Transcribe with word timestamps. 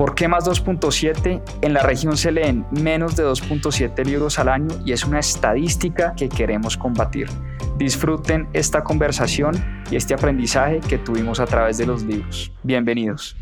¿Por 0.00 0.14
qué 0.14 0.28
más 0.28 0.48
2.7? 0.48 1.42
En 1.60 1.74
la 1.74 1.82
región 1.82 2.16
se 2.16 2.32
leen 2.32 2.64
menos 2.70 3.16
de 3.16 3.22
2.7 3.22 4.02
libros 4.06 4.38
al 4.38 4.48
año 4.48 4.68
y 4.86 4.92
es 4.92 5.04
una 5.04 5.18
estadística 5.18 6.14
que 6.16 6.30
queremos 6.30 6.78
combatir. 6.78 7.28
Disfruten 7.76 8.48
esta 8.54 8.82
conversación 8.82 9.84
y 9.90 9.96
este 9.96 10.14
aprendizaje 10.14 10.80
que 10.80 10.96
tuvimos 10.96 11.38
a 11.38 11.44
través 11.44 11.76
de 11.76 11.84
los 11.84 12.02
libros. 12.02 12.50
Bienvenidos. 12.62 13.36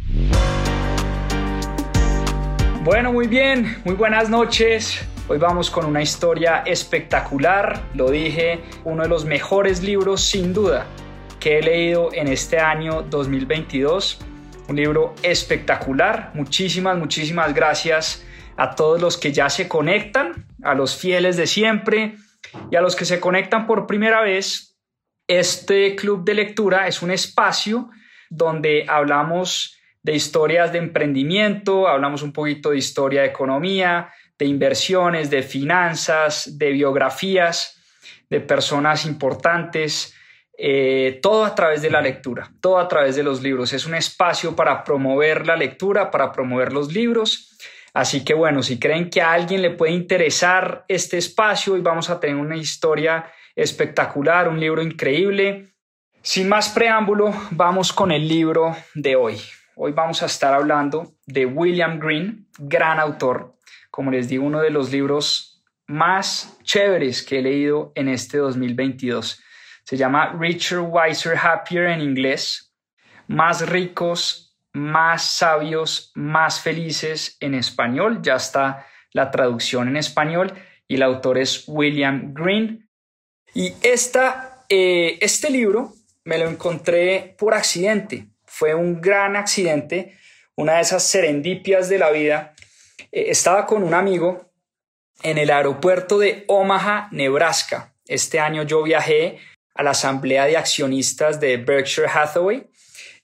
Bueno, 2.82 3.12
muy 3.12 3.28
bien, 3.28 3.80
muy 3.84 3.94
buenas 3.94 4.28
noches. 4.28 5.06
Hoy 5.28 5.38
vamos 5.38 5.70
con 5.70 5.86
una 5.86 6.02
historia 6.02 6.64
espectacular, 6.66 7.82
lo 7.94 8.10
dije, 8.10 8.62
uno 8.82 9.04
de 9.04 9.08
los 9.08 9.24
mejores 9.24 9.80
libros 9.80 10.22
sin 10.22 10.52
duda 10.52 10.86
que 11.38 11.60
he 11.60 11.62
leído 11.62 12.12
en 12.12 12.26
este 12.26 12.58
año 12.58 13.02
2022. 13.02 14.18
Un 14.68 14.76
libro 14.76 15.14
espectacular. 15.22 16.30
Muchísimas, 16.34 16.96
muchísimas 16.98 17.54
gracias 17.54 18.24
a 18.56 18.74
todos 18.74 19.00
los 19.00 19.16
que 19.16 19.32
ya 19.32 19.48
se 19.48 19.66
conectan, 19.66 20.46
a 20.62 20.74
los 20.74 20.96
fieles 20.96 21.36
de 21.36 21.46
siempre, 21.46 22.16
y 22.70 22.76
a 22.76 22.80
los 22.80 22.94
que 22.94 23.04
se 23.04 23.18
conectan 23.18 23.66
por 23.66 23.86
primera 23.86 24.20
vez, 24.20 24.76
este 25.26 25.96
club 25.96 26.24
de 26.24 26.34
lectura 26.34 26.86
es 26.86 27.02
un 27.02 27.10
espacio 27.10 27.90
donde 28.30 28.84
hablamos 28.88 29.76
de 30.02 30.14
historias 30.14 30.72
de 30.72 30.78
emprendimiento, 30.78 31.88
hablamos 31.88 32.22
un 32.22 32.32
poquito 32.32 32.70
de 32.70 32.78
historia 32.78 33.22
de 33.22 33.28
economía, 33.28 34.10
de 34.38 34.46
inversiones, 34.46 35.30
de 35.30 35.42
finanzas, 35.42 36.58
de 36.58 36.72
biografías 36.72 37.74
de 38.30 38.40
personas 38.40 39.06
importantes, 39.06 40.14
eh, 40.58 41.18
todo 41.22 41.46
a 41.46 41.54
través 41.54 41.80
de 41.80 41.88
la 41.88 42.02
lectura, 42.02 42.52
todo 42.60 42.78
a 42.78 42.88
través 42.88 43.16
de 43.16 43.22
los 43.22 43.42
libros. 43.42 43.72
Es 43.72 43.86
un 43.86 43.94
espacio 43.94 44.54
para 44.54 44.84
promover 44.84 45.46
la 45.46 45.56
lectura, 45.56 46.10
para 46.10 46.32
promover 46.32 46.72
los 46.72 46.92
libros 46.92 47.48
Así 47.98 48.24
que 48.24 48.32
bueno, 48.32 48.62
si 48.62 48.78
creen 48.78 49.10
que 49.10 49.22
a 49.22 49.32
alguien 49.32 49.60
le 49.60 49.70
puede 49.70 49.92
interesar 49.92 50.84
este 50.86 51.18
espacio 51.18 51.76
y 51.76 51.80
vamos 51.80 52.10
a 52.10 52.20
tener 52.20 52.36
una 52.36 52.56
historia 52.56 53.32
espectacular, 53.56 54.48
un 54.48 54.60
libro 54.60 54.82
increíble. 54.82 55.72
Sin 56.22 56.48
más 56.48 56.68
preámbulo, 56.68 57.32
vamos 57.50 57.92
con 57.92 58.12
el 58.12 58.28
libro 58.28 58.76
de 58.94 59.16
hoy. 59.16 59.40
Hoy 59.74 59.90
vamos 59.90 60.22
a 60.22 60.26
estar 60.26 60.54
hablando 60.54 61.14
de 61.26 61.46
William 61.46 61.98
Green, 61.98 62.46
gran 62.58 63.00
autor, 63.00 63.56
como 63.90 64.10
les 64.10 64.28
digo, 64.28 64.44
uno 64.44 64.60
de 64.60 64.70
los 64.70 64.92
libros 64.92 65.64
más 65.88 66.58
chéveres 66.62 67.24
que 67.24 67.38
he 67.38 67.42
leído 67.42 67.90
en 67.94 68.08
este 68.08 68.38
2022. 68.38 69.42
Se 69.88 69.96
llama 69.96 70.36
Richer, 70.38 70.80
Wiser, 70.80 71.34
Happier 71.34 71.86
en 71.86 72.02
inglés, 72.02 72.74
más 73.26 73.66
ricos, 73.66 74.54
más 74.74 75.24
sabios, 75.24 76.12
más 76.14 76.60
felices 76.60 77.38
en 77.40 77.54
español. 77.54 78.20
Ya 78.20 78.34
está 78.34 78.86
la 79.14 79.30
traducción 79.30 79.88
en 79.88 79.96
español 79.96 80.52
y 80.86 80.96
el 80.96 81.02
autor 81.02 81.38
es 81.38 81.64
William 81.66 82.34
Green. 82.34 82.86
Y 83.54 83.72
esta, 83.80 84.62
eh, 84.68 85.16
este 85.22 85.48
libro 85.48 85.94
me 86.22 86.36
lo 86.36 86.50
encontré 86.50 87.34
por 87.38 87.54
accidente. 87.54 88.26
Fue 88.44 88.74
un 88.74 89.00
gran 89.00 89.36
accidente, 89.36 90.18
una 90.54 90.74
de 90.74 90.80
esas 90.82 91.02
serendipias 91.02 91.88
de 91.88 91.98
la 91.98 92.10
vida. 92.10 92.54
Eh, 93.10 93.28
estaba 93.30 93.64
con 93.64 93.82
un 93.82 93.94
amigo 93.94 94.50
en 95.22 95.38
el 95.38 95.48
aeropuerto 95.48 96.18
de 96.18 96.44
Omaha, 96.46 97.08
Nebraska. 97.10 97.94
Este 98.06 98.38
año 98.38 98.64
yo 98.64 98.82
viajé 98.82 99.38
a 99.78 99.82
la 99.84 99.90
asamblea 99.90 100.44
de 100.44 100.56
accionistas 100.56 101.40
de 101.40 101.56
Berkshire 101.56 102.08
Hathaway 102.08 102.68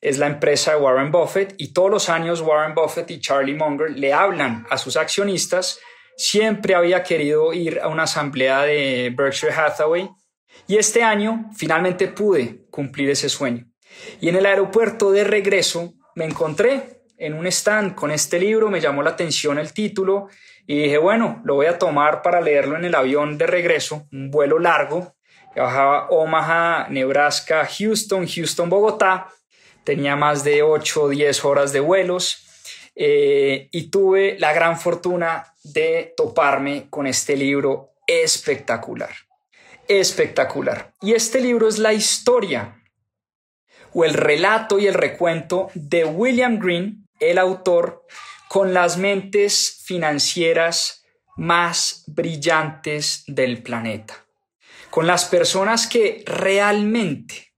es 0.00 0.18
la 0.18 0.28
empresa 0.28 0.72
de 0.72 0.80
Warren 0.80 1.10
Buffett 1.10 1.54
y 1.58 1.72
todos 1.72 1.90
los 1.90 2.08
años 2.08 2.40
Warren 2.40 2.74
Buffett 2.74 3.10
y 3.10 3.20
Charlie 3.20 3.54
Munger 3.54 3.90
le 3.90 4.12
hablan 4.12 4.64
a 4.70 4.78
sus 4.78 4.96
accionistas. 4.96 5.80
Siempre 6.16 6.76
había 6.76 7.02
querido 7.02 7.52
ir 7.52 7.80
a 7.80 7.88
una 7.88 8.04
asamblea 8.04 8.62
de 8.62 9.12
Berkshire 9.16 9.52
Hathaway 9.52 10.08
y 10.68 10.76
este 10.76 11.02
año 11.02 11.50
finalmente 11.56 12.06
pude 12.06 12.66
cumplir 12.70 13.10
ese 13.10 13.28
sueño. 13.28 13.66
Y 14.20 14.28
en 14.28 14.36
el 14.36 14.46
aeropuerto 14.46 15.10
de 15.10 15.24
regreso 15.24 15.94
me 16.14 16.24
encontré 16.24 17.02
en 17.18 17.34
un 17.34 17.46
stand 17.48 17.96
con 17.96 18.12
este 18.12 18.38
libro, 18.38 18.70
me 18.70 18.80
llamó 18.80 19.02
la 19.02 19.10
atención 19.10 19.58
el 19.58 19.72
título 19.72 20.28
y 20.66 20.84
dije, 20.84 20.98
bueno, 20.98 21.42
lo 21.44 21.56
voy 21.56 21.66
a 21.66 21.78
tomar 21.78 22.22
para 22.22 22.40
leerlo 22.40 22.76
en 22.76 22.84
el 22.84 22.94
avión 22.94 23.38
de 23.38 23.46
regreso, 23.46 24.06
un 24.12 24.30
vuelo 24.30 24.60
largo. 24.60 25.16
Bajaba 25.56 26.08
Omaha, 26.10 26.88
Nebraska, 26.88 27.68
Houston, 27.78 28.26
Houston, 28.26 28.68
Bogotá 28.68 29.28
tenía 29.84 30.16
más 30.16 30.42
de 30.42 30.62
8 30.62 31.02
o 31.02 31.08
10 31.08 31.44
horas 31.44 31.72
de 31.72 31.80
vuelos 31.80 32.46
eh, 32.96 33.68
y 33.70 33.90
tuve 33.90 34.36
la 34.38 34.52
gran 34.52 34.78
fortuna 34.78 35.54
de 35.62 36.14
toparme 36.16 36.86
con 36.90 37.06
este 37.06 37.36
libro 37.36 37.92
espectacular, 38.06 39.10
espectacular. 39.86 40.92
Y 41.00 41.12
este 41.12 41.40
libro 41.40 41.68
es 41.68 41.78
la 41.78 41.92
historia 41.92 42.80
o 43.92 44.04
el 44.04 44.14
relato 44.14 44.78
y 44.78 44.86
el 44.86 44.94
recuento 44.94 45.70
de 45.74 46.04
William 46.04 46.58
Green, 46.58 47.06
el 47.20 47.38
autor, 47.38 48.04
con 48.48 48.74
las 48.74 48.98
mentes 48.98 49.82
financieras 49.84 51.04
más 51.36 52.04
brillantes 52.06 53.24
del 53.26 53.62
planeta, 53.62 54.23
con 54.94 55.08
las 55.08 55.24
personas 55.24 55.88
que 55.88 56.22
realmente 56.24 57.52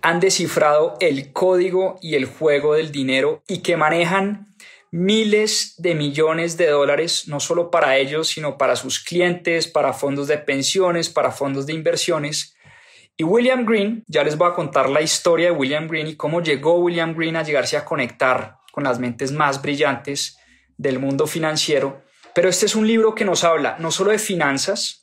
han 0.00 0.18
descifrado 0.18 0.96
el 0.98 1.32
código 1.32 1.96
y 2.02 2.16
el 2.16 2.24
juego 2.24 2.74
del 2.74 2.90
dinero 2.90 3.44
y 3.46 3.58
que 3.58 3.76
manejan 3.76 4.48
miles 4.90 5.76
de 5.78 5.94
millones 5.94 6.56
de 6.56 6.66
dólares, 6.66 7.28
no 7.28 7.38
solo 7.38 7.70
para 7.70 7.98
ellos, 7.98 8.26
sino 8.26 8.58
para 8.58 8.74
sus 8.74 8.98
clientes, 8.98 9.68
para 9.68 9.92
fondos 9.92 10.26
de 10.26 10.38
pensiones, 10.38 11.08
para 11.08 11.30
fondos 11.30 11.66
de 11.66 11.72
inversiones. 11.72 12.56
Y 13.16 13.22
William 13.22 13.64
Green, 13.64 14.02
ya 14.08 14.24
les 14.24 14.36
voy 14.36 14.50
a 14.50 14.54
contar 14.54 14.90
la 14.90 15.02
historia 15.02 15.52
de 15.52 15.56
William 15.56 15.86
Green 15.86 16.08
y 16.08 16.16
cómo 16.16 16.42
llegó 16.42 16.80
William 16.80 17.14
Green 17.14 17.36
a 17.36 17.44
llegarse 17.44 17.76
a 17.76 17.84
conectar 17.84 18.56
con 18.72 18.82
las 18.82 18.98
mentes 18.98 19.30
más 19.30 19.62
brillantes 19.62 20.36
del 20.76 20.98
mundo 20.98 21.28
financiero. 21.28 22.02
Pero 22.34 22.48
este 22.48 22.66
es 22.66 22.74
un 22.74 22.88
libro 22.88 23.14
que 23.14 23.24
nos 23.24 23.44
habla 23.44 23.76
no 23.78 23.92
solo 23.92 24.10
de 24.10 24.18
finanzas, 24.18 25.01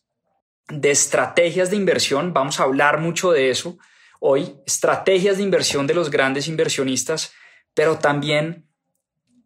de 0.70 0.92
estrategias 0.92 1.70
de 1.70 1.76
inversión, 1.76 2.34
vamos 2.34 2.60
a 2.60 2.64
hablar 2.64 3.00
mucho 3.00 3.32
de 3.32 3.50
eso, 3.50 3.78
hoy, 4.20 4.56
estrategias 4.66 5.38
de 5.38 5.44
inversión 5.44 5.88
de 5.88 5.94
los 5.94 6.12
grandes 6.12 6.48
inversionistas, 6.48 7.34
pero 7.74 7.98
también 7.98 8.68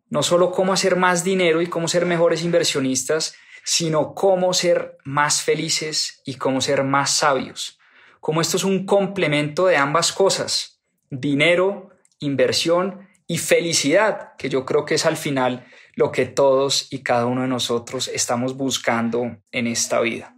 no 0.09 0.21
solo 0.23 0.51
cómo 0.51 0.73
hacer 0.73 0.95
más 0.95 1.23
dinero 1.23 1.61
y 1.61 1.67
cómo 1.67 1.87
ser 1.87 2.05
mejores 2.05 2.43
inversionistas, 2.43 3.35
sino 3.63 4.13
cómo 4.13 4.53
ser 4.53 4.97
más 5.05 5.41
felices 5.41 6.21
y 6.25 6.35
cómo 6.35 6.61
ser 6.61 6.83
más 6.83 7.15
sabios. 7.15 7.79
Como 8.19 8.41
esto 8.41 8.57
es 8.57 8.63
un 8.63 8.85
complemento 8.85 9.65
de 9.65 9.77
ambas 9.77 10.11
cosas, 10.11 10.81
dinero, 11.09 11.89
inversión 12.19 13.07
y 13.27 13.37
felicidad, 13.37 14.35
que 14.37 14.49
yo 14.49 14.65
creo 14.65 14.85
que 14.85 14.95
es 14.95 15.05
al 15.05 15.17
final 15.17 15.65
lo 15.95 16.11
que 16.11 16.25
todos 16.25 16.87
y 16.91 16.99
cada 16.99 17.25
uno 17.25 17.41
de 17.41 17.47
nosotros 17.47 18.07
estamos 18.07 18.55
buscando 18.57 19.37
en 19.51 19.67
esta 19.67 19.99
vida. 20.01 20.35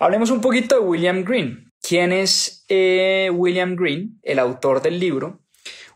Hablemos 0.00 0.30
un 0.30 0.40
poquito 0.40 0.76
de 0.76 0.80
William 0.80 1.24
Green. 1.24 1.72
¿Quién 1.82 2.12
es 2.12 2.64
eh, 2.68 3.30
William 3.34 3.74
Green, 3.74 4.20
el 4.22 4.38
autor 4.38 4.80
del 4.80 5.00
libro? 5.00 5.40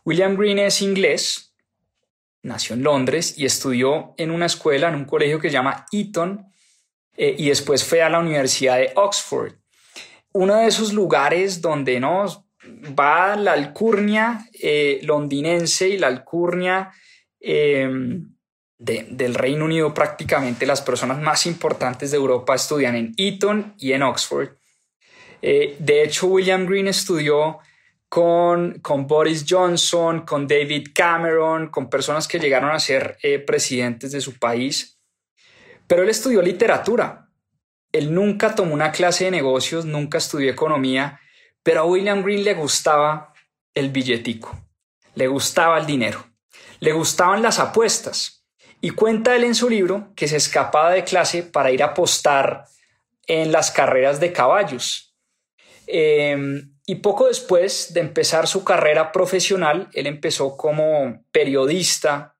William 0.03 0.35
Green 0.35 0.59
es 0.59 0.81
inglés, 0.81 1.55
nació 2.41 2.75
en 2.75 2.83
Londres 2.83 3.35
y 3.37 3.45
estudió 3.45 4.13
en 4.17 4.31
una 4.31 4.47
escuela, 4.47 4.89
en 4.89 4.95
un 4.95 5.05
colegio 5.05 5.39
que 5.39 5.47
se 5.47 5.53
llama 5.53 5.85
Eton, 5.93 6.45
eh, 7.15 7.33
y 7.37 7.47
después 7.47 7.85
fue 7.85 8.01
a 8.01 8.09
la 8.09 8.19
Universidad 8.19 8.75
de 8.77 8.91
Oxford. 8.95 9.53
Uno 10.33 10.57
de 10.57 10.67
esos 10.67 10.91
lugares 10.91 11.61
donde 11.61 12.01
no 12.01 12.25
va 12.99 13.37
la 13.37 13.53
alcurnia 13.53 14.45
eh, 14.61 14.99
londinense 15.03 15.87
y 15.87 15.97
la 15.97 16.07
alcurnia 16.07 16.91
del 18.83 19.33
Reino 19.33 19.63
Unido, 19.63 19.93
prácticamente 19.93 20.65
las 20.65 20.81
personas 20.81 21.19
más 21.19 21.45
importantes 21.45 22.11
de 22.11 22.17
Europa 22.17 22.53
estudian 22.53 22.95
en 22.95 23.13
Eton 23.17 23.75
y 23.77 23.93
en 23.93 24.03
Oxford. 24.03 24.49
Eh, 25.41 25.77
de 25.79 26.03
hecho, 26.03 26.27
William 26.27 26.65
Green 26.65 26.87
estudió 26.87 27.59
con, 28.09 28.79
con, 28.81 29.07
Boris 29.07 29.45
Johnson, 29.47 30.21
con 30.21 30.47
David 30.47 30.89
Cameron, 30.93 31.69
con 31.69 31.89
personas 31.89 32.27
que 32.27 32.39
llegaron 32.39 32.71
a 32.71 32.79
ser 32.79 33.17
eh, 33.23 33.39
presidentes 33.39 34.11
de 34.11 34.21
su 34.21 34.37
país. 34.37 34.99
Pero 35.87 36.03
él 36.03 36.09
estudió 36.09 36.41
literatura. 36.41 37.29
Él 37.91 38.13
nunca 38.13 38.53
tomó 38.53 38.73
una 38.73 38.91
clase 38.91 39.25
de 39.25 39.31
negocios, 39.31 39.85
nunca 39.85 40.17
estudió 40.17 40.51
economía, 40.51 41.19
Pero 41.61 41.81
a 41.81 41.85
William 41.85 42.21
Green 42.21 42.43
le 42.43 42.53
gustaba 42.55 43.33
el 43.73 43.89
billetico, 43.89 44.59
le 45.15 45.27
gustaba 45.27 45.79
el 45.79 45.85
dinero, 45.85 46.25
le 46.81 46.91
gustaban 46.91 47.41
las 47.41 47.59
apuestas. 47.59 48.42
Y 48.83 48.89
cuenta 48.89 49.33
él 49.33 49.45
en 49.45 49.55
su 49.55 49.69
libro 49.69 50.11
que 50.13 50.27
se 50.27 50.35
escapaba 50.35 50.91
de 50.91 51.05
clase 51.05 51.41
para 51.41 51.71
ir 51.71 51.81
a 51.81 51.87
apostar 51.87 52.65
en 53.25 53.53
las 53.53 53.71
carreras 53.71 54.19
de 54.19 54.33
caballos. 54.33 55.15
Em, 55.87 56.75
y 56.85 56.95
poco 56.95 57.29
después 57.29 57.93
de 57.93 58.01
empezar 58.01 58.45
su 58.45 58.65
carrera 58.65 59.13
profesional, 59.13 59.87
él 59.93 60.05
empezó 60.05 60.57
como 60.57 61.23
periodista 61.31 62.35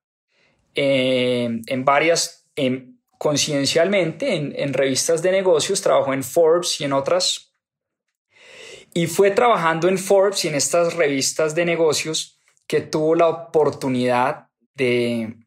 em, 0.75 1.61
en 1.65 1.85
varias, 1.85 2.45
em, 2.57 2.97
conciencialmente, 3.17 4.35
en, 4.35 4.53
en 4.57 4.73
revistas 4.73 5.21
de 5.21 5.31
negocios, 5.31 5.81
trabajó 5.81 6.13
en 6.13 6.23
Forbes 6.23 6.81
y 6.81 6.83
en 6.83 6.91
otras 6.91 7.53
y 8.93 9.07
fue 9.07 9.31
trabajando 9.31 9.87
en 9.87 9.97
Forbes 9.97 10.43
y 10.43 10.49
en 10.49 10.55
estas 10.55 10.93
revistas 10.95 11.55
de 11.55 11.63
negocios 11.63 12.37
que 12.67 12.81
tuvo 12.81 13.15
la 13.15 13.29
oportunidad 13.29 14.49
de, 14.75 15.37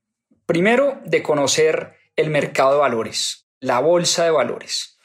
primero, 0.47 1.01
de 1.05 1.23
conocer 1.23 1.95
el 2.15 2.31
mercado 2.31 2.73
de 2.73 2.79
valores, 2.79 3.49
la 3.61 3.81
bolsa 3.81 4.25
de 4.25 4.31
valores. 4.31 4.99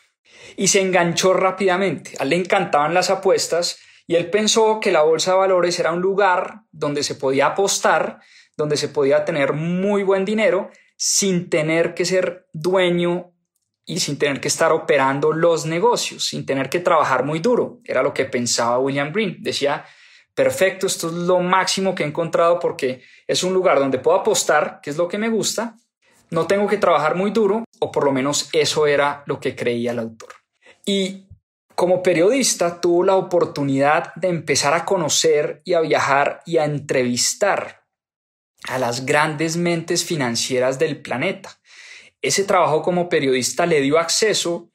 Y 0.55 0.67
se 0.67 0.81
enganchó 0.81 1.33
rápidamente. 1.33 2.11
A 2.19 2.23
él 2.23 2.29
le 2.29 2.35
encantaban 2.37 2.93
las 2.93 3.09
apuestas 3.09 3.79
y 4.07 4.15
él 4.15 4.29
pensó 4.29 4.79
que 4.79 4.91
la 4.91 5.01
bolsa 5.01 5.31
de 5.31 5.37
valores 5.37 5.79
era 5.79 5.91
un 5.91 6.01
lugar 6.01 6.61
donde 6.71 7.03
se 7.03 7.15
podía 7.15 7.47
apostar, 7.47 8.19
donde 8.57 8.77
se 8.77 8.89
podía 8.89 9.25
tener 9.25 9.53
muy 9.53 10.03
buen 10.03 10.25
dinero 10.25 10.69
sin 10.95 11.49
tener 11.49 11.93
que 11.93 12.05
ser 12.05 12.47
dueño 12.53 13.33
y 13.85 13.99
sin 13.99 14.17
tener 14.17 14.39
que 14.39 14.47
estar 14.47 14.71
operando 14.71 15.33
los 15.33 15.65
negocios, 15.65 16.25
sin 16.25 16.45
tener 16.45 16.69
que 16.69 16.79
trabajar 16.79 17.25
muy 17.25 17.39
duro. 17.39 17.79
Era 17.83 18.03
lo 18.03 18.13
que 18.13 18.25
pensaba 18.25 18.79
William 18.79 19.11
Green. 19.11 19.37
Decía, 19.39 19.85
perfecto, 20.33 20.87
esto 20.87 21.07
es 21.07 21.13
lo 21.13 21.39
máximo 21.39 21.95
que 21.95 22.03
he 22.03 22.07
encontrado 22.07 22.59
porque 22.59 23.03
es 23.27 23.43
un 23.43 23.53
lugar 23.53 23.79
donde 23.79 23.99
puedo 23.99 24.17
apostar, 24.17 24.79
que 24.81 24.89
es 24.89 24.97
lo 24.97 25.07
que 25.07 25.17
me 25.17 25.29
gusta, 25.29 25.75
no 26.29 26.47
tengo 26.47 26.67
que 26.67 26.77
trabajar 26.77 27.15
muy 27.15 27.31
duro, 27.31 27.65
o 27.79 27.91
por 27.91 28.05
lo 28.05 28.11
menos 28.11 28.49
eso 28.53 28.87
era 28.87 29.23
lo 29.25 29.39
que 29.39 29.55
creía 29.55 29.91
el 29.91 29.99
autor. 29.99 30.29
Y 30.85 31.27
como 31.75 32.01
periodista 32.01 32.79
tuvo 32.79 33.03
la 33.03 33.15
oportunidad 33.15 34.13
de 34.15 34.29
empezar 34.29 34.73
a 34.73 34.85
conocer 34.85 35.61
y 35.65 35.73
a 35.73 35.81
viajar 35.81 36.41
y 36.45 36.57
a 36.57 36.65
entrevistar 36.65 37.83
a 38.67 38.77
las 38.77 39.05
grandes 39.05 39.57
mentes 39.57 40.05
financieras 40.05 40.77
del 40.79 41.01
planeta 41.01 41.61
ese 42.21 42.43
trabajo 42.43 42.81
como 42.81 43.09
periodista 43.09 43.65
le 43.65 43.81
dio 43.81 43.97
acceso 43.97 44.71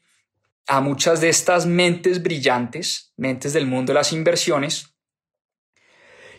a 0.66 0.80
muchas 0.80 1.20
de 1.20 1.28
estas 1.28 1.64
mentes 1.64 2.22
brillantes, 2.22 3.12
mentes 3.16 3.52
del 3.52 3.66
mundo 3.66 3.92
de 3.92 3.94
las 3.94 4.12
inversiones, 4.12 4.95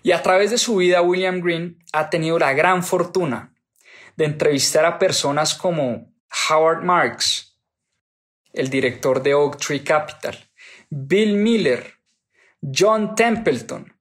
y 0.08 0.14
a 0.14 0.24
través 0.24 0.52
de 0.52 0.58
su 0.58 0.78
vida 0.78 1.02
William 1.02 1.42
Green 1.42 1.84
ha 1.92 2.10
tenido 2.10 2.40
la 2.40 2.54
gran 2.54 2.82
fortuna 2.82 3.54
de 4.16 4.24
entrevistar 4.24 4.86
a 4.86 5.00
personas 5.00 5.54
como 5.54 6.14
Howard 6.50 6.82
Marks, 6.82 7.60
el 8.54 8.70
director 8.70 9.22
de 9.22 9.34
Oak 9.34 9.58
Tree 9.58 9.84
Capital, 9.84 10.50
Bill 10.90 11.36
Miller, 11.36 11.96
John 12.62 13.16
Templeton, 13.16 13.94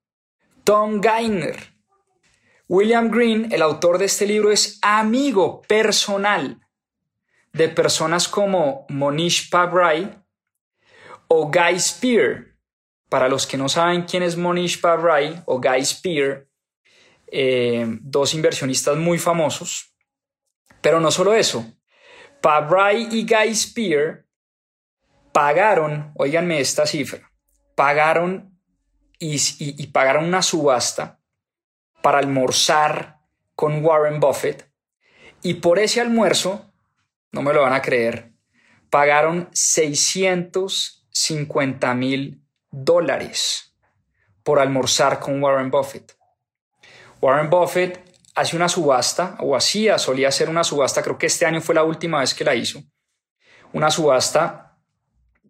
Tom 0.63 1.03
Geithner. 1.03 1.75
William 2.69 3.11
Green, 3.11 3.53
el 3.53 3.61
autor 3.61 3.99
de 3.99 4.05
este 4.05 4.27
libro, 4.27 4.53
es 4.53 4.79
amigo 4.83 5.63
personal 5.63 6.61
de 7.53 7.69
personas 7.69 8.29
como 8.29 8.87
Monish 8.91 9.51
Pabrai 9.51 10.23
o 11.27 11.51
Guy 11.51 11.81
Spear. 11.81 12.56
Para 13.09 13.29
los 13.29 13.47
que 13.47 13.57
no 13.57 13.69
saben 13.69 14.03
quién 14.03 14.23
es 14.23 14.37
Monish 14.37 14.81
Pabrai 14.81 15.43
o 15.47 15.61
Guy 15.61 15.85
Spear, 15.85 16.47
eh, 17.29 17.87
dos 18.01 18.35
inversionistas 18.35 18.97
muy 18.97 19.19
famosos. 19.19 19.95
Pero 20.81 21.01
no 21.01 21.11
solo 21.11 21.35
eso, 21.35 21.67
Pabrai 22.41 23.09
y 23.11 23.27
Guy 23.27 23.55
Spear 23.55 24.25
pagaron, 25.33 26.13
oíganme 26.17 26.61
esta 26.61 26.87
cifra, 26.87 27.31
pagaron 27.75 28.59
y, 29.19 29.37
y 29.59 29.87
pagaron 29.89 30.25
una 30.25 30.43
subasta 30.43 31.21
para 32.03 32.19
almorzar 32.19 33.21
con 33.55 33.85
Warren 33.85 34.21
Buffett 34.21 34.71
y 35.43 35.55
por 35.55 35.79
ese 35.79 36.01
almuerzo 36.01 36.73
no 37.33 37.43
me 37.43 37.53
lo 37.53 37.63
van 37.63 37.73
a 37.73 37.83
creer, 37.83 38.33
pagaron 38.91 39.49
650 39.53 41.95
mil 41.95 42.46
dólares 42.77 43.75
por 44.43 44.61
almorzar 44.61 45.19
con 45.19 45.43
Warren 45.43 45.71
Buffett. 45.71 46.17
Warren 47.21 47.51
Buffett 47.51 48.01
hace 48.35 48.55
una 48.55 48.69
subasta, 48.69 49.37
o 49.41 49.57
hacía, 49.57 49.99
solía 49.99 50.29
hacer 50.29 50.49
una 50.49 50.63
subasta, 50.63 51.03
creo 51.03 51.17
que 51.17 51.27
este 51.27 51.47
año 51.47 51.61
fue 51.61 51.75
la 51.75 51.85
última 51.85 52.21
vez 52.21 52.35
que 52.35 52.45
la 52.45 52.55
hizo, 52.55 52.83
una 53.73 53.91
subasta 53.91 54.79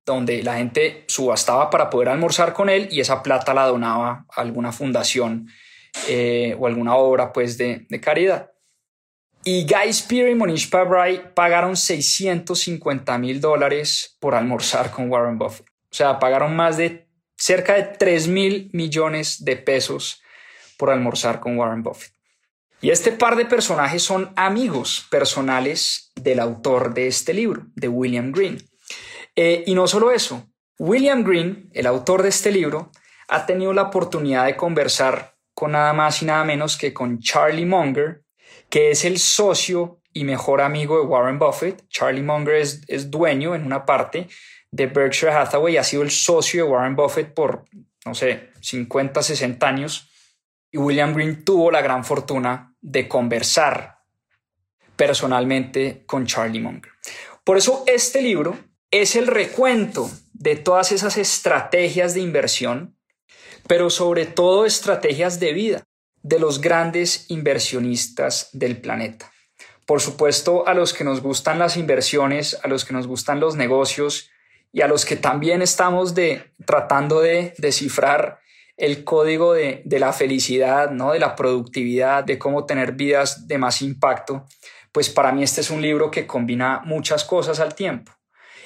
donde 0.04 0.42
la 0.42 0.54
gente 0.54 1.04
subastaba 1.08 1.68
para 1.68 1.90
poder 1.90 2.10
almorzar 2.10 2.52
con 2.52 2.70
él 2.70 2.88
y 2.92 3.00
esa 3.00 3.22
plata 3.24 3.52
la 3.52 3.66
donaba 3.66 4.24
a 4.30 4.40
alguna 4.40 4.70
fundación 4.70 5.48
eh, 6.08 6.56
o 6.58 6.66
alguna 6.68 6.94
obra 6.94 7.32
pues 7.32 7.58
de 7.58 8.00
caridad. 8.00 8.52
Y 9.48 9.64
Guy 9.64 9.92
Spear 9.92 10.28
y 10.28 10.34
Monish 10.34 10.68
Pabrai 10.68 11.32
pagaron 11.32 11.76
650 11.76 13.16
mil 13.18 13.40
dólares 13.40 14.16
por 14.18 14.34
almorzar 14.34 14.90
con 14.90 15.08
Warren 15.08 15.38
Buffett. 15.38 15.68
O 15.68 15.94
sea, 15.94 16.18
pagaron 16.18 16.56
más 16.56 16.76
de 16.76 17.05
cerca 17.36 17.74
de 17.74 17.84
3 17.84 18.28
mil 18.28 18.70
millones 18.72 19.44
de 19.44 19.56
pesos 19.56 20.22
por 20.76 20.90
almorzar 20.90 21.40
con 21.40 21.58
Warren 21.58 21.82
Buffett. 21.82 22.12
Y 22.80 22.90
este 22.90 23.12
par 23.12 23.36
de 23.36 23.46
personajes 23.46 24.02
son 24.02 24.32
amigos 24.36 25.06
personales 25.10 26.12
del 26.14 26.40
autor 26.40 26.92
de 26.92 27.06
este 27.06 27.32
libro, 27.32 27.66
de 27.74 27.88
William 27.88 28.32
Green. 28.32 28.58
Eh, 29.34 29.64
y 29.66 29.74
no 29.74 29.86
solo 29.86 30.10
eso, 30.10 30.46
William 30.78 31.24
Green, 31.24 31.70
el 31.72 31.86
autor 31.86 32.22
de 32.22 32.28
este 32.28 32.52
libro, 32.52 32.90
ha 33.28 33.46
tenido 33.46 33.72
la 33.72 33.82
oportunidad 33.82 34.46
de 34.46 34.56
conversar 34.56 35.36
con 35.54 35.72
nada 35.72 35.92
más 35.94 36.22
y 36.22 36.26
nada 36.26 36.44
menos 36.44 36.76
que 36.76 36.92
con 36.92 37.18
Charlie 37.18 37.64
Munger, 37.64 38.22
que 38.68 38.90
es 38.90 39.04
el 39.04 39.18
socio 39.18 40.00
y 40.12 40.24
mejor 40.24 40.60
amigo 40.60 40.98
de 40.98 41.06
Warren 41.06 41.38
Buffett. 41.38 41.88
Charlie 41.88 42.22
Munger 42.22 42.56
es, 42.56 43.10
dueño 43.10 43.54
en 43.54 43.64
una 43.64 43.86
parte 43.86 44.28
de 44.70 44.86
Berkshire 44.86 45.32
Hathaway 45.32 45.76
ha 45.76 45.84
sido 45.84 46.02
el 46.02 46.10
socio 46.10 46.64
de 46.64 46.70
Warren 46.70 46.96
Buffett 46.96 47.32
por, 47.34 47.64
no 48.04 48.14
sé, 48.14 48.50
50, 48.60 49.22
60 49.22 49.66
años. 49.66 50.10
Y 50.70 50.78
William 50.78 51.14
Green 51.14 51.44
tuvo 51.44 51.70
la 51.70 51.80
gran 51.80 52.04
fortuna 52.04 52.74
de 52.80 53.08
conversar 53.08 53.98
personalmente 54.96 56.04
con 56.06 56.26
Charlie 56.26 56.60
Munger. 56.60 56.92
Por 57.44 57.56
eso 57.56 57.84
este 57.86 58.22
libro 58.22 58.58
es 58.90 59.14
el 59.16 59.26
recuento 59.26 60.10
de 60.32 60.56
todas 60.56 60.92
esas 60.92 61.16
estrategias 61.16 62.14
de 62.14 62.20
inversión, 62.20 62.96
pero 63.66 63.90
sobre 63.90 64.26
todo 64.26 64.66
estrategias 64.66 65.40
de 65.40 65.52
vida 65.52 65.84
de 66.22 66.40
los 66.40 66.60
grandes 66.60 67.26
inversionistas 67.30 68.50
del 68.52 68.80
planeta. 68.80 69.32
Por 69.86 70.00
supuesto, 70.00 70.66
a 70.66 70.74
los 70.74 70.92
que 70.92 71.04
nos 71.04 71.20
gustan 71.20 71.60
las 71.60 71.76
inversiones, 71.76 72.58
a 72.62 72.68
los 72.68 72.84
que 72.84 72.92
nos 72.92 73.06
gustan 73.06 73.38
los 73.38 73.54
negocios 73.54 74.30
y 74.76 74.82
a 74.82 74.88
los 74.88 75.06
que 75.06 75.16
también 75.16 75.62
estamos 75.62 76.14
de, 76.14 76.52
tratando 76.66 77.22
de 77.22 77.54
descifrar 77.56 78.40
el 78.76 79.04
código 79.04 79.54
de, 79.54 79.80
de 79.86 79.98
la 79.98 80.12
felicidad, 80.12 80.90
¿no? 80.90 81.12
de 81.12 81.18
la 81.18 81.34
productividad, 81.34 82.24
de 82.24 82.38
cómo 82.38 82.66
tener 82.66 82.92
vidas 82.92 83.48
de 83.48 83.56
más 83.56 83.80
impacto, 83.80 84.44
pues 84.92 85.08
para 85.08 85.32
mí 85.32 85.42
este 85.42 85.62
es 85.62 85.70
un 85.70 85.80
libro 85.80 86.10
que 86.10 86.26
combina 86.26 86.82
muchas 86.84 87.24
cosas 87.24 87.58
al 87.58 87.74
tiempo. 87.74 88.12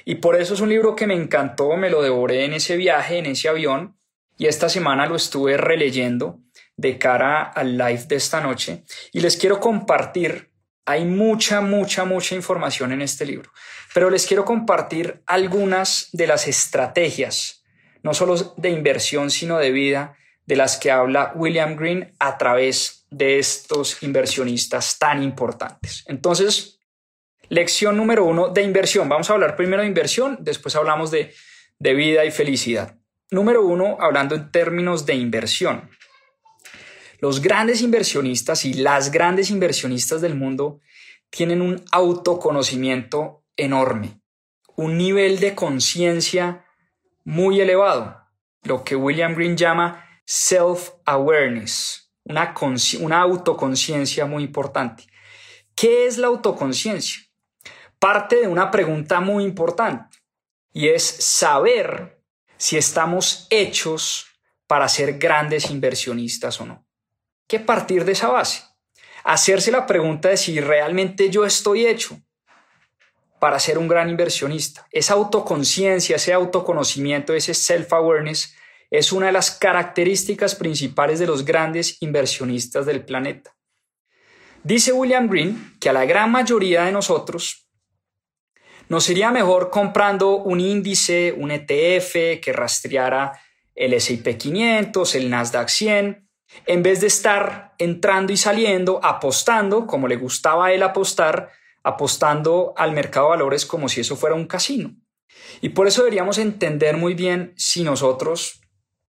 Y 0.04 0.16
por 0.16 0.34
eso 0.34 0.54
es 0.54 0.60
un 0.60 0.70
libro 0.70 0.96
que 0.96 1.06
me 1.06 1.14
encantó, 1.14 1.76
me 1.76 1.90
lo 1.90 2.02
devoré 2.02 2.44
en 2.44 2.54
ese 2.54 2.76
viaje, 2.76 3.18
en 3.18 3.26
ese 3.26 3.48
avión, 3.48 3.96
y 4.36 4.48
esta 4.48 4.68
semana 4.68 5.06
lo 5.06 5.14
estuve 5.14 5.58
releyendo 5.58 6.40
de 6.76 6.98
cara 6.98 7.42
al 7.42 7.78
live 7.78 8.06
de 8.08 8.16
esta 8.16 8.40
noche 8.40 8.82
y 9.12 9.20
les 9.20 9.36
quiero 9.36 9.60
compartir, 9.60 10.50
hay 10.86 11.04
mucha, 11.04 11.60
mucha, 11.60 12.04
mucha 12.04 12.34
información 12.34 12.90
en 12.90 13.02
este 13.02 13.24
libro, 13.26 13.52
pero 13.94 14.10
les 14.10 14.26
quiero 14.26 14.44
compartir 14.44 15.22
algunas 15.26 16.08
de 16.12 16.26
las 16.26 16.46
estrategias, 16.46 17.64
no 18.02 18.14
solo 18.14 18.54
de 18.56 18.70
inversión, 18.70 19.30
sino 19.30 19.58
de 19.58 19.70
vida, 19.70 20.16
de 20.46 20.56
las 20.56 20.76
que 20.76 20.90
habla 20.90 21.32
William 21.34 21.76
Green 21.76 22.12
a 22.18 22.38
través 22.38 23.06
de 23.10 23.38
estos 23.38 24.02
inversionistas 24.02 24.98
tan 24.98 25.22
importantes. 25.22 26.04
Entonces, 26.06 26.80
lección 27.48 27.96
número 27.96 28.24
uno 28.24 28.48
de 28.48 28.62
inversión. 28.62 29.08
Vamos 29.08 29.30
a 29.30 29.34
hablar 29.34 29.56
primero 29.56 29.82
de 29.82 29.88
inversión, 29.88 30.38
después 30.40 30.76
hablamos 30.76 31.10
de, 31.10 31.34
de 31.78 31.94
vida 31.94 32.24
y 32.24 32.30
felicidad. 32.30 32.96
Número 33.30 33.64
uno, 33.64 33.96
hablando 34.00 34.34
en 34.34 34.50
términos 34.50 35.06
de 35.06 35.14
inversión. 35.14 35.90
Los 37.20 37.40
grandes 37.40 37.82
inversionistas 37.82 38.64
y 38.64 38.74
las 38.74 39.10
grandes 39.10 39.50
inversionistas 39.50 40.20
del 40.20 40.34
mundo 40.34 40.80
tienen 41.28 41.60
un 41.60 41.84
autoconocimiento 41.92 43.39
enorme, 43.64 44.20
un 44.76 44.96
nivel 44.96 45.40
de 45.40 45.54
conciencia 45.54 46.64
muy 47.24 47.60
elevado. 47.60 48.18
lo 48.62 48.84
que 48.84 48.94
William 48.94 49.34
Green 49.34 49.56
llama 49.56 50.04
self-awareness, 50.26 52.12
una, 52.24 52.54
una 53.00 53.20
autoconciencia 53.22 54.26
muy 54.26 54.44
importante. 54.44 55.06
¿Qué 55.74 56.06
es 56.06 56.18
la 56.18 56.26
autoconciencia? 56.26 57.22
Parte 57.98 58.36
de 58.36 58.48
una 58.48 58.70
pregunta 58.70 59.20
muy 59.20 59.44
importante 59.44 60.18
y 60.72 60.88
es 60.88 61.02
saber 61.02 62.22
si 62.58 62.76
estamos 62.76 63.46
hechos 63.48 64.26
para 64.66 64.88
ser 64.88 65.18
grandes 65.18 65.70
inversionistas 65.70 66.60
o 66.60 66.66
no. 66.66 66.86
¿Qué 67.46 67.58
partir 67.58 68.04
de 68.04 68.12
esa 68.12 68.28
base? 68.28 68.62
Hacerse 69.24 69.70
la 69.70 69.86
pregunta 69.86 70.28
de 70.28 70.36
si 70.36 70.60
realmente 70.60 71.30
yo 71.30 71.44
estoy 71.44 71.86
hecho 71.86 72.20
para 73.40 73.58
ser 73.58 73.78
un 73.78 73.88
gran 73.88 74.08
inversionista. 74.08 74.86
Esa 74.92 75.14
autoconciencia, 75.14 76.16
ese 76.16 76.32
autoconocimiento, 76.32 77.34
ese 77.34 77.54
self-awareness 77.54 78.54
es 78.90 79.12
una 79.12 79.26
de 79.26 79.32
las 79.32 79.50
características 79.50 80.54
principales 80.54 81.18
de 81.18 81.26
los 81.26 81.44
grandes 81.44 82.00
inversionistas 82.02 82.86
del 82.86 83.04
planeta. 83.04 83.56
Dice 84.62 84.92
William 84.92 85.28
Green 85.28 85.76
que 85.80 85.88
a 85.88 85.92
la 85.92 86.04
gran 86.04 86.30
mayoría 86.30 86.84
de 86.84 86.92
nosotros 86.92 87.66
nos 88.88 89.08
iría 89.08 89.30
mejor 89.30 89.70
comprando 89.70 90.36
un 90.36 90.60
índice, 90.60 91.32
un 91.36 91.50
ETF 91.50 92.40
que 92.42 92.52
rastreara 92.52 93.40
el 93.74 93.94
S&P 93.94 94.36
500, 94.36 95.14
el 95.14 95.30
Nasdaq 95.30 95.68
100, 95.68 96.28
en 96.66 96.82
vez 96.82 97.00
de 97.00 97.06
estar 97.06 97.74
entrando 97.78 98.32
y 98.32 98.36
saliendo, 98.36 99.00
apostando, 99.02 99.86
como 99.86 100.08
le 100.08 100.16
gustaba 100.16 100.66
a 100.66 100.72
él 100.72 100.82
apostar, 100.82 101.52
apostando 101.82 102.74
al 102.76 102.92
mercado 102.92 103.26
de 103.26 103.30
valores 103.30 103.66
como 103.66 103.88
si 103.88 104.00
eso 104.00 104.16
fuera 104.16 104.34
un 104.34 104.46
casino. 104.46 104.94
Y 105.60 105.70
por 105.70 105.86
eso 105.86 106.02
deberíamos 106.02 106.38
entender 106.38 106.96
muy 106.96 107.14
bien 107.14 107.54
si 107.56 107.82
nosotros 107.82 108.60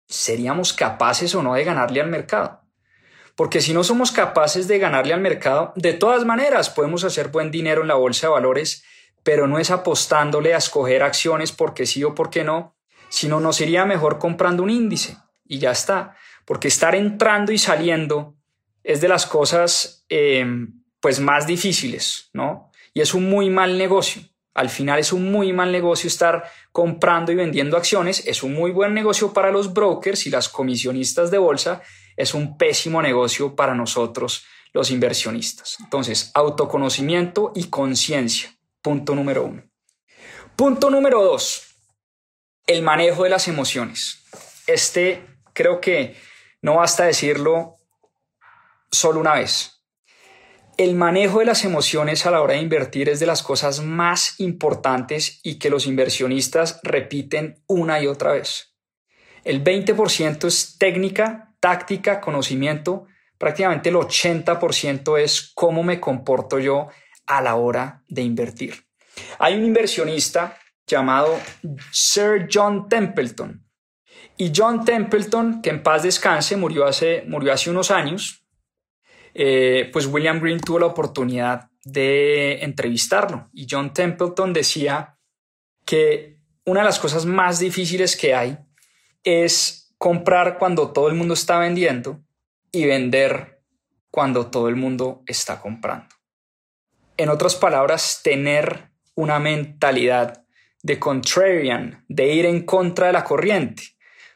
seríamos 0.08 0.74
capaces 0.74 1.34
o 1.36 1.44
no 1.44 1.54
de 1.54 1.64
ganarle 1.64 2.02
al 2.02 2.10
mercado. 2.10 2.62
Porque 3.36 3.62
si 3.62 3.74
no 3.74 3.84
somos 3.84 4.12
capaces 4.12 4.68
de 4.68 4.78
ganarle 4.78 5.14
al 5.14 5.22
mercado, 5.22 5.74
de 5.76 5.94
todas 5.94 6.26
maneras 6.26 6.70
podemos 6.70 7.04
hacer 7.04 7.30
buen 7.30 7.50
dinero 7.50 7.82
en 7.82 7.88
la 7.88 7.96
bolsa 7.96 8.28
de 8.28 8.34
valores, 8.34 8.84
pero 9.24 9.48
no 9.48 9.58
es 9.58 9.72
apostándole 9.72 10.54
a 10.54 10.58
escoger 10.58 11.02
acciones 11.04 11.52
porque 11.52 11.86
sí 11.86 12.04
o 12.04 12.14
porque 12.14 12.44
no, 12.44 12.76
sino 13.10 13.40
nos 13.40 13.62
iría 13.62 13.86
mejor 13.86 14.20
comprando 14.20 14.64
un 14.64 14.70
índice 14.70 15.18
y 15.46 15.60
ya 15.60 15.72
está. 15.72 16.16
Porque 16.46 16.68
estar 16.68 16.96
entrando 16.96 17.52
y 17.52 17.58
saliendo 17.58 18.36
es 18.84 19.00
de 19.00 19.08
las 19.08 19.26
cosas 19.26 20.06
eh, 20.10 20.46
pues 21.02 21.20
más 21.20 21.46
difíciles, 21.48 22.30
¿no? 22.34 22.72
Y 22.94 23.02
es 23.02 23.14
un 23.14 23.30
muy 23.30 23.50
mal 23.50 23.78
negocio. 23.78 24.22
Al 24.54 24.70
final 24.70 25.00
es 25.00 25.14
un 25.14 25.32
muy 25.32 25.54
mal 25.54 25.72
negocio 25.72 26.08
estar 26.08 26.44
comprando 26.72 27.32
y 27.32 27.36
vendiendo 27.36 27.78
acciones, 27.78 28.26
es 28.28 28.44
un 28.44 28.54
muy 28.54 28.72
buen 28.72 28.94
negocio 28.94 29.34
para 29.34 29.52
los 29.52 29.74
brokers 29.74 30.28
y 30.28 30.30
las 30.30 30.50
comisionistas 30.50 31.32
de 31.32 31.38
bolsa, 31.38 31.82
es 32.18 32.34
un 32.34 32.58
pésimo 32.58 33.02
negocio 33.02 33.56
para 33.56 33.74
nosotros 33.74 34.46
los 34.74 34.92
inversionistas. 34.92 35.78
Entonces, 35.80 36.32
autoconocimiento 36.34 37.54
y 37.56 37.66
conciencia, 37.66 38.54
punto 38.82 39.16
número 39.16 39.46
uno. 39.46 39.64
Punto 40.56 40.90
número 40.90 41.24
dos, 41.24 41.76
el 42.68 42.82
manejo 42.82 43.24
de 43.24 43.30
las 43.30 43.48
emociones. 43.48 44.24
Este 44.68 45.26
creo 45.54 45.80
que 45.80 46.16
no 46.62 46.76
basta 46.76 47.06
decirlo 47.06 47.78
solo 48.92 49.20
una 49.20 49.36
vez. 49.36 49.81
El 50.78 50.96
manejo 50.96 51.40
de 51.40 51.46
las 51.46 51.66
emociones 51.66 52.26
a 52.26 52.32
la 52.32 52.42
hora 52.42 52.54
de 52.54 52.62
invertir 52.62 53.10
es 53.10 53.20
de 53.20 53.26
las 53.26 53.44
cosas 53.44 53.84
más 53.84 54.40
importantes 54.40 55.40
y 55.44 55.60
que 55.60 55.70
los 55.70 55.86
inversionistas 55.86 56.80
repiten 56.84 57.62
una 57.68 58.02
y 58.02 58.08
otra 58.08 58.32
vez. 58.32 58.74
El 59.44 59.64
20% 59.64 60.46
es 60.46 60.78
técnica, 60.78 61.54
táctica, 61.60 62.22
conocimiento. 62.22 63.08
Prácticamente 63.38 63.90
el 63.90 63.96
80% 63.96 65.20
es 65.20 65.52
cómo 65.54 65.84
me 65.84 66.00
comporto 66.00 66.58
yo 66.60 66.88
a 67.26 67.42
la 67.42 67.56
hora 67.56 68.04
de 68.08 68.22
invertir. 68.22 68.86
Hay 69.40 69.56
un 69.56 69.66
inversionista 69.66 70.58
llamado 70.88 71.40
Sir 71.92 72.48
John 72.52 72.88
Templeton. 72.88 73.66
Y 74.38 74.52
John 74.56 74.86
Templeton, 74.86 75.62
que 75.62 75.70
en 75.70 75.84
paz 75.84 76.04
descanse, 76.04 76.56
murió 76.56 76.86
hace, 76.86 77.24
murió 77.28 77.54
hace 77.54 77.70
unos 77.70 77.92
años, 77.92 78.41
eh, 79.34 79.90
pues 79.94 80.06
William 80.06 80.40
Green 80.40 80.60
tuvo 80.60 80.80
la 80.80 80.88
oportunidad 80.88 81.70
de 81.84 82.64
entrevistarlo 82.64 83.50
y 83.54 83.68
John 83.70 83.94
Templeton 83.94 84.54
decía 84.54 85.18
que 85.86 86.38
una 86.66 86.82
de 86.82 86.86
las 86.86 87.00
cosas 87.00 87.26
más 87.26 87.60
difíciles 87.60 88.16
que 88.16 88.36
hay 88.36 88.58
es 89.24 89.94
comprar 89.98 90.58
cuando 90.58 90.92
todo 90.92 91.10
el 91.10 91.16
mundo 91.16 91.34
está 91.34 91.60
vendiendo 91.60 92.22
y 92.72 92.86
vender 92.86 93.62
cuando 94.10 94.48
todo 94.48 94.68
el 94.68 94.76
mundo 94.76 95.24
está 95.26 95.60
comprando. 95.60 96.16
En 97.18 97.30
otras 97.30 97.56
palabras, 97.56 98.22
tener 98.24 98.90
una 99.16 99.40
mentalidad 99.40 100.44
de 100.84 101.00
contrarian, 101.00 102.04
de 102.08 102.34
ir 102.34 102.46
en 102.46 102.66
contra 102.66 103.08
de 103.08 103.14
la 103.14 103.24
corriente. 103.24 103.84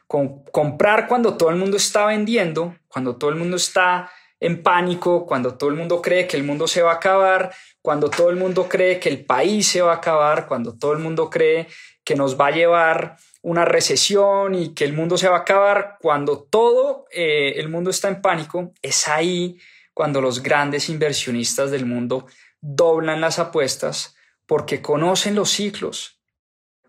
comprar 0.06 1.08
cuando 1.08 1.36
todo 1.36 1.50
el 1.50 1.56
mundo 1.56 1.76
está 1.76 2.06
vendiendo, 2.06 2.76
cuando 2.86 3.16
todo 3.16 3.30
el 3.30 3.36
mundo 3.36 3.56
está 3.56 4.08
en 4.40 4.62
pánico, 4.62 5.26
cuando 5.26 5.56
todo 5.56 5.70
el 5.70 5.76
mundo 5.76 6.02
cree 6.02 6.26
que 6.26 6.36
el 6.36 6.44
mundo 6.44 6.68
se 6.68 6.82
va 6.82 6.92
a 6.92 6.96
acabar, 6.96 7.54
cuando 7.80 8.10
todo 8.10 8.30
el 8.30 8.36
mundo 8.36 8.68
cree 8.68 9.00
que 9.00 9.08
el 9.08 9.24
país 9.24 9.66
se 9.66 9.80
va 9.80 9.92
a 9.92 9.96
acabar, 9.96 10.46
cuando 10.46 10.76
todo 10.76 10.92
el 10.92 10.98
mundo 10.98 11.30
cree 11.30 11.68
que 12.04 12.16
nos 12.16 12.38
va 12.38 12.48
a 12.48 12.50
llevar 12.52 13.16
una 13.42 13.64
recesión 13.64 14.54
y 14.54 14.74
que 14.74 14.84
el 14.84 14.92
mundo 14.92 15.16
se 15.16 15.28
va 15.28 15.36
a 15.36 15.40
acabar, 15.40 15.96
cuando 16.00 16.42
todo 16.42 17.06
eh, 17.12 17.54
el 17.56 17.68
mundo 17.68 17.90
está 17.90 18.08
en 18.08 18.20
pánico, 18.20 18.72
es 18.82 19.08
ahí 19.08 19.58
cuando 19.94 20.20
los 20.20 20.42
grandes 20.42 20.88
inversionistas 20.88 21.70
del 21.70 21.86
mundo 21.86 22.26
doblan 22.60 23.20
las 23.20 23.38
apuestas 23.38 24.16
porque 24.46 24.82
conocen 24.82 25.34
los 25.34 25.50
ciclos, 25.50 26.20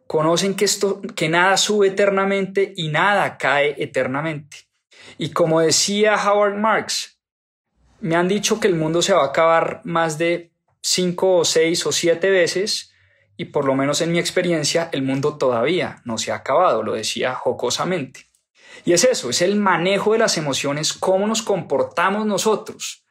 conocen 0.08 0.56
que, 0.56 0.66
esto, 0.66 1.02
que 1.16 1.30
nada 1.30 1.58
sube 1.58 1.88
eternamente 1.88 2.74
y 2.76 2.90
nada 2.90 3.38
cae 3.38 3.76
eternamente. 3.78 4.68
Y 5.18 5.32
como 5.32 5.62
decía 5.62 6.16
Howard 6.16 6.56
Marks, 6.56 7.17
me 8.00 8.16
han 8.16 8.28
dicho 8.28 8.60
que 8.60 8.68
el 8.68 8.76
mundo 8.76 9.02
se 9.02 9.14
va 9.14 9.24
a 9.24 9.28
acabar 9.28 9.82
más 9.84 10.18
de 10.18 10.52
cinco 10.82 11.38
o 11.38 11.46
seis 11.46 11.86
o 11.86 11.92
siete 11.92 12.30
veces 12.30 12.94
y 13.36 13.46
por 13.46 13.66
lo 13.66 13.76
menos 13.76 14.02
en 14.02 14.12
mi 14.12 14.20
experiencia 14.20 14.90
el 14.92 15.04
mundo 15.04 15.38
todavía 15.38 16.02
no 16.06 16.18
se 16.18 16.32
ha 16.32 16.36
acabado, 16.36 16.84
lo 16.84 16.94
decía 16.94 17.36
jocosamente. 17.36 18.26
Y 18.86 18.94
es 18.94 19.04
eso, 19.04 19.30
es 19.30 19.42
el 19.42 19.56
manejo 19.56 20.14
de 20.14 20.20
las 20.20 20.38
emociones, 20.38 20.94
cómo 20.94 21.28
nos 21.28 21.42
comportamos 21.42 22.26
nosotros 22.26 23.04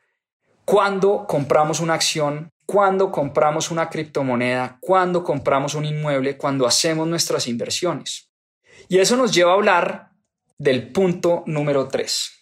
cuando 0.65 1.27
compramos 1.29 1.81
una 1.81 1.95
acción, 1.95 2.51
cuando 2.67 3.13
compramos 3.13 3.71
una 3.71 3.89
criptomoneda, 3.89 4.79
cuando 4.81 5.23
compramos 5.23 5.75
un 5.75 5.85
inmueble, 5.85 6.37
cuando 6.37 6.67
hacemos 6.67 7.07
nuestras 7.07 7.47
inversiones. 7.47 8.31
Y 8.89 8.99
eso 8.99 9.17
nos 9.17 9.33
lleva 9.33 9.53
a 9.53 9.55
hablar 9.55 10.11
del 10.59 10.91
punto 10.91 11.45
número 11.47 11.87
tres. 11.89 12.33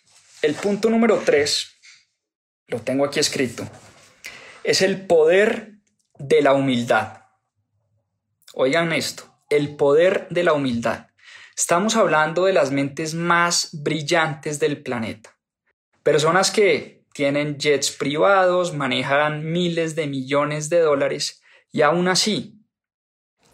El 0.40 0.54
punto 0.54 0.88
número 0.88 1.20
tres 1.24 1.73
lo 2.68 2.80
tengo 2.80 3.04
aquí 3.04 3.20
escrito, 3.20 3.68
es 4.62 4.82
el 4.82 5.06
poder 5.06 5.74
de 6.18 6.42
la 6.42 6.54
humildad. 6.54 7.24
Oigan 8.54 8.92
esto, 8.92 9.24
el 9.50 9.76
poder 9.76 10.26
de 10.30 10.44
la 10.44 10.52
humildad. 10.52 11.08
Estamos 11.56 11.96
hablando 11.96 12.46
de 12.46 12.52
las 12.52 12.70
mentes 12.72 13.14
más 13.14 13.70
brillantes 13.72 14.58
del 14.58 14.82
planeta. 14.82 15.36
Personas 16.02 16.50
que 16.50 17.04
tienen 17.12 17.58
jets 17.58 17.92
privados, 17.92 18.74
manejan 18.74 19.44
miles 19.50 19.94
de 19.94 20.06
millones 20.06 20.68
de 20.68 20.80
dólares 20.80 21.42
y 21.70 21.82
aún 21.82 22.08
así 22.08 22.60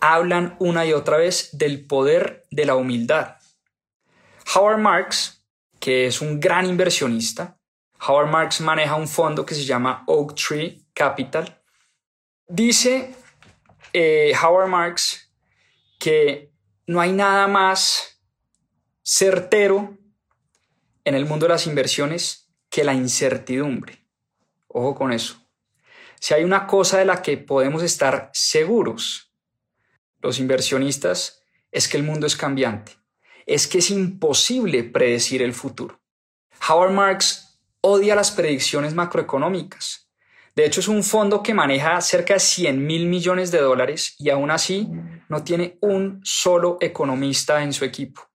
hablan 0.01 0.57
una 0.59 0.87
y 0.87 0.95
otra 0.95 1.19
vez 1.19 1.51
del 1.53 1.87
poder 1.87 2.47
de 2.51 2.65
la 2.65 2.75
humildad. 2.75 3.37
Howard 4.55 4.79
Marks, 4.79 5.47
que 5.79 6.07
es 6.07 6.23
un 6.23 6.41
gran 6.41 6.67
inversionista, 6.67 7.60
Howard 8.07 8.31
Marks 8.31 8.61
maneja 8.61 8.95
un 8.95 9.09
fondo 9.09 9.45
que 9.45 9.55
se 9.55 9.65
llama 9.65 10.05
Oak 10.07 10.35
Tree 10.35 10.87
Capital. 10.95 11.63
Dice 12.49 13.15
eh, 13.93 14.33
Howard 14.43 14.69
Marks 14.69 15.33
que 15.99 16.53
no 16.87 17.01
hay 17.01 17.13
nada 17.13 17.47
más 17.47 18.21
certero 19.03 19.99
en 21.05 21.15
el 21.15 21.27
mundo 21.27 21.47
de 21.47 21.51
las 21.51 21.67
inversiones 21.67 22.51
que 22.71 22.85
la 22.85 22.95
incertidumbre. 22.95 24.07
Ojo 24.69 24.95
con 24.95 25.13
eso. 25.13 25.37
Si 26.21 26.35
hay 26.35 26.45
una 26.45 26.67
cosa 26.67 26.99
de 26.99 27.05
la 27.05 27.23
que 27.23 27.37
podemos 27.37 27.83
estar 27.83 28.31
seguros, 28.33 29.33
los 30.21 30.39
inversionistas, 30.39 31.43
es 31.71 31.89
que 31.89 31.97
el 31.97 32.03
mundo 32.03 32.27
es 32.27 32.37
cambiante. 32.37 32.93
Es 33.47 33.67
que 33.67 33.79
es 33.79 33.91
imposible 33.91 34.85
predecir 34.85 35.43
el 35.43 35.55
futuro. 35.55 36.01
Howard 36.69 36.93
Marks 36.93 37.50
odia 37.81 38.15
las 38.15 38.31
predicciones 38.31 38.95
macroeconómicas. 38.95 40.11
De 40.55 40.67
hecho, 40.67 40.81
es 40.81 40.89
un 40.89 41.03
fondo 41.05 41.43
que 41.43 41.55
maneja 41.55 42.01
cerca 42.01 42.35
de 42.35 42.41
100 42.41 42.85
mil 42.85 43.07
millones 43.07 43.51
de 43.51 43.61
dólares 43.61 44.15
y 44.19 44.31
aún 44.31 44.51
así 44.51 44.89
no 45.29 45.45
tiene 45.45 45.79
un 45.81 46.21
solo 46.25 46.77
economista 46.81 47.63
en 47.63 47.73
su 47.73 47.85
equipo. 47.85 48.29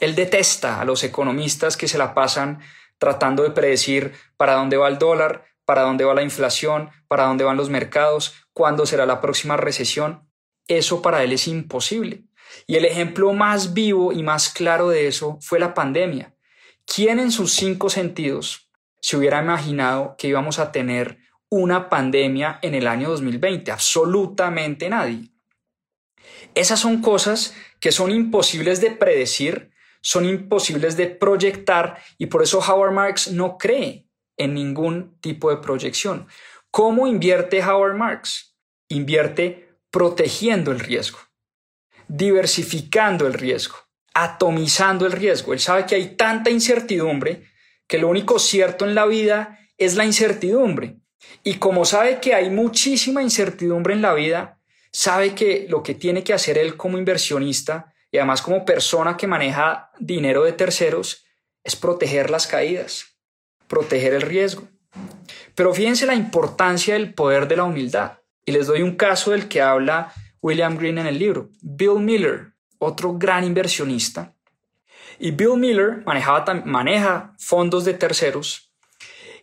Él 0.00 0.14
detesta 0.14 0.80
a 0.80 0.84
los 0.84 1.04
economistas 1.04 1.76
que 1.76 1.88
se 1.88 1.98
la 1.98 2.14
pasan 2.14 2.60
tratando 2.98 3.42
de 3.42 3.50
predecir 3.50 4.12
para 4.36 4.54
dónde 4.54 4.76
va 4.76 4.88
el 4.88 4.98
dólar, 4.98 5.44
para 5.64 5.82
dónde 5.82 6.04
va 6.04 6.14
la 6.14 6.22
inflación, 6.22 6.90
para 7.08 7.24
dónde 7.24 7.44
van 7.44 7.56
los 7.56 7.70
mercados, 7.70 8.34
cuándo 8.52 8.84
será 8.84 9.06
la 9.06 9.20
próxima 9.20 9.56
recesión. 9.56 10.28
Eso 10.66 11.02
para 11.02 11.22
él 11.22 11.32
es 11.32 11.48
imposible. 11.48 12.24
Y 12.66 12.76
el 12.76 12.84
ejemplo 12.84 13.32
más 13.32 13.72
vivo 13.72 14.12
y 14.12 14.22
más 14.22 14.50
claro 14.50 14.88
de 14.88 15.06
eso 15.06 15.38
fue 15.40 15.58
la 15.58 15.74
pandemia. 15.74 16.34
¿Quién 16.84 17.18
en 17.18 17.30
sus 17.30 17.54
cinco 17.54 17.88
sentidos 17.88 18.61
se 19.02 19.16
hubiera 19.16 19.42
imaginado 19.42 20.14
que 20.16 20.28
íbamos 20.28 20.58
a 20.58 20.72
tener 20.72 21.18
una 21.50 21.90
pandemia 21.90 22.60
en 22.62 22.74
el 22.74 22.86
año 22.86 23.10
2020? 23.10 23.70
Absolutamente 23.72 24.88
nadie. 24.88 25.28
Esas 26.54 26.80
son 26.80 27.02
cosas 27.02 27.54
que 27.80 27.92
son 27.92 28.10
imposibles 28.10 28.80
de 28.80 28.92
predecir, 28.92 29.72
son 30.00 30.24
imposibles 30.24 30.96
de 30.96 31.08
proyectar 31.08 32.00
y 32.16 32.26
por 32.26 32.42
eso 32.42 32.60
Howard 32.60 32.92
Marks 32.92 33.32
no 33.32 33.58
cree 33.58 34.06
en 34.36 34.54
ningún 34.54 35.18
tipo 35.20 35.50
de 35.50 35.56
proyección. 35.56 36.28
¿Cómo 36.70 37.06
invierte 37.06 37.62
Howard 37.62 37.96
Marks? 37.96 38.56
Invierte 38.88 39.76
protegiendo 39.90 40.70
el 40.70 40.80
riesgo, 40.80 41.18
diversificando 42.06 43.26
el 43.26 43.34
riesgo, 43.34 43.76
atomizando 44.14 45.06
el 45.06 45.12
riesgo. 45.12 45.52
Él 45.52 45.60
sabe 45.60 45.86
que 45.86 45.96
hay 45.96 46.16
tanta 46.16 46.50
incertidumbre 46.50 47.51
que 47.92 47.98
lo 47.98 48.08
único 48.08 48.38
cierto 48.38 48.86
en 48.86 48.94
la 48.94 49.04
vida 49.04 49.58
es 49.76 49.96
la 49.96 50.06
incertidumbre. 50.06 50.96
Y 51.44 51.56
como 51.56 51.84
sabe 51.84 52.20
que 52.20 52.32
hay 52.32 52.48
muchísima 52.48 53.22
incertidumbre 53.22 53.92
en 53.92 54.00
la 54.00 54.14
vida, 54.14 54.58
sabe 54.90 55.34
que 55.34 55.66
lo 55.68 55.82
que 55.82 55.94
tiene 55.94 56.24
que 56.24 56.32
hacer 56.32 56.56
él 56.56 56.78
como 56.78 56.96
inversionista 56.96 57.92
y 58.10 58.16
además 58.16 58.40
como 58.40 58.64
persona 58.64 59.18
que 59.18 59.26
maneja 59.26 59.90
dinero 60.00 60.42
de 60.44 60.54
terceros 60.54 61.26
es 61.62 61.76
proteger 61.76 62.30
las 62.30 62.46
caídas, 62.46 63.18
proteger 63.68 64.14
el 64.14 64.22
riesgo. 64.22 64.66
Pero 65.54 65.74
fíjense 65.74 66.06
la 66.06 66.14
importancia 66.14 66.94
del 66.94 67.12
poder 67.12 67.46
de 67.46 67.56
la 67.56 67.64
humildad. 67.64 68.20
Y 68.46 68.52
les 68.52 68.68
doy 68.68 68.80
un 68.80 68.96
caso 68.96 69.32
del 69.32 69.48
que 69.48 69.60
habla 69.60 70.14
William 70.40 70.78
Green 70.78 70.96
en 70.96 71.08
el 71.08 71.18
libro. 71.18 71.50
Bill 71.60 71.98
Miller, 71.98 72.54
otro 72.78 73.18
gran 73.18 73.44
inversionista. 73.44 74.34
Y 75.22 75.30
Bill 75.30 75.56
Miller 75.56 76.02
maneja 76.04 77.32
fondos 77.38 77.84
de 77.84 77.94
terceros. 77.94 78.72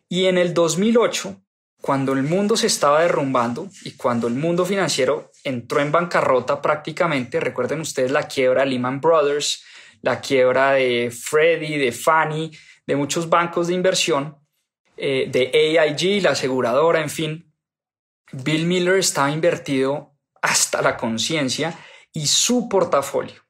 Y 0.10 0.26
en 0.26 0.38
el 0.38 0.54
2008 0.54 1.42
cuando 1.82 2.12
el 2.12 2.24
mundo 2.24 2.58
se 2.58 2.68
estaba 2.68 3.02
derrumbando 3.02 3.70
y 3.86 3.92
cuando 3.92 4.28
el 4.28 4.34
mundo 4.34 4.66
financiero 4.66 5.32
entró 5.44 5.80
en 5.80 5.92
bancarrota 5.92 6.62
prácticamente, 6.62 7.40
recuerden 7.40 7.80
ustedes 7.80 8.12
la 8.12 8.28
quiebra 8.28 8.64
de 8.64 8.72
Lehman 8.72 9.00
Brothers, 9.00 9.64
la 10.02 10.20
quiebra 10.20 10.74
de 10.74 11.10
Freddie, 11.10 11.78
de 11.78 11.94
Fannie, 11.94 12.52
de 12.86 12.96
muchos 12.98 13.30
bancos 13.30 13.68
de 13.68 13.76
inversión, 13.76 14.38
eh, 14.98 15.30
de 15.32 15.80
AIG, 15.80 16.22
la 16.22 16.32
aseguradora, 16.32 17.02
en 17.02 17.10
fin, 17.10 17.54
Bill 18.34 18.66
Miller 18.66 18.98
estaba 18.98 19.32
invertido 19.32 20.18
hasta 20.42 20.82
la 20.82 20.98
conciencia 20.98 21.80
y 22.12 22.28
su 22.28 22.68
portafolio, 22.68 23.42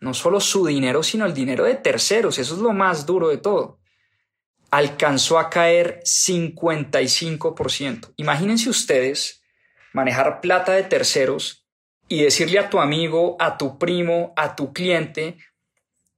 no 0.00 0.14
solo 0.14 0.40
su 0.40 0.66
dinero, 0.66 1.02
sino 1.02 1.26
el 1.26 1.34
dinero 1.34 1.64
de 1.64 1.74
terceros, 1.74 2.38
eso 2.38 2.54
es 2.54 2.60
lo 2.60 2.72
más 2.72 3.06
duro 3.06 3.28
de 3.28 3.38
todo 3.38 3.78
alcanzó 4.70 5.38
a 5.38 5.50
caer 5.50 6.00
55%. 6.04 8.12
Imagínense 8.16 8.70
ustedes 8.70 9.42
manejar 9.92 10.40
plata 10.40 10.72
de 10.72 10.82
terceros 10.82 11.66
y 12.08 12.22
decirle 12.22 12.58
a 12.58 12.70
tu 12.70 12.80
amigo, 12.80 13.36
a 13.38 13.56
tu 13.56 13.78
primo, 13.78 14.32
a 14.36 14.56
tu 14.56 14.72
cliente 14.72 15.38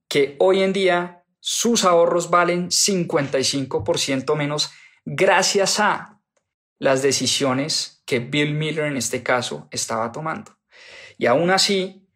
que 0.09 0.37
hoy 0.39 0.63
en 0.63 0.73
día 0.73 1.25
sus 1.39 1.85
ahorros 1.85 2.31
valen 2.31 2.69
55% 2.69 4.37
menos 4.37 4.71
gracias 5.05 5.81
a 5.81 6.21
las 6.79 7.03
decisiones 7.03 8.03
que 8.05 8.19
Bill 8.19 8.55
Miller 8.55 8.87
en 8.87 8.97
este 8.97 9.23
caso 9.23 9.69
estaba 9.71 10.11
tomando. 10.13 10.57
Y 11.19 11.27
aún 11.27 11.51
así, 11.51 12.09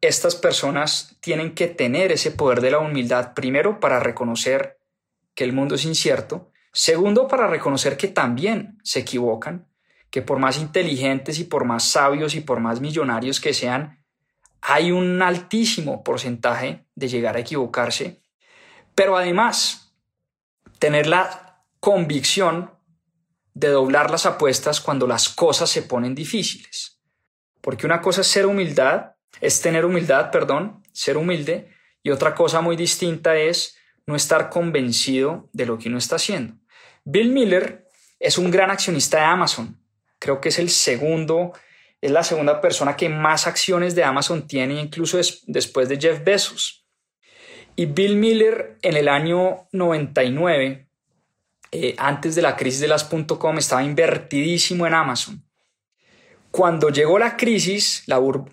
estas 0.00 0.36
personas 0.36 1.16
tienen 1.20 1.54
que 1.54 1.66
tener 1.66 2.12
ese 2.12 2.30
poder 2.30 2.60
de 2.60 2.70
la 2.70 2.78
humildad 2.78 3.34
primero 3.34 3.80
para 3.80 4.00
reconocer 4.00 4.78
que 5.34 5.44
el 5.44 5.52
mundo 5.52 5.74
es 5.74 5.84
incierto. 5.84 6.52
Segundo, 6.72 7.26
para 7.26 7.46
reconocer 7.46 7.96
que 7.96 8.08
también 8.08 8.78
se 8.84 9.00
equivocan, 9.00 9.68
que 10.10 10.22
por 10.22 10.38
más 10.38 10.58
inteligentes 10.58 11.38
y 11.38 11.44
por 11.44 11.64
más 11.64 11.84
sabios 11.84 12.34
y 12.34 12.40
por 12.40 12.60
más 12.60 12.80
millonarios 12.80 13.40
que 13.40 13.54
sean, 13.54 14.04
hay 14.60 14.90
un 14.90 15.22
altísimo 15.22 16.02
porcentaje 16.02 16.86
de 16.94 17.08
llegar 17.08 17.36
a 17.36 17.40
equivocarse. 17.40 18.22
Pero 18.94 19.16
además, 19.16 19.94
tener 20.78 21.06
la 21.06 21.64
convicción 21.80 22.72
de 23.54 23.68
doblar 23.68 24.10
las 24.10 24.26
apuestas 24.26 24.80
cuando 24.80 25.06
las 25.06 25.28
cosas 25.28 25.70
se 25.70 25.82
ponen 25.82 26.14
difíciles. 26.14 27.00
Porque 27.60 27.86
una 27.86 28.00
cosa 28.00 28.20
es 28.20 28.28
ser 28.28 28.46
humildad, 28.46 29.12
es 29.40 29.60
tener 29.60 29.84
humildad, 29.84 30.30
perdón, 30.30 30.82
ser 30.92 31.16
humilde, 31.16 31.68
y 32.02 32.10
otra 32.10 32.34
cosa 32.34 32.60
muy 32.60 32.76
distinta 32.76 33.36
es 33.36 33.76
no 34.06 34.16
estar 34.16 34.48
convencido 34.48 35.48
de 35.52 35.66
lo 35.66 35.78
que 35.78 35.88
uno 35.88 35.98
está 35.98 36.16
haciendo. 36.16 36.54
Bill 37.04 37.30
Miller 37.30 37.86
es 38.18 38.38
un 38.38 38.50
gran 38.50 38.70
accionista 38.70 39.18
de 39.18 39.24
Amazon. 39.24 39.80
Creo 40.18 40.40
que 40.40 40.48
es 40.48 40.58
el 40.58 40.70
segundo, 40.70 41.52
es 42.00 42.10
la 42.10 42.24
segunda 42.24 42.60
persona 42.60 42.96
que 42.96 43.08
más 43.08 43.46
acciones 43.46 43.94
de 43.94 44.04
Amazon 44.04 44.46
tiene, 44.46 44.80
incluso 44.80 45.18
después 45.46 45.88
de 45.88 45.98
Jeff 46.00 46.24
Bezos. 46.24 46.86
Y 47.76 47.86
Bill 47.86 48.16
Miller 48.16 48.76
en 48.82 48.96
el 48.96 49.08
año 49.08 49.68
99, 49.72 50.88
eh, 51.70 51.94
antes 51.98 52.34
de 52.34 52.42
la 52.42 52.56
crisis 52.56 52.80
de 52.80 52.88
las 52.88 53.04
.com, 53.04 53.58
estaba 53.58 53.84
invertidísimo 53.84 54.86
en 54.86 54.94
Amazon. 54.94 55.47
Cuando 56.58 56.88
llegó 56.88 57.20
la 57.20 57.36
crisis, 57.36 58.04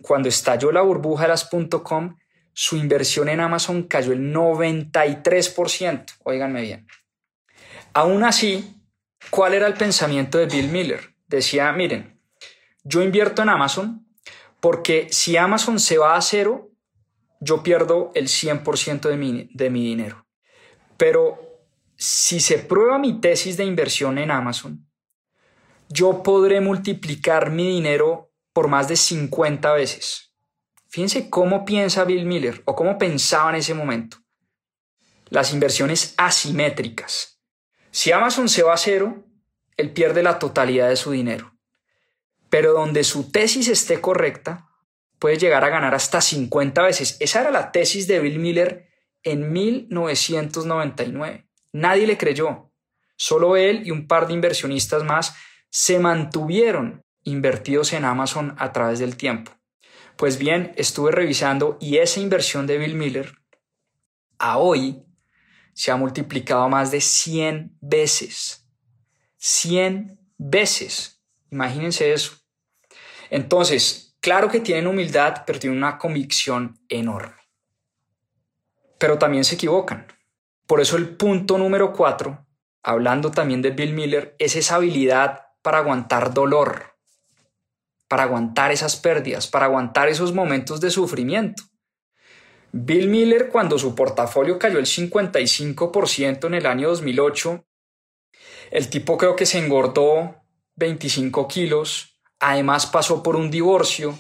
cuando 0.04 0.30
estalló 0.30 0.72
la 0.72 0.84
burbuja 0.84 1.24
de 1.24 1.30
las 1.30 1.50
.com, 1.84 2.16
su 2.54 2.78
inversión 2.78 3.30
en 3.30 3.40
Amazon 3.40 3.82
cayó 3.82 4.14
el 4.14 4.32
93%. 4.32 6.06
Óiganme 6.24 6.62
bien. 6.62 6.86
Aún 7.96 8.24
así, 8.24 8.80
¿cuál 9.32 9.56
era 9.56 9.66
el 9.66 9.74
pensamiento 9.74 10.38
de 10.38 10.46
Bill 10.46 10.68
Miller? 10.68 11.16
Decía, 11.26 11.72
miren, 11.72 12.22
yo 12.84 13.02
invierto 13.02 13.42
en 13.42 13.50
Amazon 13.50 14.08
porque 14.60 15.08
si 15.10 15.36
Amazon 15.36 15.80
se 15.80 15.98
va 15.98 16.16
a 16.16 16.22
cero, 16.22 16.70
yo 17.40 17.64
pierdo 17.64 18.12
el 18.14 18.28
100% 18.28 19.10
de 19.10 19.18
mi, 19.18 19.50
de 19.52 19.72
mi 19.72 19.84
dinero. 19.84 20.28
Pero 20.96 21.40
si 21.96 22.40
se 22.40 22.60
prueba 22.60 23.00
mi 23.00 23.20
tesis 23.20 23.58
de 23.58 23.66
inversión 23.66 24.20
en 24.20 24.30
Amazon, 24.30 24.86
yo 25.90 26.24
podré 26.24 26.62
multiplicar 26.62 27.52
mi 27.52 27.68
dinero 27.68 28.32
por 28.54 28.68
más 28.68 28.88
de 28.88 28.96
50 28.96 29.74
veces. 29.74 30.34
Fíjense 30.90 31.30
cómo 31.30 31.66
piensa 31.66 32.06
Bill 32.06 32.26
Miller 32.26 32.62
o 32.66 32.76
cómo 32.76 32.98
pensaba 32.98 33.50
en 33.50 33.58
ese 33.58 33.74
momento. 33.74 34.18
Las 35.30 35.54
inversiones 35.54 36.14
asimétricas. 36.18 37.42
Si 37.92 38.12
Amazon 38.12 38.48
se 38.48 38.64
va 38.64 38.74
a 38.74 38.78
cero, 38.78 39.26
él 39.78 39.92
pierde 39.92 40.24
la 40.24 40.40
totalidad 40.40 40.90
de 40.90 40.96
su 40.96 41.12
dinero. 41.12 41.54
Pero 42.50 42.74
donde 42.74 43.04
su 43.04 43.32
tesis 43.32 43.68
esté 43.68 44.00
correcta, 44.00 44.70
puede 45.20 45.38
llegar 45.38 45.64
a 45.66 45.70
ganar 45.70 45.96
hasta 45.96 46.22
50 46.22 46.82
veces. 46.84 47.18
Esa 47.20 47.42
era 47.42 47.52
la 47.52 47.72
tesis 47.72 48.08
de 48.08 48.20
Bill 48.20 48.40
Miller 48.40 48.88
en 49.24 49.52
1999. 49.52 51.50
Nadie 51.74 52.08
le 52.08 52.18
creyó. 52.18 52.72
Solo 53.18 53.58
él 53.58 53.86
y 53.86 53.92
un 53.92 54.08
par 54.08 54.28
de 54.28 54.34
inversionistas 54.34 55.04
más 55.04 55.36
se 55.70 56.00
mantuvieron 56.00 57.04
invertidos 57.24 57.94
en 57.94 58.06
Amazon 58.06 58.56
a 58.58 58.72
través 58.72 59.00
del 59.00 59.18
tiempo. 59.18 59.52
Pues 60.16 60.38
bien, 60.38 60.72
estuve 60.78 61.12
revisando 61.12 61.78
y 61.82 61.98
esa 61.98 62.22
inversión 62.22 62.68
de 62.68 62.78
Bill 62.78 62.96
Miller 62.96 63.36
a 64.38 64.58
hoy 64.58 65.04
se 65.74 65.92
ha 65.92 65.98
multiplicado 65.98 66.70
más 66.70 66.92
de 66.92 67.02
100 67.02 67.78
veces. 67.82 68.66
100 69.38 70.20
veces. 70.38 71.22
Imagínense 71.52 72.14
eso. 72.14 72.38
Entonces, 73.30 74.16
claro 74.22 74.50
que 74.50 74.62
tienen 74.62 74.88
humildad, 74.88 75.44
pero 75.46 75.60
tienen 75.60 75.78
una 75.78 75.98
convicción 75.98 76.80
enorme. 76.88 77.36
Pero 78.98 79.18
también 79.18 79.44
se 79.44 79.56
equivocan. 79.56 80.08
Por 80.66 80.80
eso 80.80 80.96
el 80.96 81.10
punto 81.10 81.58
número 81.58 81.92
cuatro, 81.92 82.48
hablando 82.82 83.32
también 83.32 83.62
de 83.62 83.72
Bill 83.72 83.94
Miller, 83.94 84.36
es 84.40 84.56
esa 84.56 84.76
habilidad 84.76 85.45
para 85.66 85.80
aguantar 85.80 86.34
dolor 86.34 86.96
para 88.08 88.24
aguantar 88.24 88.72
esas 88.72 88.96
pérdidas, 88.96 89.48
para 89.48 89.66
aguantar 89.66 90.10
esos 90.10 90.34
momentos 90.34 90.80
de 90.80 90.92
sufrimiento. 90.92 91.64
Bill 92.72 93.08
Miller, 93.08 93.50
cuando 93.50 93.80
su 93.80 93.96
portafolio 93.96 94.60
cayó 94.60 94.80
el 94.80 94.86
55% 94.86 96.48
en 96.48 96.54
el 96.54 96.66
año 96.66 96.90
2008, 96.90 97.66
el 98.72 98.90
tipo 98.90 99.18
creo 99.18 99.36
que 99.36 99.46
se 99.46 99.60
engordó 99.60 100.44
25 100.76 101.48
kilos, 101.48 102.20
además 102.40 102.86
pasó 102.86 103.24
por 103.24 103.36
un 103.36 103.50
divorcio. 103.50 104.18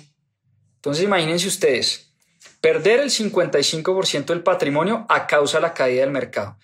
Entonces 0.75 1.03
imagínense 1.03 1.47
ustedes, 1.47 2.15
perder 2.61 3.01
el 3.01 3.09
55% 3.09 4.25
del 4.25 4.43
patrimonio 4.43 5.05
a 5.09 5.27
causa 5.27 5.57
de 5.57 5.63
la 5.63 5.73
caída 5.73 6.01
del 6.01 6.11
mercado. 6.11 6.57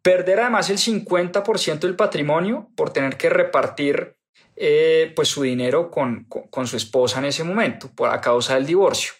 Perder 0.00 0.40
además 0.40 0.70
el 0.70 0.78
50% 0.78 1.80
del 1.80 1.96
patrimonio 1.96 2.70
por 2.76 2.92
tener 2.92 3.16
que 3.16 3.30
repartir 3.30 4.16
eh, 4.56 5.12
pues 5.16 5.28
su 5.28 5.42
dinero 5.42 5.90
con, 5.90 6.24
con, 6.24 6.66
su 6.66 6.76
esposa 6.76 7.18
en 7.18 7.26
ese 7.26 7.44
momento, 7.44 7.90
por 7.94 8.10
a 8.10 8.20
causa 8.20 8.54
del 8.54 8.66
divorcio. 8.66 9.12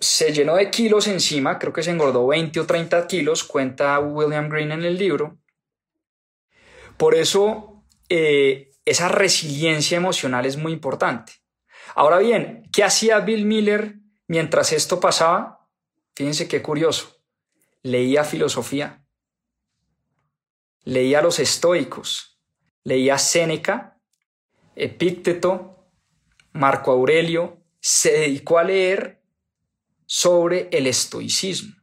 Se 0.00 0.32
llenó 0.32 0.56
de 0.56 0.70
kilos 0.70 1.06
encima, 1.06 1.58
creo 1.58 1.72
que 1.72 1.82
se 1.82 1.90
engordó 1.90 2.26
20 2.26 2.60
o 2.60 2.66
30 2.66 3.06
kilos, 3.06 3.44
cuenta 3.44 3.98
William 4.00 4.48
Green 4.48 4.72
en 4.72 4.84
el 4.84 4.96
libro. 4.96 5.38
Por 6.96 7.14
eso 7.14 7.84
eh, 8.08 8.70
esa 8.84 9.08
resiliencia 9.08 9.96
emocional 9.96 10.46
es 10.46 10.56
muy 10.56 10.72
importante. 10.72 11.32
Ahora 11.94 12.18
bien, 12.18 12.68
¿qué 12.72 12.84
hacía 12.84 13.20
Bill 13.20 13.44
Miller 13.44 13.96
mientras 14.26 14.72
esto 14.72 15.00
pasaba? 15.00 15.68
Fíjense 16.14 16.48
qué 16.48 16.62
curioso. 16.62 17.22
Leía 17.82 18.24
filosofía. 18.24 19.04
Leía 20.84 21.22
los 21.22 21.38
estoicos. 21.38 22.40
Leía 22.82 23.18
Séneca, 23.18 23.93
Epícteto, 24.76 25.88
Marco 26.52 26.92
Aurelio. 26.92 27.62
Se 27.80 28.12
dedicó 28.12 28.58
a 28.58 28.64
leer 28.64 29.22
sobre 30.06 30.68
el 30.72 30.86
estoicismo. 30.86 31.74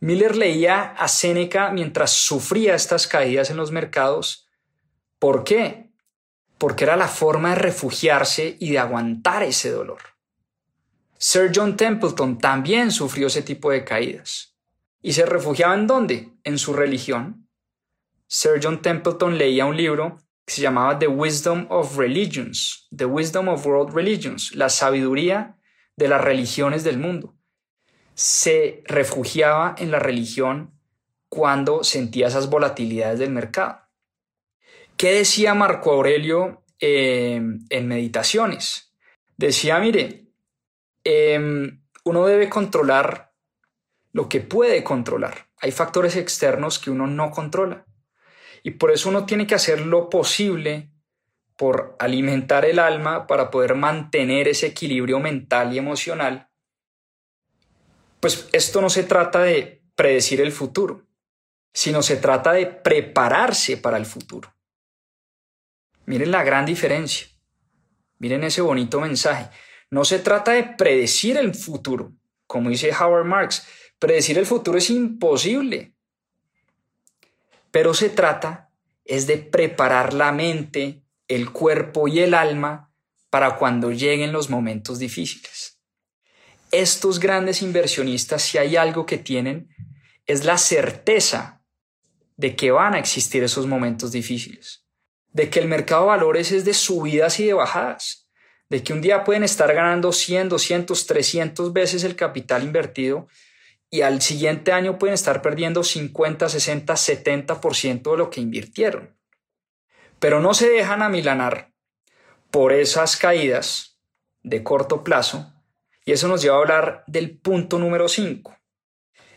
Miller 0.00 0.36
leía 0.36 0.82
a 0.82 1.08
Séneca 1.08 1.70
mientras 1.70 2.12
sufría 2.12 2.74
estas 2.74 3.06
caídas 3.06 3.50
en 3.50 3.56
los 3.56 3.72
mercados. 3.72 4.48
¿Por 5.18 5.44
qué? 5.44 5.86
porque 6.58 6.84
era 6.84 6.96
la 6.96 7.08
forma 7.08 7.50
de 7.50 7.56
refugiarse 7.56 8.56
y 8.58 8.70
de 8.70 8.78
aguantar 8.78 9.42
ese 9.42 9.70
dolor. 9.70 10.00
Sir 11.18 11.50
John 11.54 11.76
Templeton 11.76 12.38
también 12.38 12.90
sufrió 12.90 13.26
ese 13.26 13.42
tipo 13.42 13.70
de 13.70 13.84
caídas. 13.84 14.54
¿Y 15.02 15.12
se 15.12 15.26
refugiaba 15.26 15.74
en 15.74 15.86
dónde? 15.86 16.32
En 16.44 16.58
su 16.58 16.72
religión. 16.72 17.48
Sir 18.26 18.60
John 18.62 18.82
Templeton 18.82 19.38
leía 19.38 19.66
un 19.66 19.76
libro 19.76 20.18
se 20.46 20.62
llamaba 20.62 20.98
The 20.98 21.08
Wisdom 21.08 21.66
of 21.70 21.96
Religions, 21.96 22.86
The 22.96 23.06
Wisdom 23.06 23.48
of 23.48 23.66
World 23.66 23.94
Religions, 23.94 24.54
la 24.54 24.68
sabiduría 24.68 25.58
de 25.96 26.08
las 26.08 26.22
religiones 26.22 26.84
del 26.84 26.98
mundo. 26.98 27.34
Se 28.14 28.82
refugiaba 28.86 29.74
en 29.78 29.90
la 29.90 29.98
religión 29.98 30.78
cuando 31.28 31.84
sentía 31.84 32.28
esas 32.28 32.48
volatilidades 32.48 33.18
del 33.18 33.30
mercado. 33.30 33.80
¿Qué 34.96 35.12
decía 35.12 35.54
Marco 35.54 35.92
Aurelio 35.92 36.62
eh, 36.80 37.40
en 37.68 37.88
Meditaciones? 37.88 38.94
Decía, 39.36 39.78
mire, 39.78 40.28
em, 41.04 41.82
uno 42.04 42.26
debe 42.26 42.48
controlar 42.48 43.34
lo 44.12 44.28
que 44.28 44.40
puede 44.40 44.82
controlar. 44.82 45.48
Hay 45.60 45.72
factores 45.72 46.16
externos 46.16 46.78
que 46.78 46.90
uno 46.90 47.06
no 47.06 47.30
controla. 47.30 47.84
Y 48.66 48.72
por 48.72 48.90
eso 48.90 49.10
uno 49.10 49.26
tiene 49.26 49.46
que 49.46 49.54
hacer 49.54 49.80
lo 49.80 50.10
posible 50.10 50.90
por 51.56 51.94
alimentar 52.00 52.64
el 52.64 52.80
alma 52.80 53.28
para 53.28 53.48
poder 53.48 53.76
mantener 53.76 54.48
ese 54.48 54.66
equilibrio 54.66 55.20
mental 55.20 55.72
y 55.72 55.78
emocional. 55.78 56.48
Pues 58.18 58.48
esto 58.52 58.80
no 58.80 58.90
se 58.90 59.04
trata 59.04 59.44
de 59.44 59.84
predecir 59.94 60.40
el 60.40 60.50
futuro, 60.50 61.06
sino 61.72 62.02
se 62.02 62.16
trata 62.16 62.54
de 62.54 62.66
prepararse 62.66 63.76
para 63.76 63.98
el 63.98 64.04
futuro. 64.04 64.52
Miren 66.06 66.32
la 66.32 66.42
gran 66.42 66.66
diferencia. 66.66 67.28
Miren 68.18 68.42
ese 68.42 68.62
bonito 68.62 69.00
mensaje. 69.00 69.48
No 69.92 70.04
se 70.04 70.18
trata 70.18 70.50
de 70.50 70.64
predecir 70.64 71.36
el 71.36 71.54
futuro, 71.54 72.14
como 72.48 72.70
dice 72.70 72.90
Howard 72.92 73.26
Marks. 73.26 73.64
Predecir 74.00 74.38
el 74.38 74.46
futuro 74.46 74.76
es 74.76 74.90
imposible. 74.90 75.95
Pero 77.76 77.92
se 77.92 78.08
trata 78.08 78.70
es 79.04 79.26
de 79.26 79.36
preparar 79.36 80.14
la 80.14 80.32
mente, 80.32 81.02
el 81.28 81.52
cuerpo 81.52 82.08
y 82.08 82.20
el 82.20 82.32
alma 82.32 82.90
para 83.28 83.56
cuando 83.56 83.92
lleguen 83.92 84.32
los 84.32 84.48
momentos 84.48 84.98
difíciles. 84.98 85.78
Estos 86.70 87.20
grandes 87.20 87.60
inversionistas, 87.60 88.40
si 88.40 88.56
hay 88.56 88.76
algo 88.76 89.04
que 89.04 89.18
tienen, 89.18 89.68
es 90.24 90.46
la 90.46 90.56
certeza 90.56 91.60
de 92.38 92.56
que 92.56 92.70
van 92.70 92.94
a 92.94 92.98
existir 92.98 93.42
esos 93.44 93.66
momentos 93.66 94.10
difíciles 94.10 94.86
de 95.34 95.50
que 95.50 95.60
el 95.60 95.68
mercado 95.68 96.04
de 96.04 96.08
valores 96.08 96.52
es 96.52 96.64
de 96.64 96.72
subidas 96.72 97.38
y 97.40 97.44
de 97.44 97.52
bajadas, 97.52 98.26
de 98.70 98.82
que 98.82 98.94
un 98.94 99.02
día 99.02 99.22
pueden 99.22 99.42
estar 99.44 99.70
ganando 99.74 100.12
100, 100.12 100.48
200, 100.48 101.06
300 101.06 101.74
veces 101.74 102.04
el 102.04 102.16
capital 102.16 102.62
invertido 102.64 103.28
y 103.90 104.02
al 104.02 104.20
siguiente 104.22 104.72
año 104.72 104.98
pueden 104.98 105.14
estar 105.14 105.42
perdiendo 105.42 105.84
50, 105.84 106.48
60, 106.48 106.94
70% 106.94 108.10
de 108.10 108.16
lo 108.16 108.30
que 108.30 108.40
invirtieron. 108.40 109.16
Pero 110.18 110.40
no 110.40 110.54
se 110.54 110.68
dejan 110.68 111.02
amilanar 111.02 111.72
por 112.50 112.72
esas 112.72 113.16
caídas 113.16 114.00
de 114.42 114.62
corto 114.62 115.04
plazo 115.04 115.52
y 116.04 116.12
eso 116.12 116.28
nos 116.28 116.42
lleva 116.42 116.56
a 116.56 116.60
hablar 116.60 117.04
del 117.06 117.38
punto 117.38 117.78
número 117.78 118.08
5. 118.08 118.56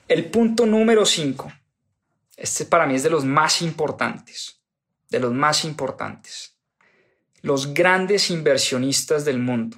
El 0.07 0.31
punto 0.31 0.65
número 0.65 1.05
5, 1.05 1.51
este 2.38 2.65
para 2.65 2.88
mí 2.88 2.95
es 2.95 3.03
de 3.03 3.09
los 3.09 3.25
más 3.25 3.62
importantes 3.62 4.59
de 5.09 5.19
los 5.19 5.33
más 5.33 5.65
importantes. 5.65 6.55
Los 7.41 7.73
grandes 7.73 8.29
inversionistas 8.29 9.25
del 9.25 9.39
mundo 9.39 9.77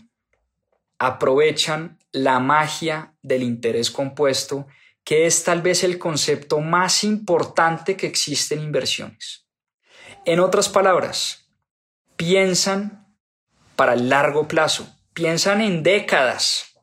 aprovechan 0.99 1.97
la 2.11 2.39
magia 2.39 3.15
del 3.21 3.43
interés 3.43 3.91
compuesto, 3.91 4.67
que 5.03 5.25
es 5.25 5.43
tal 5.43 5.61
vez 5.61 5.83
el 5.83 5.97
concepto 5.97 6.59
más 6.59 7.03
importante 7.03 7.97
que 7.97 8.07
existe 8.07 8.55
en 8.55 8.61
inversiones. 8.61 9.47
En 10.25 10.39
otras 10.39 10.69
palabras, 10.69 11.49
piensan 12.15 13.07
para 13.75 13.93
el 13.93 14.09
largo 14.09 14.47
plazo, 14.47 14.87
piensan 15.13 15.61
en 15.61 15.81
décadas, 15.81 16.75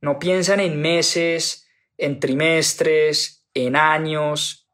no 0.00 0.18
piensan 0.18 0.60
en 0.60 0.80
meses, 0.80 1.66
en 1.96 2.20
trimestres, 2.20 3.46
en 3.54 3.76
años, 3.76 4.68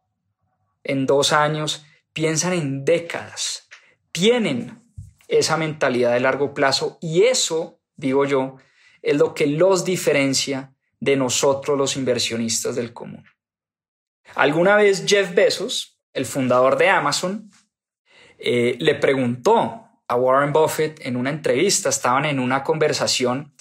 en 0.83 1.07
dos 1.07 1.33
años, 1.33 1.87
piensan 2.12 2.53
en 2.53 2.85
décadas, 2.85 3.68
tienen 4.12 4.83
esa 5.29 5.57
mentalidad 5.57 6.12
de 6.12 6.20
largo 6.20 6.55
plazo 6.55 6.99
y 7.01 7.23
eso, 7.23 7.81
digo 7.97 8.25
yo, 8.25 8.57
es 9.04 9.16
lo 9.16 9.34
que 9.34 9.46
los 9.46 9.84
diferencia 9.84 10.74
de 10.98 11.16
nosotros 11.16 11.76
los 11.76 11.96
inversionistas 11.96 12.74
del 12.74 12.94
común. 12.94 13.24
Alguna 14.34 14.76
vez 14.76 15.04
Jeff 15.06 15.34
Bezos, 15.34 16.00
el 16.14 16.24
fundador 16.24 16.78
de 16.78 16.88
Amazon, 16.88 17.50
eh, 18.38 18.76
le 18.80 18.94
preguntó 18.94 19.84
a 20.08 20.16
Warren 20.16 20.52
Buffett 20.52 21.00
en 21.04 21.16
una 21.16 21.30
entrevista, 21.30 21.90
estaban 21.90 22.24
en 22.24 22.38
una 22.38 22.64
conversación 22.64 23.54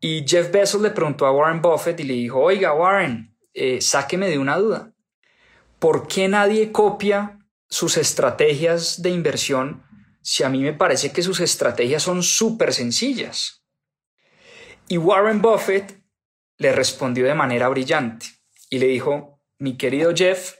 y 0.00 0.24
Jeff 0.26 0.50
Bezos 0.50 0.82
le 0.82 0.90
preguntó 0.90 1.26
a 1.26 1.32
Warren 1.32 1.62
Buffett 1.62 2.00
y 2.00 2.04
le 2.04 2.14
dijo, 2.14 2.40
oiga 2.40 2.74
Warren, 2.74 3.36
eh, 3.54 3.80
sáqueme 3.80 4.28
de 4.28 4.38
una 4.38 4.56
duda, 4.56 4.92
¿por 5.78 6.08
qué 6.08 6.26
nadie 6.26 6.72
copia 6.72 7.38
sus 7.68 7.96
estrategias 7.96 9.00
de 9.00 9.10
inversión 9.10 9.84
si 10.22 10.42
a 10.42 10.48
mí 10.48 10.62
me 10.62 10.72
parece 10.72 11.12
que 11.12 11.22
sus 11.22 11.38
estrategias 11.38 12.02
son 12.02 12.24
súper 12.24 12.72
sencillas? 12.74 13.61
Y 14.92 14.98
Warren 14.98 15.40
Buffett 15.40 16.04
le 16.58 16.70
respondió 16.70 17.24
de 17.24 17.34
manera 17.34 17.66
brillante 17.70 18.26
y 18.68 18.78
le 18.78 18.88
dijo, 18.88 19.40
mi 19.56 19.78
querido 19.78 20.12
Jeff, 20.14 20.56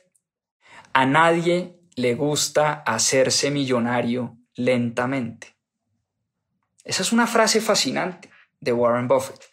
a 0.94 1.04
nadie 1.04 1.78
le 1.96 2.14
gusta 2.14 2.82
hacerse 2.86 3.50
millonario 3.50 4.38
lentamente. 4.54 5.54
Esa 6.82 7.02
es 7.02 7.12
una 7.12 7.26
frase 7.26 7.60
fascinante 7.60 8.30
de 8.58 8.72
Warren 8.72 9.06
Buffett. 9.06 9.44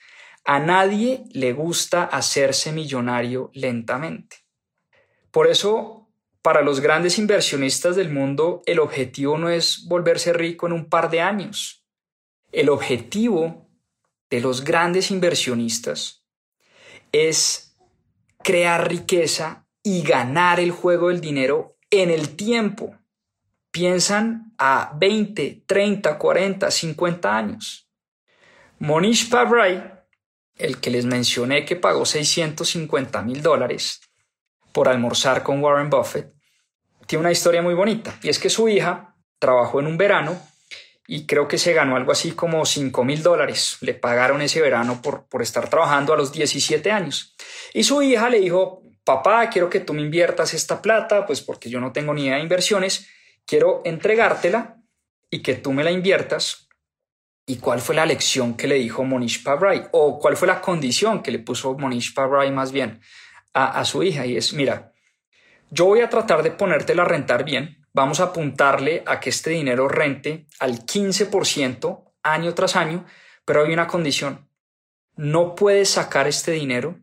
A 0.46 0.60
nadie 0.60 1.26
le 1.34 1.52
gusta 1.52 2.06
hacerse 2.06 2.72
millonario 2.72 3.52
lentamente. 3.54 4.38
Por 5.30 5.48
eso 5.48 6.10
para 6.42 6.62
los 6.62 6.80
grandes 6.80 7.20
inversionistas 7.20 7.98
del 7.98 8.12
mundo, 8.12 8.62
el 8.65 8.80
objetivo 8.80 9.38
no 9.38 9.50
es 9.50 9.86
volverse 9.89 10.32
rico 10.32 10.68
en 10.68 10.72
un 10.72 10.88
par 10.88 11.10
de 11.10 11.20
años. 11.20 11.86
El 12.54 12.70
objetivo 12.70 13.68
de 14.30 14.42
los 14.42 14.63
grandes 14.63 15.12
inversionistas 15.12 16.24
es 17.12 17.76
crear 18.44 18.88
riqueza 18.88 19.68
y 19.84 20.02
ganar 20.02 20.60
el 20.60 20.72
juego 20.72 21.10
del 21.10 21.22
dinero 21.22 21.78
en 21.89 22.10
el 22.10 22.36
tiempo. 22.36 22.96
Piensan 23.72 24.54
a 24.58 24.94
20, 24.96 25.63
30, 25.65 26.18
40, 26.18 26.72
50 26.72 27.38
años. 27.38 27.89
Monish 28.80 29.30
Pabrai, 29.30 29.94
el 30.58 30.80
que 30.80 30.89
les 30.89 31.06
mencioné 31.06 31.65
que 31.65 31.76
pagó 31.76 32.06
650 32.06 33.22
mil 33.24 33.42
dólares 33.42 34.02
por 34.72 34.88
almorzar 34.88 35.44
con 35.44 35.62
Warren 35.63 35.89
Buffett, 35.89 36.34
tiene 37.08 37.22
una 37.22 37.32
historia 37.32 37.62
muy 37.62 37.74
bonita 37.74 38.18
y 38.22 38.30
es 38.30 38.38
que 38.39 38.50
su 38.50 38.70
hija 38.70 39.15
trabajó 39.39 39.80
en 39.80 39.88
un 39.88 39.98
verano 39.98 40.39
y 41.12 41.26
creo 41.26 41.48
que 41.48 41.58
se 41.58 41.74
ganó 41.74 41.95
algo 41.95 42.12
así 42.12 42.34
como 42.34 42.63
5 42.63 43.04
mil 43.04 43.24
dólares. 43.24 43.78
Le 43.82 43.95
pagaron 43.95 44.43
ese 44.43 44.62
verano 44.62 45.02
por, 45.02 45.26
por 45.26 45.41
estar 45.41 45.67
trabajando 45.67 46.13
a 46.13 46.17
los 46.17 46.32
17 46.32 46.91
años. 46.91 47.36
Y 47.74 47.84
su 47.84 48.04
hija 48.04 48.30
le 48.30 48.39
dijo, 48.39 48.84
papá, 49.04 49.50
quiero 49.50 49.72
que 49.72 49.80
tú 49.80 49.95
me 49.95 50.04
inviertas 50.04 50.54
esta 50.54 50.84
plata, 50.84 51.26
pues 51.26 51.41
porque 51.41 51.67
yo 51.67 51.80
no 51.80 51.91
tengo 51.91 52.13
ni 52.13 52.26
idea 52.26 52.36
de 52.36 52.43
inversiones, 52.43 53.08
quiero 53.48 53.82
entregártela 53.86 54.78
y 55.32 55.41
que 55.41 55.56
tú 55.56 55.74
me 55.74 55.84
la 55.84 55.89
inviertas. 55.89 56.69
¿Y 57.48 57.58
cuál 57.58 57.82
fue 57.82 57.95
la 57.95 58.06
lección 58.06 58.56
que 58.56 58.67
le 58.67 58.76
dijo 58.76 59.04
Monish 59.04 59.41
Pabrai? 59.41 59.88
¿O 59.93 60.19
cuál 60.19 60.38
fue 60.38 60.48
la 60.48 60.62
condición 60.62 61.24
que 61.24 61.32
le 61.32 61.39
puso 61.39 61.76
Monish 61.76 62.13
Pabrai 62.13 62.52
más 62.52 62.72
bien 62.72 63.02
a, 63.56 63.80
a 63.80 63.84
su 63.84 64.04
hija? 64.04 64.28
Y 64.28 64.38
es, 64.38 64.54
mira, 64.54 64.93
yo 65.72 65.86
voy 65.86 66.02
a 66.02 66.10
tratar 66.10 66.43
de 66.43 66.52
ponértela 66.52 67.02
a 67.02 67.06
rentar 67.06 67.43
bien, 67.43 67.79
vamos 68.00 68.22
a 68.22 68.26
apuntarle 68.32 69.04
a 69.06 69.20
que 69.20 69.30
este 69.30 69.50
dinero 69.50 69.90
rente 69.90 70.48
al 70.60 70.86
15% 70.86 72.14
año 72.24 72.54
tras 72.54 72.78
año, 72.78 73.06
pero 73.44 73.66
hay 73.66 73.74
una 73.74 73.88
condición. 73.88 74.50
No 75.18 75.54
puedes 75.54 75.90
sacar 75.90 76.26
este 76.26 76.54
dinero 76.54 76.98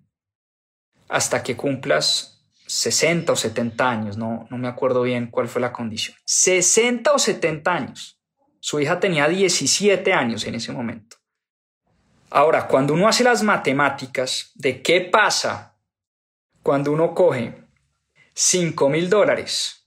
hasta 1.08 1.42
que 1.42 1.54
cumplas 1.54 2.48
60 2.66 3.30
o 3.30 3.36
70 3.36 3.90
años, 3.90 4.16
no, 4.16 4.46
no 4.50 4.56
me 4.56 4.68
acuerdo 4.68 5.02
bien 5.02 5.26
cuál 5.26 5.48
fue 5.48 5.60
la 5.60 5.70
condición. 5.70 6.16
60 6.24 7.12
o 7.12 7.18
70 7.18 7.70
años. 7.70 8.18
Su 8.58 8.80
hija 8.80 8.98
tenía 8.98 9.28
17 9.28 10.14
años 10.14 10.46
en 10.46 10.54
ese 10.54 10.72
momento. 10.72 11.18
Ahora, 12.30 12.66
cuando 12.66 12.94
uno 12.94 13.06
hace 13.06 13.22
las 13.22 13.42
matemáticas 13.42 14.50
de 14.54 14.80
qué 14.80 15.02
pasa 15.02 15.76
cuando 16.62 16.90
uno 16.90 17.14
coge 17.14 17.54
5 18.32 18.88
mil 18.88 19.10
dólares, 19.10 19.85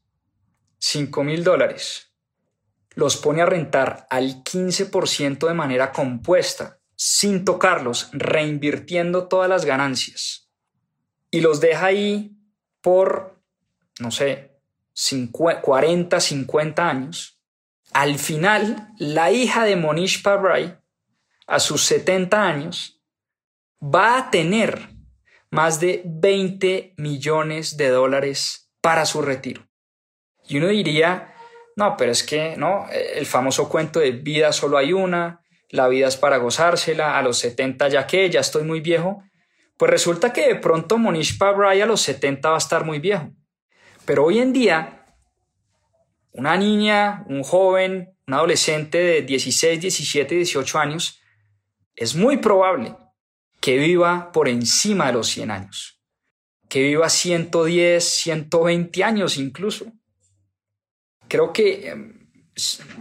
5 0.80 1.24
mil 1.24 1.44
dólares, 1.44 2.14
los 2.96 3.18
pone 3.18 3.42
a 3.42 3.46
rentar 3.46 4.08
al 4.10 4.44
15% 4.44 5.48
de 5.48 5.54
manera 5.54 5.92
compuesta, 5.92 6.80
sin 6.96 7.46
tocarlos, 7.46 8.10
reinvirtiendo 8.12 9.28
todas 9.28 9.50
las 9.50 9.66
ganancias. 9.66 10.50
Y 11.32 11.42
los 11.42 11.62
deja 11.62 11.86
ahí 11.86 12.38
por, 12.82 13.42
no 14.00 14.12
sé, 14.12 14.60
40, 15.62 16.20
50 16.20 16.90
años, 16.90 17.40
al 17.94 18.20
final 18.20 18.90
la 18.98 19.32
hija 19.32 19.64
de 19.64 19.76
Monish 19.76 20.22
Pabrai, 20.22 20.78
a 21.48 21.60
sus 21.60 21.84
70 21.86 22.42
años, 22.42 23.02
va 23.82 24.18
a 24.18 24.30
tener 24.30 24.90
más 25.50 25.80
de 25.80 26.04
20 26.06 26.94
millones 26.98 27.78
de 27.78 27.90
dólares 27.90 28.72
para 28.82 29.06
su 29.06 29.22
retiro. 29.22 29.69
Y 30.50 30.58
uno 30.58 30.68
diría, 30.68 31.34
no, 31.76 31.96
pero 31.96 32.12
es 32.12 32.24
que, 32.24 32.58
¿no? 32.58 32.88
El 32.92 33.26
famoso 33.26 33.70
cuento 33.70 34.00
de 34.00 34.12
vida 34.12 34.52
solo 34.52 34.78
hay 34.78 34.92
una, 34.92 35.42
la 35.70 35.88
vida 35.88 36.08
es 36.08 36.18
para 36.18 36.38
gozársela, 36.38 37.18
a 37.18 37.22
los 37.22 37.38
70 37.38 37.88
ya 37.88 38.08
que, 38.08 38.30
ya 38.30 38.40
estoy 38.40 38.64
muy 38.64 38.82
viejo. 38.82 39.24
Pues 39.78 39.92
resulta 39.92 40.34
que 40.34 40.48
de 40.48 40.56
pronto 40.56 40.98
Monish 40.98 41.38
Pabrai 41.38 41.82
a 41.82 41.86
los 41.86 42.02
70 42.02 42.50
va 42.50 42.56
a 42.56 42.58
estar 42.58 42.84
muy 42.84 43.00
viejo. 43.00 43.30
Pero 44.06 44.26
hoy 44.26 44.40
en 44.40 44.52
día, 44.52 45.06
una 46.32 46.58
niña, 46.58 47.24
un 47.30 47.44
joven, 47.44 48.18
un 48.28 48.34
adolescente 48.34 48.98
de 48.98 49.22
16, 49.22 49.80
17, 49.80 50.36
18 50.36 50.80
años, 50.80 51.22
es 51.96 52.16
muy 52.16 52.38
probable 52.38 52.96
que 53.62 53.78
viva 53.78 54.32
por 54.32 54.50
encima 54.50 55.08
de 55.08 55.14
los 55.14 55.28
100 55.28 55.52
años, 55.52 56.02
que 56.68 56.82
viva 56.82 57.08
110, 57.08 58.04
120 58.04 59.04
años 59.04 59.38
incluso. 59.38 59.86
Creo 61.30 61.54
que, 61.54 61.88
em, 61.88 62.20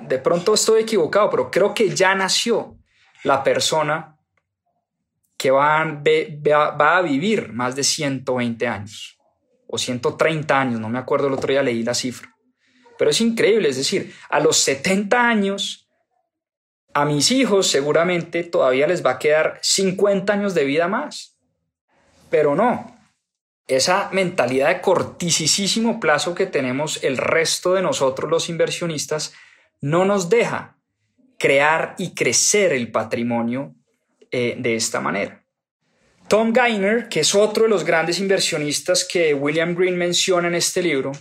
de 0.06 0.18
pronto 0.18 0.54
estoy 0.54 0.82
equivocado, 0.82 1.30
pero 1.30 1.50
creo 1.50 1.74
que 1.74 1.88
ya 1.94 2.14
nació 2.14 2.76
la 3.24 3.42
persona 3.42 4.16
que 5.36 5.50
va, 5.50 5.80
a 5.82 7.02
vivir 7.02 7.52
más 7.52 7.76
de 7.76 7.84
120 7.84 8.66
años 8.66 9.18
o 9.68 9.78
130 9.78 10.60
años, 10.60 10.80
no 10.80 10.88
me 10.88 10.98
acuerdo, 10.98 11.28
el 11.28 11.34
otro 11.34 11.52
día 11.52 11.62
leí 11.62 11.82
la 11.82 11.94
cifra. 11.94 12.34
Pero 12.98 13.10
es 13.10 13.20
increíble, 13.20 13.68
es 13.68 13.76
decir, 13.76 14.12
a 14.28 14.40
los 14.40 14.56
70 14.58 15.28
años, 15.28 15.88
a 16.92 17.04
mis 17.04 17.30
hijos 17.30 17.68
seguramente 17.68 18.42
todavía 18.42 18.88
les 18.88 19.04
va 19.04 19.12
a 19.12 19.18
quedar 19.18 19.60
50 19.62 20.32
años 20.32 20.54
de 20.54 20.64
vida 20.64 20.88
más. 20.88 21.38
Pero 22.28 22.56
no, 22.56 22.97
esa 23.68 24.08
mentalidad 24.12 24.68
de 24.68 24.80
cortisísimo 24.80 26.00
plazo 26.00 26.34
que 26.34 26.46
tenemos 26.46 27.04
el 27.04 27.18
resto 27.18 27.74
de 27.74 27.82
nosotros 27.82 28.30
los 28.30 28.48
inversionistas 28.48 29.34
no 29.80 30.04
nos 30.04 30.28
deja 30.30 30.76
crear 31.38 31.94
y 31.98 32.14
crecer 32.14 32.72
el 32.72 32.90
patrimonio 32.90 33.74
eh, 34.30 34.56
de 34.58 34.74
esta 34.74 35.00
manera. 35.00 35.44
Tom 36.28 36.52
Geithner, 36.52 37.08
que 37.08 37.20
es 37.20 37.34
otro 37.34 37.64
de 37.64 37.70
los 37.70 37.84
grandes 37.84 38.18
inversionistas 38.18 39.04
que 39.04 39.32
William 39.34 39.74
Green 39.74 39.96
menciona 39.96 40.48
en 40.48 40.54
este 40.54 40.82
libro, 40.82 41.12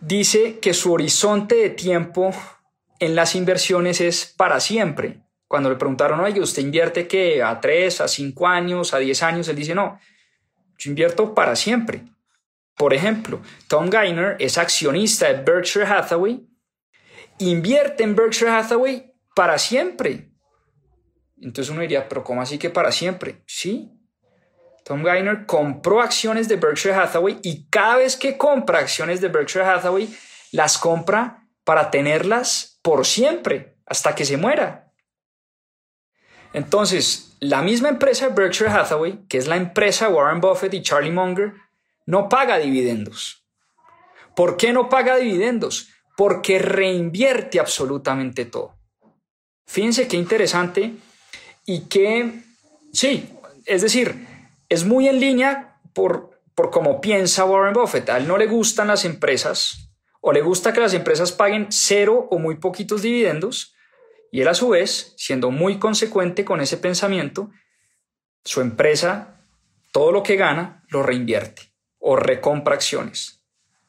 dice 0.00 0.58
que 0.58 0.72
su 0.74 0.92
horizonte 0.92 1.56
de 1.56 1.70
tiempo 1.70 2.32
en 2.98 3.14
las 3.14 3.34
inversiones 3.34 4.00
es 4.00 4.32
para 4.36 4.60
siempre. 4.60 5.20
Cuando 5.48 5.68
le 5.68 5.76
preguntaron, 5.76 6.20
oye, 6.20 6.40
¿usted 6.40 6.62
invierte 6.62 7.06
que 7.06 7.42
a 7.42 7.60
3, 7.60 8.00
a 8.02 8.08
5 8.08 8.46
años, 8.46 8.94
a 8.94 8.98
10 8.98 9.22
años? 9.22 9.48
Él 9.48 9.56
dice, 9.56 9.74
no, 9.74 9.98
yo 10.82 10.90
invierto 10.90 11.34
para 11.34 11.54
siempre. 11.54 12.04
Por 12.76 12.92
ejemplo, 12.92 13.40
Tom 13.68 13.90
Geithner 13.90 14.36
es 14.40 14.58
accionista 14.58 15.32
de 15.32 15.42
Berkshire 15.42 15.86
Hathaway, 15.86 16.44
invierte 17.38 18.02
en 18.02 18.16
Berkshire 18.16 18.50
Hathaway 18.50 19.12
para 19.36 19.58
siempre. 19.58 20.32
Entonces 21.40 21.70
uno 21.70 21.82
diría, 21.82 22.08
pero 22.08 22.24
¿cómo 22.24 22.42
así 22.42 22.58
que 22.58 22.70
para 22.70 22.90
siempre? 22.90 23.42
Sí. 23.46 23.92
Tom 24.84 25.04
Geithner 25.04 25.46
compró 25.46 26.00
acciones 26.00 26.48
de 26.48 26.56
Berkshire 26.56 26.94
Hathaway 26.94 27.38
y 27.42 27.68
cada 27.68 27.96
vez 27.96 28.16
que 28.16 28.36
compra 28.36 28.80
acciones 28.80 29.20
de 29.20 29.28
Berkshire 29.28 29.64
Hathaway, 29.64 30.12
las 30.50 30.78
compra 30.78 31.46
para 31.62 31.90
tenerlas 31.90 32.80
por 32.82 33.06
siempre, 33.06 33.76
hasta 33.86 34.14
que 34.16 34.24
se 34.24 34.36
muera. 34.36 34.92
Entonces, 36.52 37.31
la 37.42 37.60
misma 37.60 37.88
empresa 37.88 38.28
Berkshire 38.28 38.70
Hathaway, 38.70 39.26
que 39.28 39.36
es 39.36 39.48
la 39.48 39.56
empresa 39.56 40.08
Warren 40.08 40.40
Buffett 40.40 40.74
y 40.74 40.82
Charlie 40.82 41.10
Munger, 41.10 41.54
no 42.06 42.28
paga 42.28 42.56
dividendos. 42.58 43.44
¿Por 44.36 44.56
qué 44.56 44.72
no 44.72 44.88
paga 44.88 45.16
dividendos? 45.16 45.88
Porque 46.16 46.60
reinvierte 46.60 47.58
absolutamente 47.58 48.44
todo. 48.44 48.76
Fíjense 49.66 50.06
qué 50.06 50.16
interesante 50.16 50.92
y 51.66 51.80
que, 51.86 52.44
sí, 52.92 53.28
es 53.66 53.82
decir, 53.82 54.24
es 54.68 54.84
muy 54.84 55.08
en 55.08 55.18
línea 55.18 55.80
por, 55.94 56.38
por 56.54 56.70
cómo 56.70 57.00
piensa 57.00 57.44
Warren 57.44 57.74
Buffett. 57.74 58.08
A 58.10 58.18
él 58.18 58.28
no 58.28 58.38
le 58.38 58.46
gustan 58.46 58.86
las 58.86 59.04
empresas 59.04 59.90
o 60.20 60.32
le 60.32 60.42
gusta 60.42 60.72
que 60.72 60.80
las 60.80 60.94
empresas 60.94 61.32
paguen 61.32 61.66
cero 61.70 62.28
o 62.30 62.38
muy 62.38 62.54
poquitos 62.54 63.02
dividendos 63.02 63.71
y 64.32 64.40
él 64.40 64.48
a 64.48 64.54
su 64.54 64.70
vez, 64.70 65.14
siendo 65.16 65.52
muy 65.52 65.78
consecuente 65.78 66.44
con 66.44 66.60
ese 66.60 66.78
pensamiento, 66.78 67.50
su 68.44 68.60
empresa, 68.60 69.40
todo 69.92 70.10
lo 70.10 70.24
que 70.24 70.34
gana, 70.34 70.82
lo 70.88 71.04
reinvierte 71.04 71.72
o 71.98 72.16
recompra 72.16 72.74
acciones, 72.74 73.44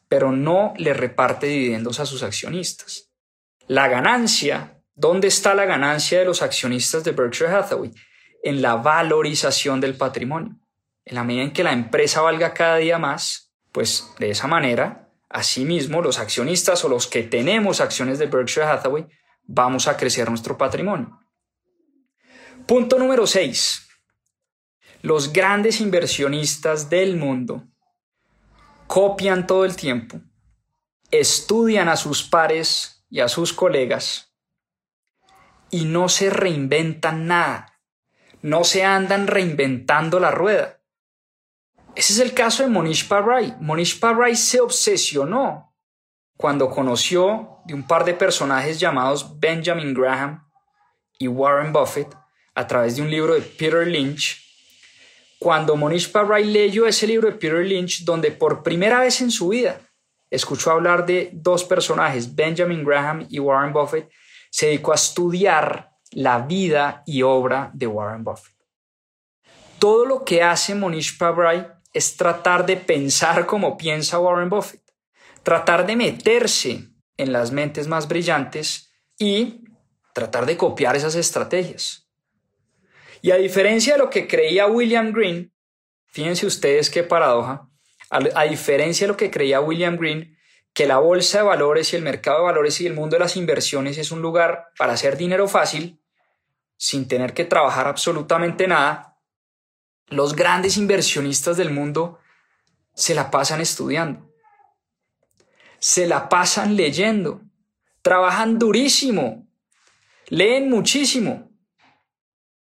pero 0.06 0.30
no 0.30 0.72
le 0.76 0.94
reparte 0.94 1.48
dividendos 1.48 1.98
a 1.98 2.06
sus 2.06 2.22
accionistas. 2.22 3.10
La 3.66 3.88
ganancia 3.88 4.74
¿Dónde 4.96 5.26
está 5.26 5.54
la 5.54 5.64
ganancia 5.64 6.20
de 6.20 6.24
los 6.24 6.40
accionistas 6.40 7.02
de 7.02 7.10
Berkshire 7.10 7.50
Hathaway? 7.50 7.90
En 8.44 8.62
la 8.62 8.76
valorización 8.76 9.80
del 9.80 9.96
patrimonio. 9.96 10.56
En 11.04 11.16
la 11.16 11.24
medida 11.24 11.42
en 11.42 11.52
que 11.52 11.64
la 11.64 11.72
empresa 11.72 12.20
valga 12.20 12.54
cada 12.54 12.76
día 12.76 12.98
más, 12.98 13.52
pues 13.72 14.12
de 14.20 14.30
esa 14.30 14.46
manera, 14.46 15.10
asimismo, 15.28 16.00
los 16.00 16.20
accionistas 16.20 16.84
o 16.84 16.88
los 16.88 17.08
que 17.08 17.24
tenemos 17.24 17.80
acciones 17.80 18.20
de 18.20 18.26
Berkshire 18.26 18.66
Hathaway, 18.66 19.06
vamos 19.46 19.88
a 19.88 19.96
crecer 19.96 20.28
nuestro 20.28 20.56
patrimonio. 20.58 21.20
Punto 22.66 22.98
número 22.98 23.26
6. 23.26 23.88
Los 25.02 25.32
grandes 25.32 25.80
inversionistas 25.80 26.88
del 26.88 27.16
mundo 27.16 27.64
copian 28.86 29.46
todo 29.46 29.64
el 29.64 29.76
tiempo, 29.76 30.20
estudian 31.10 31.88
a 31.88 31.96
sus 31.96 32.22
pares 32.22 33.04
y 33.10 33.20
a 33.20 33.28
sus 33.28 33.52
colegas 33.52 34.34
y 35.70 35.84
no 35.84 36.08
se 36.08 36.30
reinventan 36.30 37.26
nada. 37.26 37.80
No 38.42 38.62
se 38.62 38.84
andan 38.84 39.26
reinventando 39.26 40.20
la 40.20 40.30
rueda. 40.30 40.80
Ese 41.96 42.12
es 42.12 42.18
el 42.18 42.34
caso 42.34 42.62
de 42.62 42.68
Monish 42.68 43.08
Pabrai. 43.08 43.56
Monish 43.60 43.98
Pabrai 43.98 44.36
se 44.36 44.60
obsesionó 44.60 45.74
cuando 46.36 46.70
conoció 46.70 47.53
de 47.64 47.74
un 47.74 47.86
par 47.86 48.04
de 48.04 48.14
personajes 48.14 48.78
llamados 48.78 49.38
Benjamin 49.38 49.94
Graham 49.94 50.46
y 51.18 51.28
Warren 51.28 51.72
Buffett 51.72 52.14
a 52.54 52.66
través 52.66 52.96
de 52.96 53.02
un 53.02 53.10
libro 53.10 53.34
de 53.34 53.40
Peter 53.40 53.86
Lynch. 53.86 54.42
Cuando 55.38 55.76
Monish 55.76 56.10
Pabrai 56.10 56.44
leyó 56.44 56.86
ese 56.86 57.06
libro 57.06 57.28
de 57.28 57.36
Peter 57.36 57.64
Lynch, 57.64 58.04
donde 58.04 58.30
por 58.30 58.62
primera 58.62 59.00
vez 59.00 59.20
en 59.20 59.30
su 59.30 59.48
vida 59.48 59.80
escuchó 60.30 60.70
hablar 60.70 61.04
de 61.06 61.30
dos 61.32 61.64
personajes, 61.64 62.34
Benjamin 62.34 62.84
Graham 62.84 63.26
y 63.28 63.38
Warren 63.38 63.72
Buffett, 63.72 64.10
se 64.50 64.66
dedicó 64.66 64.92
a 64.92 64.96
estudiar 64.96 65.90
la 66.12 66.38
vida 66.38 67.02
y 67.06 67.22
obra 67.22 67.70
de 67.74 67.86
Warren 67.86 68.24
Buffett. 68.24 68.54
Todo 69.78 70.06
lo 70.06 70.24
que 70.24 70.42
hace 70.42 70.74
Monish 70.74 71.18
Pabrai 71.18 71.66
es 71.92 72.16
tratar 72.16 72.64
de 72.64 72.76
pensar 72.76 73.46
como 73.46 73.76
piensa 73.76 74.18
Warren 74.18 74.48
Buffett, 74.48 74.82
tratar 75.42 75.86
de 75.86 75.96
meterse 75.96 76.93
en 77.16 77.32
las 77.32 77.52
mentes 77.52 77.86
más 77.86 78.08
brillantes 78.08 78.92
y 79.18 79.64
tratar 80.14 80.46
de 80.46 80.56
copiar 80.56 80.96
esas 80.96 81.14
estrategias. 81.14 82.08
Y 83.22 83.30
a 83.30 83.36
diferencia 83.36 83.94
de 83.94 83.98
lo 84.00 84.10
que 84.10 84.26
creía 84.28 84.66
William 84.66 85.12
Green, 85.12 85.52
fíjense 86.06 86.46
ustedes 86.46 86.90
qué 86.90 87.02
paradoja, 87.02 87.68
a, 88.10 88.44
diferencia 88.44 89.06
de 89.06 89.12
lo 89.12 89.16
que 89.16 89.30
creía 89.30 89.60
William 89.60 89.96
Green, 89.96 90.36
que 90.72 90.86
la 90.86 90.98
bolsa 90.98 91.38
de 91.38 91.44
valores 91.44 91.92
y 91.92 91.96
el 91.96 92.02
mercado 92.02 92.38
de 92.38 92.44
valores 92.44 92.80
y 92.80 92.86
el 92.86 92.94
mundo 92.94 93.16
de 93.16 93.20
las 93.20 93.36
inversiones 93.36 93.98
es 93.98 94.10
un 94.10 94.22
lugar 94.22 94.68
para 94.76 94.92
hacer 94.92 95.16
dinero 95.16 95.48
fácil, 95.48 96.00
sin 96.76 97.08
tener 97.08 97.32
que 97.32 97.44
trabajar 97.44 97.86
absolutamente 97.86 98.68
nada, 98.68 99.18
los 100.08 100.36
grandes 100.36 100.76
inversionistas 100.76 101.56
del 101.56 101.70
mundo 101.70 102.18
se 102.94 103.14
la 103.14 103.30
pasan 103.30 103.60
estudiando, 103.60 104.30
se 105.84 106.06
la 106.06 106.30
pasan 106.30 106.76
leyendo, 106.76 107.42
trabajan 108.00 108.58
durísimo, 108.58 109.46
leen 110.28 110.70
muchísimo. 110.70 111.52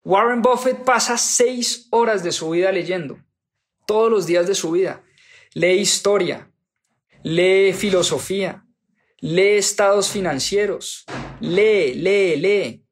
Warren 0.05 0.41
Buffett 0.41 0.85
pasa 0.85 1.19
seis 1.19 1.87
horas 1.91 2.25
de 2.25 2.33
su 2.33 2.49
vida 2.49 2.73
leyendo, 2.73 3.19
todos 3.87 4.11
los 4.11 4.25
días 4.25 4.47
de 4.47 4.55
su 4.55 4.71
vida. 4.71 5.05
Lee 5.53 5.83
historia, 5.83 6.51
lee 7.23 7.75
filosofía, 7.75 8.65
lee 9.21 9.59
estados 9.59 10.09
financieros, 10.09 11.05
lee, 11.41 11.93
lee, 11.93 12.37
lee. 12.37 12.87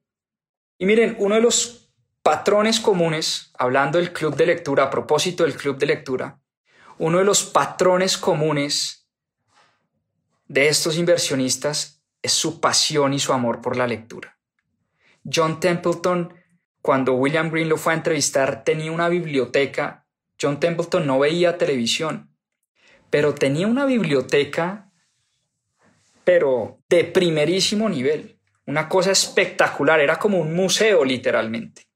Y 0.77 0.85
miren, 0.85 1.17
uno 1.21 1.37
de 1.37 1.41
los 1.41 1.91
patrones 2.23 2.81
comunes, 2.81 3.51
hablando 3.55 3.97
del 3.97 4.13
club 4.13 4.37
de 4.37 4.45
lectura, 4.45 4.85
a 4.85 4.91
propósito 4.91 5.45
del 5.45 5.57
club 5.57 5.79
de 5.79 5.87
lectura, 5.87 6.39
uno 6.99 7.17
de 7.17 7.25
los 7.25 7.45
patrones 7.45 8.19
comunes 8.19 9.02
de 10.53 10.69
estos 10.69 10.97
inversionistas 10.97 12.03
es 12.21 12.33
su 12.33 12.61
pasión 12.61 13.15
y 13.15 13.19
su 13.19 13.33
amor 13.33 13.61
por 13.61 13.77
la 13.77 13.87
lectura. 13.87 14.39
John 15.25 15.61
Templeton, 15.61 16.35
cuando 16.81 17.15
William 17.15 17.51
Green 17.51 17.69
lo 17.69 17.77
fue 17.77 17.93
a 17.93 17.97
entrevistar, 17.97 18.65
tenía 18.65 18.93
una 18.93 19.09
biblioteca. 19.09 20.07
John 20.41 20.61
Templeton 20.61 21.07
no 21.07 21.19
veía 21.19 21.59
televisión 21.59 22.33
pero 23.13 23.35
tenía 23.35 23.67
una 23.67 23.85
biblioteca, 23.85 24.91
pero 26.25 26.81
de 26.89 27.05
primerísimo 27.05 27.87
nivel. 27.91 28.41
Una 28.65 28.89
cosa 28.89 29.11
espectacular, 29.11 30.01
era 30.01 30.19
como 30.19 30.39
un 30.39 30.55
museo 30.55 31.05
literalmente. 31.05 31.89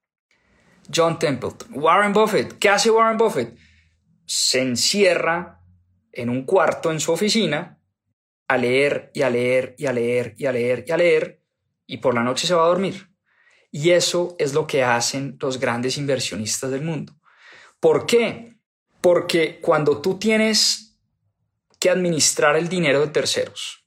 John 0.95 1.19
Templeton, 1.19 1.71
Warren 1.73 2.13
Buffett, 2.13 2.59
¿qué 2.59 2.69
hace 2.69 2.91
Warren 2.91 3.17
Buffett? 3.17 3.57
Se 4.27 4.61
encierra 4.61 5.63
en 6.13 6.29
un 6.29 6.45
cuarto 6.45 6.93
en 6.93 7.01
su 7.01 7.13
oficina 7.13 7.76
a 8.49 8.57
leer 8.57 9.11
y 9.15 9.23
a 9.23 9.31
leer 9.31 9.75
y 9.79 9.87
a 9.87 9.93
leer 9.93 10.35
y 10.37 10.47
a 10.47 10.53
leer 10.53 10.85
y 10.87 10.93
a 10.93 10.97
leer 10.97 11.43
y 11.87 11.99
por 11.99 12.15
la 12.15 12.23
noche 12.23 12.47
se 12.47 12.55
va 12.55 12.65
a 12.65 12.69
dormir. 12.69 13.11
Y 13.71 13.91
eso 13.91 14.37
es 14.39 14.55
lo 14.55 14.67
que 14.67 14.83
hacen 14.83 15.37
los 15.41 15.61
grandes 15.61 15.99
inversionistas 15.99 16.71
del 16.71 16.83
mundo. 16.83 17.15
¿Por 17.81 18.07
qué? 18.07 18.59
Porque 19.01 19.61
cuando 19.61 20.01
tú 20.01 20.19
tienes 20.19 20.87
que 21.79 21.91
administrar 21.91 22.57
el 22.57 22.69
dinero 22.69 23.01
de 23.01 23.09
terceros. 23.09 23.85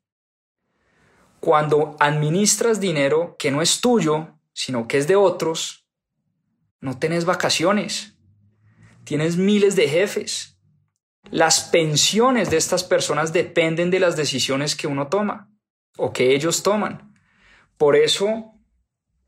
Cuando 1.39 1.95
administras 2.00 2.80
dinero 2.80 3.36
que 3.39 3.52
no 3.52 3.62
es 3.62 3.82
tuyo, 3.82 4.39
sino 4.54 4.88
que 4.88 4.98
es 4.98 5.08
de 5.08 5.15
otros, 5.15 5.88
no 6.82 7.00
tenés 7.00 7.26
vacaciones, 7.26 8.13
tienes 9.04 9.38
miles 9.38 9.76
de 9.76 9.88
jefes. 9.88 10.59
Las 11.32 11.62
pensiones 11.62 12.50
de 12.50 12.58
estas 12.58 12.84
personas 12.84 13.34
dependen 13.34 13.92
de 13.92 14.00
las 14.00 14.16
decisiones 14.16 14.76
que 14.76 14.88
uno 14.88 15.08
toma 15.08 15.52
o 15.98 16.12
que 16.14 16.34
ellos 16.34 16.64
toman. 16.64 17.14
Por 17.78 17.96
eso 17.96 18.54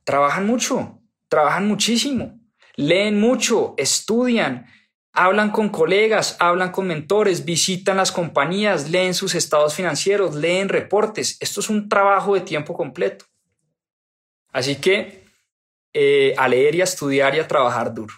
trabajan 0.03 0.45
mucho, 0.45 0.99
trabajan 1.27 1.67
muchísimo, 1.67 2.39
leen 2.75 3.19
mucho, 3.19 3.75
estudian, 3.77 4.67
Hablan 5.13 5.51
con 5.51 5.67
colegas, 5.69 6.37
hablan 6.39 6.71
con 6.71 6.87
mentores, 6.87 7.43
visitan 7.43 7.97
las 7.97 8.13
compañías, 8.13 8.89
leen 8.89 9.13
sus 9.13 9.35
estados 9.35 9.75
financieros, 9.75 10.35
leen 10.35 10.69
reportes. 10.69 11.37
Esto 11.41 11.59
es 11.59 11.69
un 11.69 11.89
trabajo 11.89 12.33
de 12.33 12.41
tiempo 12.41 12.73
completo. 12.73 13.25
Así 14.53 14.77
que 14.77 15.25
eh, 15.93 16.33
a 16.37 16.47
leer 16.47 16.75
y 16.75 16.81
a 16.81 16.85
estudiar 16.85 17.35
y 17.35 17.39
a 17.39 17.47
trabajar 17.47 17.93
duro. 17.93 18.13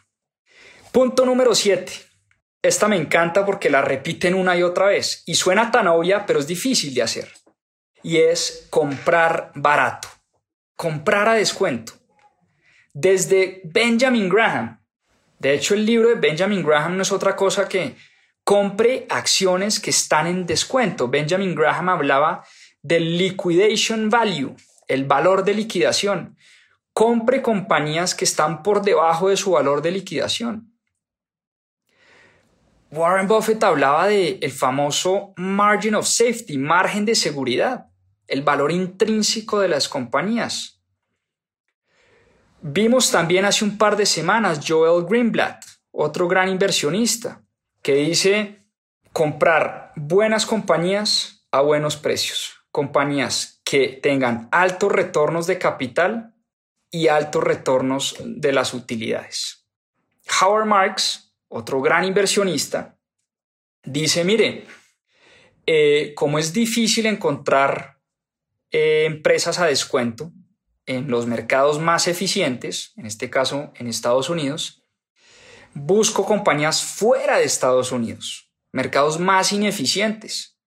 Punto 0.91 1.25
número 1.25 1.55
7. 1.55 1.91
Esta 2.63 2.87
me 2.87 2.95
encanta 2.95 3.45
porque 3.45 3.69
la 3.69 3.81
repiten 3.81 4.33
una 4.33 4.55
y 4.55 4.63
otra 4.63 4.85
vez 4.85 5.21
y 5.25 5.35
suena 5.35 5.69
tan 5.69 5.87
obvia, 5.87 6.25
pero 6.25 6.39
es 6.39 6.47
difícil 6.47 6.93
de 6.93 7.01
hacer. 7.01 7.29
Y 8.01 8.17
es 8.17 8.67
comprar 8.69 9.51
barato, 9.53 10.07
comprar 10.77 11.27
a 11.27 11.33
descuento. 11.33 11.93
Desde 12.93 13.61
Benjamin 13.65 14.29
Graham, 14.29 14.79
de 15.39 15.53
hecho, 15.53 15.73
el 15.73 15.85
libro 15.85 16.07
de 16.07 16.15
Benjamin 16.15 16.63
Graham 16.63 16.95
no 16.95 17.01
es 17.01 17.11
otra 17.11 17.35
cosa 17.35 17.67
que 17.67 17.97
compre 18.45 19.05
acciones 19.09 19.81
que 19.81 19.89
están 19.89 20.25
en 20.25 20.45
descuento. 20.45 21.09
Benjamin 21.09 21.55
Graham 21.55 21.89
hablaba 21.89 22.45
del 22.81 23.17
liquidation 23.17 24.09
value, 24.09 24.55
el 24.87 25.03
valor 25.03 25.43
de 25.43 25.53
liquidación. 25.53 26.37
Compre 26.93 27.41
compañías 27.41 28.15
que 28.15 28.23
están 28.23 28.63
por 28.63 28.83
debajo 28.83 29.27
de 29.27 29.35
su 29.35 29.51
valor 29.51 29.81
de 29.81 29.91
liquidación. 29.91 30.72
Warren 32.95 33.27
Buffett 33.27 33.63
hablaba 33.63 34.07
del 34.07 34.37
el 34.39 34.51
famoso 34.51 35.33
margin 35.37 35.95
of 35.95 36.05
safety, 36.05 36.59
margen 36.59 37.05
de 37.05 37.15
seguridad, 37.15 37.87
el 38.27 38.43
valor 38.43 38.71
intrínseco 38.71 39.59
de 39.59 39.67
las 39.67 39.89
compañías. 39.89 40.79
Vimos 42.61 43.09
también 43.09 43.45
hace 43.45 43.65
un 43.65 43.79
par 43.79 43.97
de 43.97 44.05
semanas 44.05 44.59
Joel 44.65 45.07
Greenblatt, 45.07 45.65
otro 45.89 46.27
gran 46.27 46.49
inversionista, 46.49 47.41
que 47.81 47.95
dice 47.95 48.63
comprar 49.11 49.91
buenas 49.95 50.45
compañías 50.45 51.47
a 51.51 51.61
buenos 51.61 51.97
precios, 51.97 52.59
compañías 52.69 53.59
que 53.65 53.87
tengan 53.87 54.49
altos 54.51 54.91
retornos 54.91 55.47
de 55.47 55.57
capital 55.57 56.35
y 56.91 57.07
altos 57.07 57.43
retornos 57.43 58.17
de 58.23 58.53
las 58.53 58.75
utilidades. 58.75 59.65
Howard 60.39 60.67
Marks, 60.67 61.32
otro 61.53 61.81
gran 61.81 62.03
inversionista, 62.03 62.97
dice, 63.83 64.23
mire, 64.23 64.65
eh, 65.67 66.13
como 66.15 66.39
es 66.39 66.51
difícil 66.51 67.05
encontrar 67.05 67.99
eh, 68.71 69.05
empresas 69.05 69.59
a 69.59 69.67
descuento, 69.67 70.31
en 70.85 71.09
los 71.09 71.27
mercados 71.27 71.79
más 71.79 72.07
eficientes, 72.07 72.91
en 72.97 73.05
este 73.05 73.29
caso 73.29 73.71
en 73.75 73.87
Estados 73.87 74.29
Unidos, 74.29 74.83
busco 75.73 76.25
compañías 76.25 76.83
fuera 76.83 77.37
de 77.37 77.45
Estados 77.45 77.91
Unidos, 77.91 78.51
mercados 78.71 79.19
más 79.19 79.53
ineficientes. 79.53 80.57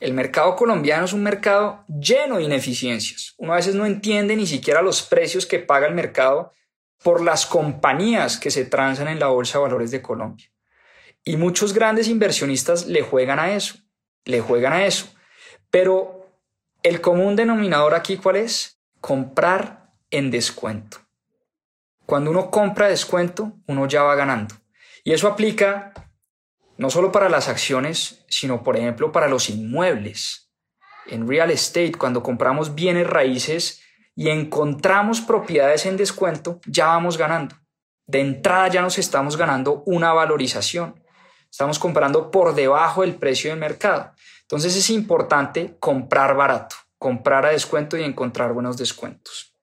El 0.00 0.12
mercado 0.12 0.54
colombiano 0.56 1.06
es 1.06 1.12
un 1.12 1.22
mercado 1.22 1.84
lleno 1.88 2.36
de 2.36 2.44
ineficiencias. 2.44 3.34
Uno 3.38 3.52
a 3.52 3.56
veces 3.56 3.74
no 3.74 3.86
entiende 3.86 4.36
ni 4.36 4.46
siquiera 4.46 4.82
los 4.82 5.02
precios 5.02 5.46
que 5.46 5.60
paga 5.60 5.86
el 5.86 5.94
mercado 5.94 6.52
por 7.02 7.22
las 7.22 7.46
compañías 7.46 8.38
que 8.38 8.50
se 8.50 8.64
transan 8.64 9.08
en 9.08 9.18
la 9.18 9.28
Bolsa 9.28 9.58
de 9.58 9.62
Valores 9.62 9.90
de 9.90 10.02
Colombia. 10.02 10.50
Y 11.24 11.36
muchos 11.36 11.72
grandes 11.72 12.08
inversionistas 12.08 12.86
le 12.86 13.02
juegan 13.02 13.38
a 13.38 13.54
eso, 13.54 13.76
le 14.24 14.40
juegan 14.40 14.72
a 14.72 14.86
eso. 14.86 15.06
Pero 15.70 16.26
el 16.82 17.00
común 17.00 17.36
denominador 17.36 17.94
aquí, 17.94 18.16
¿cuál 18.16 18.36
es? 18.36 18.78
comprar 19.00 19.92
en 20.10 20.30
descuento. 20.30 20.98
Cuando 22.06 22.30
uno 22.30 22.50
compra 22.50 22.88
descuento, 22.88 23.52
uno 23.66 23.86
ya 23.86 24.02
va 24.02 24.14
ganando. 24.14 24.54
Y 25.04 25.12
eso 25.12 25.28
aplica 25.28 25.92
no 26.76 26.90
solo 26.90 27.12
para 27.12 27.28
las 27.28 27.48
acciones, 27.48 28.24
sino 28.28 28.62
por 28.62 28.76
ejemplo 28.76 29.12
para 29.12 29.28
los 29.28 29.50
inmuebles. 29.50 30.50
En 31.06 31.28
real 31.28 31.50
estate, 31.50 31.92
cuando 31.92 32.22
compramos 32.22 32.74
bienes 32.74 33.06
raíces 33.06 33.82
y 34.18 34.28
encontramos 34.28 35.22
propiedades 35.22 35.86
en 35.86 35.96
descuento, 35.96 36.60
ya 36.66 36.88
vamos 36.88 37.16
ganando. 37.16 37.54
De 38.04 38.20
entrada 38.20 38.68
ya 38.68 38.82
nos 38.82 38.98
estamos 38.98 39.36
ganando 39.36 39.84
una 39.86 40.12
valorización. 40.12 41.02
Estamos 41.50 41.78
comprando 41.78 42.30
por 42.30 42.54
debajo 42.54 43.02
del 43.02 43.14
precio 43.14 43.50
del 43.50 43.60
mercado. 43.60 44.12
Entonces 44.42 44.76
es 44.76 44.90
importante 44.90 45.76
comprar 45.78 46.34
barato 46.34 46.76
comprar 46.98 47.46
a 47.46 47.50
descuento 47.50 47.96
y 47.96 48.02
encontrar 48.02 48.52
buenos 48.52 48.76
descuentos. 48.76 49.54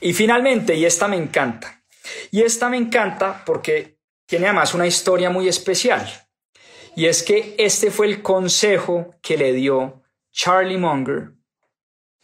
Y 0.00 0.12
finalmente, 0.12 0.74
y 0.74 0.84
esta 0.84 1.08
me 1.08 1.16
encanta, 1.16 1.82
y 2.30 2.42
esta 2.42 2.68
me 2.68 2.76
encanta 2.76 3.42
porque 3.44 3.98
tiene 4.26 4.46
además 4.46 4.74
una 4.74 4.86
historia 4.86 5.30
muy 5.30 5.48
especial, 5.48 6.06
y 6.94 7.06
es 7.06 7.22
que 7.22 7.54
este 7.58 7.90
fue 7.90 8.06
el 8.06 8.22
consejo 8.22 9.16
que 9.22 9.36
le 9.36 9.52
dio 9.52 10.02
Charlie 10.30 10.78
Munger 10.78 11.32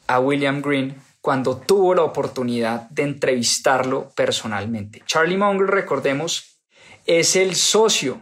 a 0.06 0.20
William 0.20 0.60
Green 0.60 1.00
cuando 1.20 1.58
tuvo 1.58 1.94
la 1.94 2.02
oportunidad 2.02 2.88
de 2.90 3.02
entrevistarlo 3.02 4.10
personalmente. 4.10 5.02
Charlie 5.06 5.36
Munger, 5.36 5.68
recordemos, 5.68 6.62
es 7.04 7.36
el 7.36 7.54
socio 7.54 8.20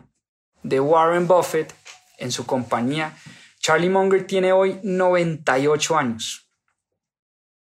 de 0.63 0.81
Warren 0.81 1.29
Buffett 1.29 1.73
en 2.19 2.33
su 2.33 2.45
compañía. 2.45 3.17
Charlie 3.61 3.91
Munger 3.91 4.27
tiene 4.27 4.53
hoy 4.53 4.81
98 4.83 5.97
años. 5.97 6.51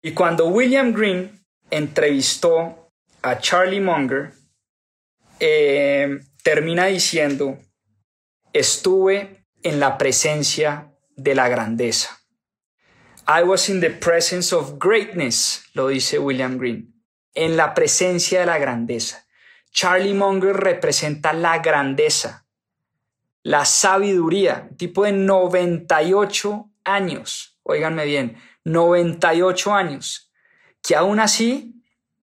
Y 0.02 0.12
cuando 0.12 0.46
William 0.46 0.92
Green 0.92 1.44
entrevistó 1.70 2.90
a 3.22 3.38
Charlie 3.38 3.80
Munger, 3.80 4.32
eh, 5.38 6.20
termina 6.42 6.86
diciendo, 6.86 7.58
estuve 8.52 9.44
en 9.62 9.78
la 9.78 9.98
presencia 9.98 10.92
de 11.16 11.34
la 11.34 11.48
grandeza. 11.48 12.19
I 13.32 13.44
was 13.44 13.68
in 13.68 13.78
the 13.78 13.90
presence 13.90 14.52
of 14.52 14.80
greatness, 14.80 15.62
lo 15.74 15.86
dice 15.86 16.18
William 16.18 16.58
Green, 16.58 16.92
en 17.32 17.56
la 17.56 17.74
presencia 17.74 18.40
de 18.40 18.46
la 18.46 18.58
grandeza. 18.58 19.24
Charlie 19.70 20.14
Munger 20.14 20.56
representa 20.56 21.32
la 21.32 21.58
grandeza, 21.58 22.44
la 23.44 23.64
sabiduría, 23.64 24.68
tipo 24.76 25.04
de 25.04 25.12
98 25.12 26.70
años, 26.82 27.56
oíganme 27.62 28.04
bien, 28.04 28.36
98 28.64 29.74
años, 29.74 30.32
que 30.82 30.96
aún 30.96 31.20
así 31.20 31.80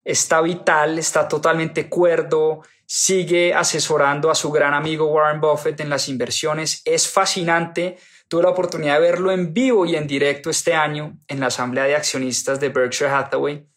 está 0.05 0.39
vital, 0.39 0.97
está 0.97 1.27
totalmente 1.27 1.89
cuerdo, 1.89 2.61
sigue 2.85 3.53
asesorando 3.53 4.31
a 4.31 4.35
su 4.35 4.49
gran 4.49 4.73
amigo 4.73 5.07
Warren 5.07 5.41
Buffett 5.41 5.79
en 5.81 5.89
las 5.89 6.07
inversiones. 6.07 6.81
Es 6.85 7.09
fascinante. 7.09 7.97
Tuve 8.27 8.43
la 8.43 8.49
oportunidad 8.49 8.95
de 8.95 9.01
verlo 9.01 9.31
en 9.31 9.53
vivo 9.53 9.85
y 9.85 9.95
en 9.95 10.07
directo 10.07 10.49
este 10.49 10.73
año 10.73 11.19
en 11.27 11.39
la 11.39 11.47
Asamblea 11.47 11.83
de 11.83 11.95
Accionistas 11.95 12.59
de 12.59 12.69
Berkshire 12.69 13.09
Hathaway. 13.09 13.67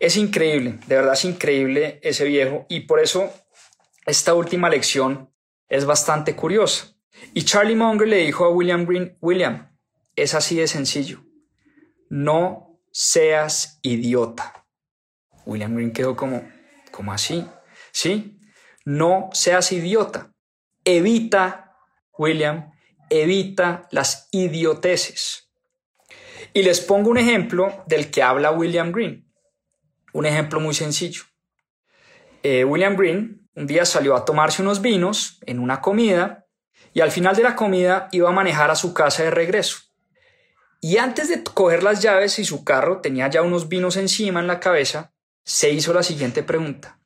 Es 0.00 0.16
increíble, 0.16 0.78
de 0.86 0.96
verdad 0.96 1.14
es 1.14 1.24
increíble 1.24 2.00
ese 2.02 2.24
viejo 2.24 2.66
y 2.68 2.80
por 2.80 3.00
eso 3.00 3.32
esta 4.06 4.34
última 4.34 4.68
lección 4.68 5.30
es 5.68 5.84
bastante 5.84 6.34
curiosa. 6.34 6.94
Y 7.34 7.44
Charlie 7.44 7.76
Munger 7.76 8.08
le 8.08 8.18
dijo 8.18 8.44
a 8.44 8.50
William 8.50 8.86
Green, 8.86 9.16
William, 9.20 9.76
es 10.16 10.34
así 10.34 10.56
de 10.56 10.66
sencillo, 10.66 11.24
no 12.08 12.80
seas 12.92 13.78
idiota. 13.82 14.66
William 15.46 15.74
Green 15.74 15.92
quedó 15.92 16.16
como, 16.16 16.48
¿cómo 16.90 17.12
así? 17.12 17.46
¿Sí? 17.92 18.40
No 18.84 19.30
seas 19.32 19.72
idiota. 19.72 20.32
Evita, 20.84 21.76
William, 22.16 22.72
evita 23.10 23.88
las 23.90 24.28
idioteces. 24.32 25.50
Y 26.52 26.62
les 26.62 26.80
pongo 26.80 27.10
un 27.10 27.18
ejemplo 27.18 27.84
del 27.86 28.10
que 28.10 28.22
habla 28.22 28.50
William 28.50 28.92
Green. 28.92 29.30
Un 30.12 30.26
ejemplo 30.26 30.60
muy 30.60 30.74
sencillo. 30.74 31.22
Eh, 32.42 32.64
William 32.64 32.96
Green 32.96 33.38
un 33.58 33.66
día 33.66 33.84
salió 33.84 34.14
a 34.14 34.24
tomarse 34.24 34.62
unos 34.62 34.80
vinos 34.80 35.40
en 35.44 35.58
una 35.58 35.80
comida 35.80 36.46
y 36.94 37.00
al 37.00 37.10
final 37.10 37.34
de 37.34 37.42
la 37.42 37.56
comida 37.56 38.08
iba 38.12 38.28
a 38.28 38.32
manejar 38.32 38.70
a 38.70 38.76
su 38.76 38.94
casa 38.94 39.24
de 39.24 39.32
regreso. 39.32 39.78
Y 40.80 40.98
antes 40.98 41.28
de 41.28 41.42
coger 41.42 41.82
las 41.82 42.00
llaves 42.00 42.38
y 42.38 42.44
su 42.44 42.62
carro 42.62 43.00
tenía 43.00 43.28
ya 43.28 43.42
unos 43.42 43.68
vinos 43.68 43.96
encima 43.96 44.38
en 44.38 44.46
la 44.46 44.60
cabeza, 44.60 45.12
se 45.44 45.70
hizo 45.70 45.92
la 45.92 46.04
siguiente 46.04 46.44
pregunta. 46.44 47.00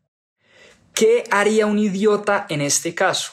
¿Qué 0.93 1.25
haría 1.31 1.65
un 1.65 1.79
idiota 1.79 2.45
en 2.51 2.61
este 2.61 2.95
caso? 2.95 3.33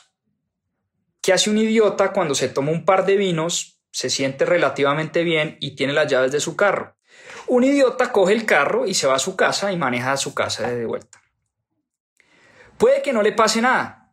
¿Qué 1.30 1.34
hace 1.34 1.52
un 1.52 1.60
idiota 1.60 2.12
cuando 2.12 2.34
se 2.34 2.50
toma 2.50 2.72
un 2.72 2.86
par 2.86 3.06
de 3.06 3.16
vinos, 3.16 3.84
se 3.92 4.10
siente 4.10 4.46
relativamente 4.46 5.24
bien 5.24 5.58
y 5.60 5.76
tiene 5.76 5.94
las 5.94 6.08
llaves 6.08 6.32
de 6.32 6.40
su 6.40 6.56
carro? 6.56 6.98
Un 7.46 7.64
idiota 7.64 8.12
coge 8.12 8.34
el 8.34 8.48
carro 8.48 8.88
y 8.88 8.96
se 8.96 9.06
va 9.06 9.14
a 9.14 9.20
su 9.20 9.36
casa 9.36 9.72
y 9.72 9.78
maneja 9.78 10.12
a 10.12 10.18
su 10.18 10.34
casa 10.34 10.72
de 10.72 10.88
vuelta. 10.88 11.22
Puede 12.80 13.04
que 13.04 13.14
no 13.14 13.22
le 13.22 13.32
pase 13.32 13.62
nada. 13.62 14.12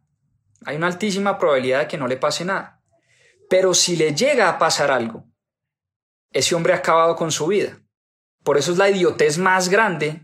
Hay 0.67 0.77
una 0.77 0.89
altísima 0.89 1.39
probabilidad 1.39 1.79
de 1.79 1.89
que 1.89 1.97
no 1.97 2.07
le 2.07 2.19
pase 2.19 2.45
nada. 2.45 2.83
Pero 3.49 3.73
si 3.73 3.97
le 3.97 4.14
llega 4.14 4.51
a 4.51 4.59
pasar 4.59 4.91
algo, 4.91 5.25
ese 6.33 6.55
hombre 6.55 6.75
ha 6.75 6.77
acabado 6.77 7.17
con 7.17 7.33
su 7.33 7.47
vida. 7.47 7.81
Por 8.45 8.59
eso 8.59 8.73
es 8.73 8.77
la 8.77 8.91
idiotez 8.91 9.39
más 9.39 9.71
grande 9.71 10.21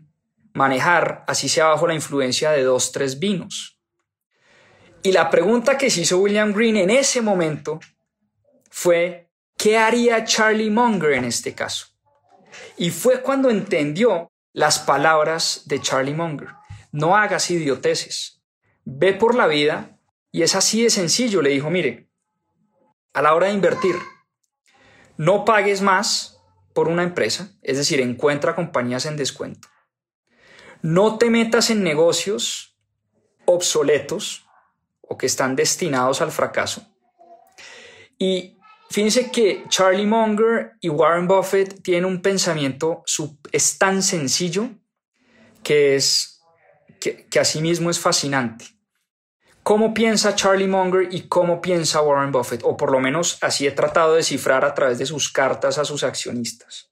manejar, 0.53 1.25
así 1.27 1.49
sea 1.49 1.69
bajo 1.69 1.87
la 1.87 1.95
influencia 1.95 2.51
de 2.51 2.65
dos, 2.65 2.93
tres 2.93 3.19
vinos. 3.19 3.72
Y 5.03 5.11
la 5.11 5.31
pregunta 5.31 5.77
que 5.77 5.91
se 5.91 6.03
hizo 6.03 6.19
William 6.19 6.53
Green 6.53 6.77
en 6.77 6.91
ese 6.91 7.23
momento 7.23 7.81
fue, 8.71 9.31
¿qué 9.57 9.77
haría 9.77 10.25
Charlie 10.25 10.71
Munger 10.71 11.13
en 11.13 11.25
este 11.25 11.55
caso? 11.55 11.87
Y 12.77 12.91
fue 12.91 13.21
cuando 13.21 13.51
entendió 13.51 14.31
las 14.53 14.79
palabras 14.79 15.63
de 15.67 15.81
Charlie 15.81 16.15
Munger. 16.15 16.51
No 16.93 17.17
hagas 17.17 17.51
idioteces. 17.51 18.43
Ve 18.85 19.13
por 19.13 19.35
la 19.35 19.49
vida 19.49 19.99
y 20.31 20.43
es 20.43 20.55
así 20.55 20.85
de 20.85 20.91
sencillo. 20.91 21.43
Le 21.43 21.51
dijo, 21.51 21.69
mire, 21.69 22.09
a 23.13 23.23
la 23.23 23.35
hora 23.35 23.49
de 23.49 23.55
invertir, 23.55 23.97
no 25.17 25.45
pagues 25.45 25.83
más 25.83 26.39
por 26.75 26.89
una 26.89 27.03
empresa, 27.03 27.53
es 27.63 27.77
decir, 27.77 28.01
encuentra 28.01 28.55
compañías 28.55 29.07
en 29.07 29.17
descuento. 29.17 29.69
No 30.81 31.19
te 31.19 31.29
metas 31.29 31.71
en 31.71 31.83
negocios 31.83 32.79
obsoletos 33.45 34.47
que 35.17 35.27
están 35.27 35.57
destinados 35.57 36.21
al 36.21 36.31
fracaso. 36.31 36.87
Y 38.19 38.59
fíjense 38.91 39.31
que 39.31 39.65
Charlie 39.69 40.07
Munger 40.07 40.73
y 40.81 40.89
Warren 40.89 41.27
Buffett 41.27 41.83
tienen 41.83 42.05
un 42.05 42.23
pensamiento, 42.23 43.03
es 43.51 43.79
tan 43.79 44.03
sencillo 44.03 44.71
que 45.63 45.97
es 45.97 46.41
que, 47.01 47.27
que 47.27 47.41
asimismo 47.41 47.91
es 47.91 47.99
fascinante. 47.99 48.67
¿Cómo 49.63 49.95
piensa 49.95 50.35
Charlie 50.35 50.67
Munger 50.67 51.09
y 51.13 51.29
cómo 51.29 51.61
piensa 51.61 52.03
Warren 52.03 52.33
Buffett? 52.33 52.63
O 52.65 52.77
por 52.77 52.91
lo 52.91 52.99
menos 52.99 53.39
así 53.43 53.67
he 53.67 53.71
tratado 53.71 54.13
de 54.13 54.19
descifrar 54.19 54.65
a 54.65 54.75
través 54.75 54.99
de 54.99 55.07
sus 55.07 55.31
cartas 55.31 55.79
a 55.79 55.85
sus 55.85 56.03
accionistas. 56.03 56.91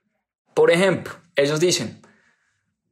Por 0.55 0.71
ejemplo, 0.71 1.15
ellos 1.35 1.59
dicen, 1.59 2.01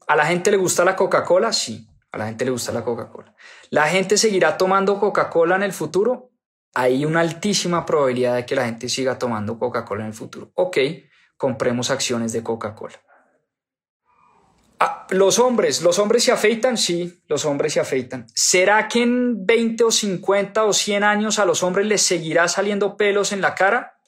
¿A 0.09 0.17
la 0.17 0.25
gente 0.25 0.51
le 0.51 0.57
gusta 0.57 0.87
la 0.87 0.97
Coca-Cola? 0.97 1.53
Sí, 1.53 1.87
la 2.19 2.27
gente 2.27 2.45
le 2.45 2.51
gusta 2.51 2.73
la 2.73 2.85
Coca-Cola. 2.85 3.35
¿La 3.71 3.89
gente 3.89 4.17
seguirá 4.17 4.57
tomando 4.57 4.99
Coca-Cola 4.99 5.57
en 5.57 5.63
el 5.63 5.73
futuro? 5.73 6.33
Hay 6.75 7.05
una 7.05 7.21
altísima 7.21 7.87
probabilidad 7.87 8.37
de 8.37 8.47
que 8.47 8.55
la 8.55 8.67
gente 8.67 8.89
siga 8.89 9.19
tomando 9.19 9.59
Coca-Cola 9.59 10.03
en 10.03 10.09
el 10.09 10.15
futuro. 10.15 10.51
Ok, 10.55 10.79
compremos 11.37 11.91
acciones 11.91 12.33
de 12.33 12.43
Coca-Cola. 12.43 13.01
Ah, 14.81 15.07
los 15.11 15.39
hombres, 15.39 15.83
¿los 15.83 15.99
hombres 15.99 16.23
se 16.23 16.31
afeitan? 16.31 16.77
Sí, 16.77 17.23
los 17.27 17.45
hombres 17.45 17.73
se 17.73 17.81
afeitan. 17.81 18.27
¿Será 18.35 18.87
que 18.87 19.03
en 19.03 19.45
20 19.45 19.85
o 19.85 19.91
50 19.91 20.65
o 20.65 20.73
100 20.73 21.03
años 21.03 21.39
a 21.39 21.45
los 21.45 21.63
hombres 21.63 21.87
les 21.87 22.03
seguirá 22.03 22.47
saliendo 22.47 22.97
pelos 22.97 23.33
en 23.33 23.41
la 23.41 23.55
cara? 23.55 23.99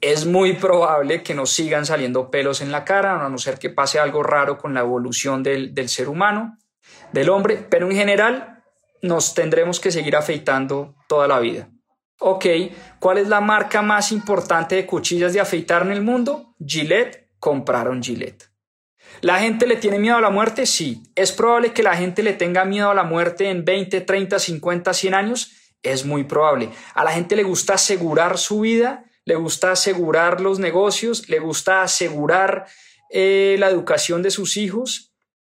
es 0.00 0.26
muy 0.26 0.54
probable 0.54 1.22
que 1.22 1.34
nos 1.34 1.50
sigan 1.50 1.84
saliendo 1.84 2.30
pelos 2.30 2.60
en 2.60 2.70
la 2.70 2.84
cara, 2.84 3.24
a 3.24 3.28
no 3.28 3.38
ser 3.38 3.58
que 3.58 3.70
pase 3.70 3.98
algo 3.98 4.22
raro 4.22 4.58
con 4.58 4.74
la 4.74 4.80
evolución 4.80 5.42
del, 5.42 5.88
ser 5.88 6.08
humano, 6.08 6.56
del 7.12 7.30
hombre, 7.30 7.64
pero 7.68 7.90
en 7.90 7.96
general 7.96 8.62
nos 9.02 9.34
tendremos 9.34 9.80
que 9.80 9.90
seguir 9.90 10.16
afeitando 10.16 10.94
toda 11.08 11.28
la 11.28 11.38
vida. 11.40 11.68
Ok, 12.20 12.46
¿cuál 12.98 13.18
es 13.18 13.28
la 13.28 13.40
marca 13.40 13.80
más 13.80 14.10
importante 14.10 14.74
de 14.74 14.86
cuchillas 14.86 15.32
de 15.32 15.40
afeitar 15.40 15.82
en 15.82 15.92
el 15.92 16.02
mundo? 16.02 16.54
Gillette, 16.64 17.30
compraron 17.38 18.02
Gillette. 18.02 18.50
¿La 19.20 19.38
gente 19.38 19.66
le 19.66 19.76
tiene 19.76 19.98
miedo 19.98 20.16
a 20.16 20.20
la 20.20 20.30
muerte? 20.30 20.66
Sí. 20.66 21.02
¿Es 21.14 21.32
probable 21.32 21.72
que 21.72 21.82
la 21.82 21.96
gente 21.96 22.22
le 22.22 22.32
tenga 22.32 22.64
miedo 22.64 22.90
a 22.90 22.94
la 22.94 23.04
muerte 23.04 23.48
en 23.48 23.64
20, 23.64 24.00
30, 24.00 24.38
50, 24.38 24.92
100 24.92 25.14
años? 25.14 25.52
Es 25.82 26.04
muy 26.04 26.24
probable. 26.24 26.70
¿A 26.94 27.04
la 27.04 27.12
gente 27.12 27.36
le 27.36 27.44
gusta 27.44 27.74
asegurar 27.74 28.36
su 28.36 28.60
vida? 28.60 29.04
le 29.28 29.34
gusta 29.34 29.72
asegurar 29.72 30.40
los 30.40 30.58
negocios, 30.58 31.28
le 31.28 31.38
gusta 31.38 31.82
asegurar 31.82 32.66
eh, 33.10 33.56
la 33.58 33.68
educación 33.68 34.22
de 34.22 34.30
sus 34.30 34.56
hijos. 34.56 35.07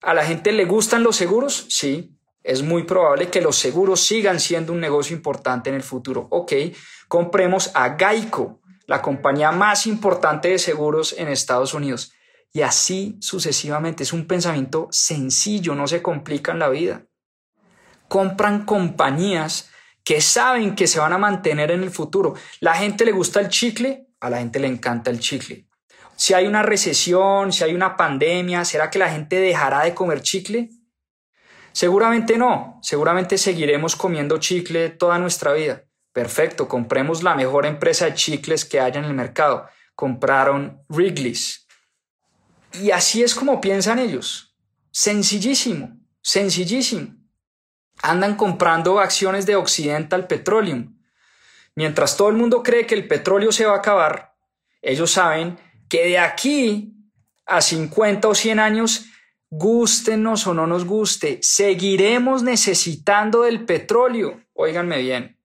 ¿A 0.02 0.14
la 0.14 0.24
gente 0.24 0.50
le 0.50 0.64
gustan 0.64 1.04
los 1.04 1.14
seguros? 1.14 1.66
Sí, 1.68 2.18
es 2.42 2.62
muy 2.62 2.82
probable 2.82 3.28
que 3.28 3.40
los 3.40 3.56
seguros 3.56 4.00
sigan 4.00 4.40
siendo 4.40 4.72
un 4.72 4.80
negocio 4.80 5.16
importante 5.16 5.70
en 5.70 5.76
el 5.76 5.82
futuro. 5.82 6.26
Ok, 6.30 6.52
compremos 7.06 7.70
a 7.74 7.96
Geico, 7.96 8.60
la 8.86 9.00
compañía 9.00 9.52
más 9.52 9.86
importante 9.86 10.48
de 10.48 10.58
seguros 10.58 11.14
en 11.16 11.28
Estados 11.28 11.72
Unidos. 11.72 12.12
Y 12.52 12.62
así 12.62 13.16
sucesivamente. 13.20 14.02
Es 14.02 14.12
un 14.12 14.26
pensamiento 14.26 14.88
sencillo, 14.90 15.74
no 15.74 15.86
se 15.86 16.02
complican 16.02 16.58
la 16.58 16.68
vida. 16.68 17.06
Compran 18.08 18.66
compañías 18.66 19.70
que 20.04 20.20
saben 20.20 20.74
que 20.74 20.88
se 20.88 20.98
van 20.98 21.12
a 21.12 21.18
mantener 21.18 21.70
en 21.70 21.82
el 21.82 21.90
futuro. 21.90 22.34
¿La 22.60 22.74
gente 22.74 23.04
le 23.04 23.12
gusta 23.12 23.40
el 23.40 23.48
chicle? 23.48 24.08
A 24.20 24.28
la 24.28 24.38
gente 24.38 24.58
le 24.58 24.66
encanta 24.66 25.10
el 25.10 25.20
chicle. 25.20 25.66
Si 26.22 26.34
hay 26.34 26.46
una 26.46 26.62
recesión, 26.62 27.52
si 27.52 27.64
hay 27.64 27.74
una 27.74 27.96
pandemia, 27.96 28.64
¿será 28.64 28.90
que 28.90 29.00
la 29.00 29.10
gente 29.10 29.40
dejará 29.40 29.82
de 29.82 29.92
comer 29.92 30.22
chicle? 30.22 30.70
Seguramente 31.72 32.38
no, 32.38 32.78
seguramente 32.80 33.36
seguiremos 33.36 33.96
comiendo 33.96 34.38
chicle 34.38 34.90
toda 34.90 35.18
nuestra 35.18 35.52
vida. 35.52 35.82
Perfecto, 36.12 36.68
compremos 36.68 37.24
la 37.24 37.34
mejor 37.34 37.66
empresa 37.66 38.04
de 38.04 38.14
chicles 38.14 38.64
que 38.64 38.78
haya 38.78 39.00
en 39.00 39.06
el 39.06 39.14
mercado. 39.14 39.66
Compraron 39.96 40.84
Wrigley's. 40.88 41.66
Y 42.74 42.92
así 42.92 43.24
es 43.24 43.34
como 43.34 43.60
piensan 43.60 43.98
ellos. 43.98 44.56
Sencillísimo, 44.92 45.98
sencillísimo. 46.22 47.16
Andan 48.00 48.36
comprando 48.36 49.00
acciones 49.00 49.44
de 49.44 49.56
Occidental 49.56 50.28
Petroleum. 50.28 51.00
Mientras 51.74 52.16
todo 52.16 52.28
el 52.28 52.36
mundo 52.36 52.62
cree 52.62 52.86
que 52.86 52.94
el 52.94 53.08
petróleo 53.08 53.50
se 53.50 53.66
va 53.66 53.74
a 53.74 53.78
acabar, 53.78 54.36
ellos 54.82 55.10
saben 55.10 55.58
que 55.92 56.06
de 56.06 56.18
aquí 56.18 56.94
a 57.44 57.60
50 57.60 58.26
o 58.26 58.34
100 58.34 58.58
años, 58.60 59.04
gustenos 59.50 60.46
o 60.46 60.54
no 60.54 60.66
nos 60.66 60.86
guste, 60.86 61.38
seguiremos 61.42 62.42
necesitando 62.42 63.42
del 63.42 63.66
petróleo. 63.66 64.40
Óiganme 64.54 64.96
bien. 65.02 65.38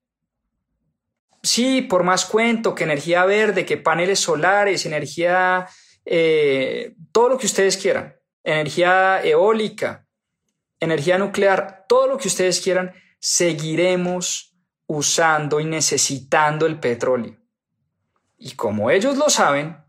Sí, 1.43 1.81
por 1.81 2.03
más 2.03 2.23
cuento 2.23 2.73
que 2.75 2.85
energía 2.85 3.25
verde, 3.25 3.65
que 3.65 3.75
paneles 3.75 4.21
solares, 4.21 4.85
energía, 4.85 5.67
eh, 6.05 6.95
todo 7.11 7.27
lo 7.27 7.37
que 7.37 7.47
ustedes 7.47 7.75
quieran, 7.75 8.15
energía 8.41 9.21
eólica, 9.21 10.07
energía 10.79 11.17
nuclear, 11.17 11.83
todo 11.89 12.07
lo 12.07 12.17
que 12.17 12.29
ustedes 12.29 12.61
quieran, 12.61 12.93
seguiremos 13.19 14.55
usando 14.85 15.59
y 15.59 15.65
necesitando 15.65 16.65
el 16.65 16.79
petróleo. 16.79 17.35
Y 18.37 18.51
como 18.55 18.89
ellos 18.89 19.17
lo 19.17 19.29
saben, 19.29 19.85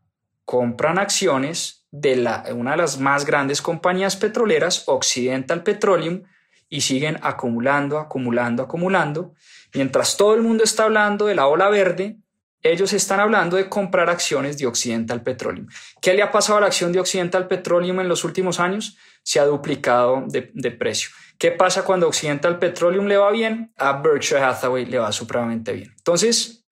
compran 0.49 0.99
acciones 0.99 1.87
de 1.91 2.17
la, 2.17 2.43
una 2.55 2.71
de 2.71 2.79
las 2.79 2.99
más 2.99 3.27
grandes 3.27 3.61
compañías 3.61 4.17
petroleras, 4.17 4.85
Occidental 4.87 5.63
Petroleum, 5.63 6.23
y 6.71 6.81
siguen 6.81 7.19
acumulando, 7.21 7.99
acumulando, 7.99 8.63
acumulando. 8.63 9.35
Mientras 9.75 10.17
todo 10.17 10.35
el 10.35 10.41
mundo 10.41 10.65
está 10.65 10.85
hablando 10.85 11.27
de 11.27 11.35
la 11.35 11.49
ola 11.49 11.69
verde, 11.69 12.17
ellos 12.63 12.95
están 12.95 13.21
hablando 13.21 13.59
de 13.59 13.69
comprar 13.69 14.09
acciones 14.09 14.57
de 14.57 14.67
Occidental 14.67 15.23
Petroleum. 15.23 15.67
¿Qué 16.01 16.15
le 16.15 16.23
ha 16.23 16.33
pasado 16.33 16.57
a 16.57 16.61
la 16.63 16.69
acción 16.69 16.93
de 16.93 17.01
Occidental 17.01 17.47
Petroleum 17.47 18.01
en 18.01 18.09
los 18.09 18.25
últimos 18.25 18.59
años? 18.59 18.97
Se 19.23 19.41
ha 19.41 19.45
duplicado 19.45 20.25
de, 20.29 20.51
de 20.55 20.71
precio. 20.71 21.11
¿Qué 21.37 21.51
pasa 21.51 21.85
cuando 21.85 22.09
Occidental 22.09 22.59
Petroleum 22.59 23.05
le 23.05 23.19
va 23.19 23.31
bien? 23.33 23.75
A 23.77 24.01
Berkshire 24.01 24.41
Hathaway 24.41 24.87
le 24.87 24.99
va 24.99 25.13
supremamente 25.13 25.75
bien. 25.75 25.93
Entonces, 25.95 26.65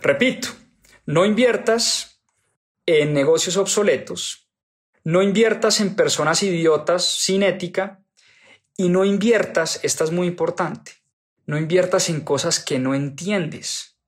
repito, 0.00 0.48
no 1.06 1.24
inviertas 1.24 2.13
en 2.86 3.14
negocios 3.14 3.56
obsoletos, 3.56 4.48
no 5.04 5.22
inviertas 5.22 5.80
en 5.80 5.96
personas 5.96 6.42
idiotas 6.42 7.04
sin 7.04 7.42
ética 7.42 8.02
y 8.76 8.88
no 8.88 9.04
inviertas, 9.04 9.80
esta 9.82 10.04
es 10.04 10.10
muy 10.10 10.26
importante, 10.26 10.92
no 11.46 11.58
inviertas 11.58 12.08
en 12.08 12.22
cosas 12.22 12.58
que 12.58 12.78
no 12.78 12.94
entiendes. 12.94 13.98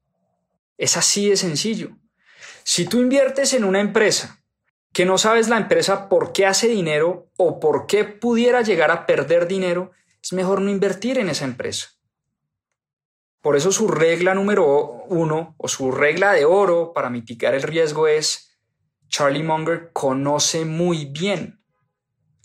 Es 0.78 0.96
así 0.96 1.28
de 1.28 1.36
sencillo. 1.36 1.90
Si 2.64 2.86
tú 2.86 2.98
inviertes 2.98 3.52
en 3.52 3.64
una 3.64 3.80
empresa 3.80 4.42
que 4.92 5.04
no 5.04 5.18
sabes 5.18 5.48
la 5.48 5.58
empresa 5.58 6.08
por 6.08 6.32
qué 6.32 6.46
hace 6.46 6.68
dinero 6.68 7.30
o 7.36 7.60
por 7.60 7.86
qué 7.86 8.04
pudiera 8.04 8.62
llegar 8.62 8.90
a 8.90 9.06
perder 9.06 9.46
dinero, 9.46 9.92
es 10.22 10.32
mejor 10.32 10.62
no 10.62 10.70
invertir 10.70 11.18
en 11.18 11.28
esa 11.28 11.44
empresa. 11.44 11.90
Por 13.42 13.56
eso 13.56 13.70
su 13.70 13.86
regla 13.88 14.34
número 14.34 15.04
uno 15.08 15.54
o 15.58 15.68
su 15.68 15.92
regla 15.92 16.32
de 16.32 16.46
oro 16.46 16.92
para 16.94 17.10
mitigar 17.10 17.54
el 17.54 17.62
riesgo 17.62 18.08
es 18.08 18.45
Charlie 19.08 19.42
Munger 19.42 19.90
conoce 19.92 20.64
muy 20.64 21.06
bien 21.06 21.62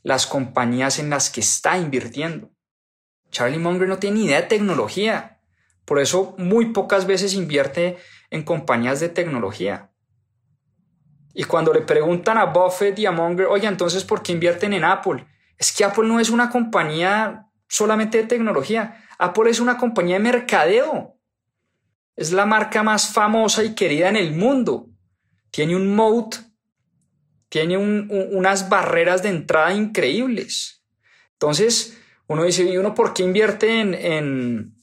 las 0.04 0.28
compañías 0.28 1.00
en 1.00 1.10
las 1.10 1.30
que 1.30 1.42
está 1.42 1.78
invirtiendo. 1.78 2.52
Charlie 3.30 3.60
Munger 3.60 3.88
no 3.88 3.98
tiene 3.98 4.20
ni 4.20 4.26
idea 4.26 4.42
de 4.42 4.48
tecnología. 4.48 5.42
Por 5.86 6.00
eso 6.00 6.36
muy 6.38 6.68
pocas 6.68 7.06
veces 7.06 7.34
invierte 7.34 7.98
en 8.30 8.44
compañías 8.44 9.00
de 9.00 9.10
tecnología. 9.10 9.92
Y 11.34 11.46
cuando 11.46 11.74
le 11.74 11.82
preguntan 11.82 12.38
a 12.38 12.46
Buffett 12.46 13.00
y 13.00 13.06
a 13.06 13.12
Munger, 13.12 13.48
oye, 13.48 13.68
entonces, 13.68 14.04
¿por 14.04 14.22
qué 14.22 14.34
invierten 14.34 14.74
en 14.74 14.84
Apple? 14.84 15.26
Es 15.58 15.72
que 15.72 15.86
Apple 15.86 16.08
no 16.08 16.20
es 16.20 16.30
una 16.30 16.50
compañía 16.50 17.48
solamente 17.68 18.18
de 18.18 18.28
tecnología. 18.28 19.06
Apple 19.18 19.50
es 19.50 19.60
una 19.60 19.78
compañía 19.78 20.16
de 20.16 20.24
mercadeo. 20.24 21.18
Es 22.16 22.32
la 22.32 22.46
marca 22.46 22.84
más 22.84 23.08
famosa 23.08 23.64
y 23.64 23.74
querida 23.74 24.10
en 24.10 24.18
el 24.18 24.36
mundo. 24.36 24.90
Tiene 25.52 25.76
un 25.76 25.96
moat 25.96 26.36
tiene 27.52 27.78
unas 27.78 28.70
barreras 28.70 29.22
de 29.24 29.28
entrada 29.28 29.74
increíbles. 29.74 30.86
Entonces, 31.34 31.98
uno 32.28 32.46
dice, 32.46 32.64
¿y 32.64 32.78
uno 32.78 32.96
por 32.96 33.14
qué 33.14 33.24
invierte 33.24 33.82
en, 33.82 34.74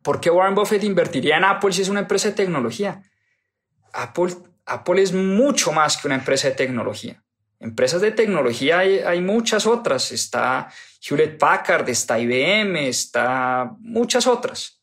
¿Por 0.00 0.20
qué 0.20 0.30
Warren 0.30 0.54
Buffett 0.54 0.84
invertiría 0.84 1.38
en 1.38 1.44
Apple 1.44 1.72
si 1.72 1.82
es 1.82 1.88
una 1.88 1.98
empresa 1.98 2.28
de 2.28 2.34
tecnología? 2.36 3.02
Apple, 3.92 4.32
Apple 4.64 5.02
es 5.02 5.12
mucho 5.12 5.72
más 5.72 5.96
que 5.96 6.06
una 6.06 6.14
empresa 6.14 6.48
de 6.48 6.54
tecnología. 6.54 7.24
Empresas 7.58 8.00
de 8.00 8.12
tecnología 8.12 8.78
hay, 8.78 9.00
hay, 9.00 9.20
muchas 9.20 9.66
otras. 9.66 10.12
Está 10.12 10.72
Hewlett 11.02 11.36
Packard, 11.36 11.88
está 11.88 12.20
IBM, 12.20 12.86
está 12.86 13.74
muchas 13.80 14.28
otras. 14.28 14.80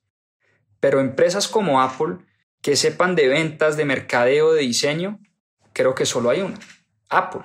Pero 0.81 0.99
empresas 0.99 1.47
como 1.47 1.81
Apple 1.81 2.17
que 2.61 2.75
sepan 2.75 3.15
de 3.15 3.29
ventas, 3.29 3.77
de 3.77 3.85
mercadeo, 3.85 4.51
de 4.51 4.63
diseño, 4.63 5.21
creo 5.71 5.95
que 5.95 6.05
solo 6.05 6.29
hay 6.29 6.41
una. 6.41 6.59
Apple. 7.15 7.43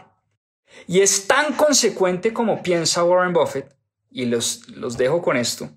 Y 0.87 1.01
es 1.01 1.27
tan 1.27 1.55
consecuente 1.55 2.33
como 2.33 2.63
piensa 2.63 3.05
Warren 3.05 3.33
Buffett, 3.33 3.77
y 4.11 4.25
los, 4.27 4.69
los 4.69 4.97
dejo 4.97 5.23
con 5.23 5.37
esto, 5.37 5.71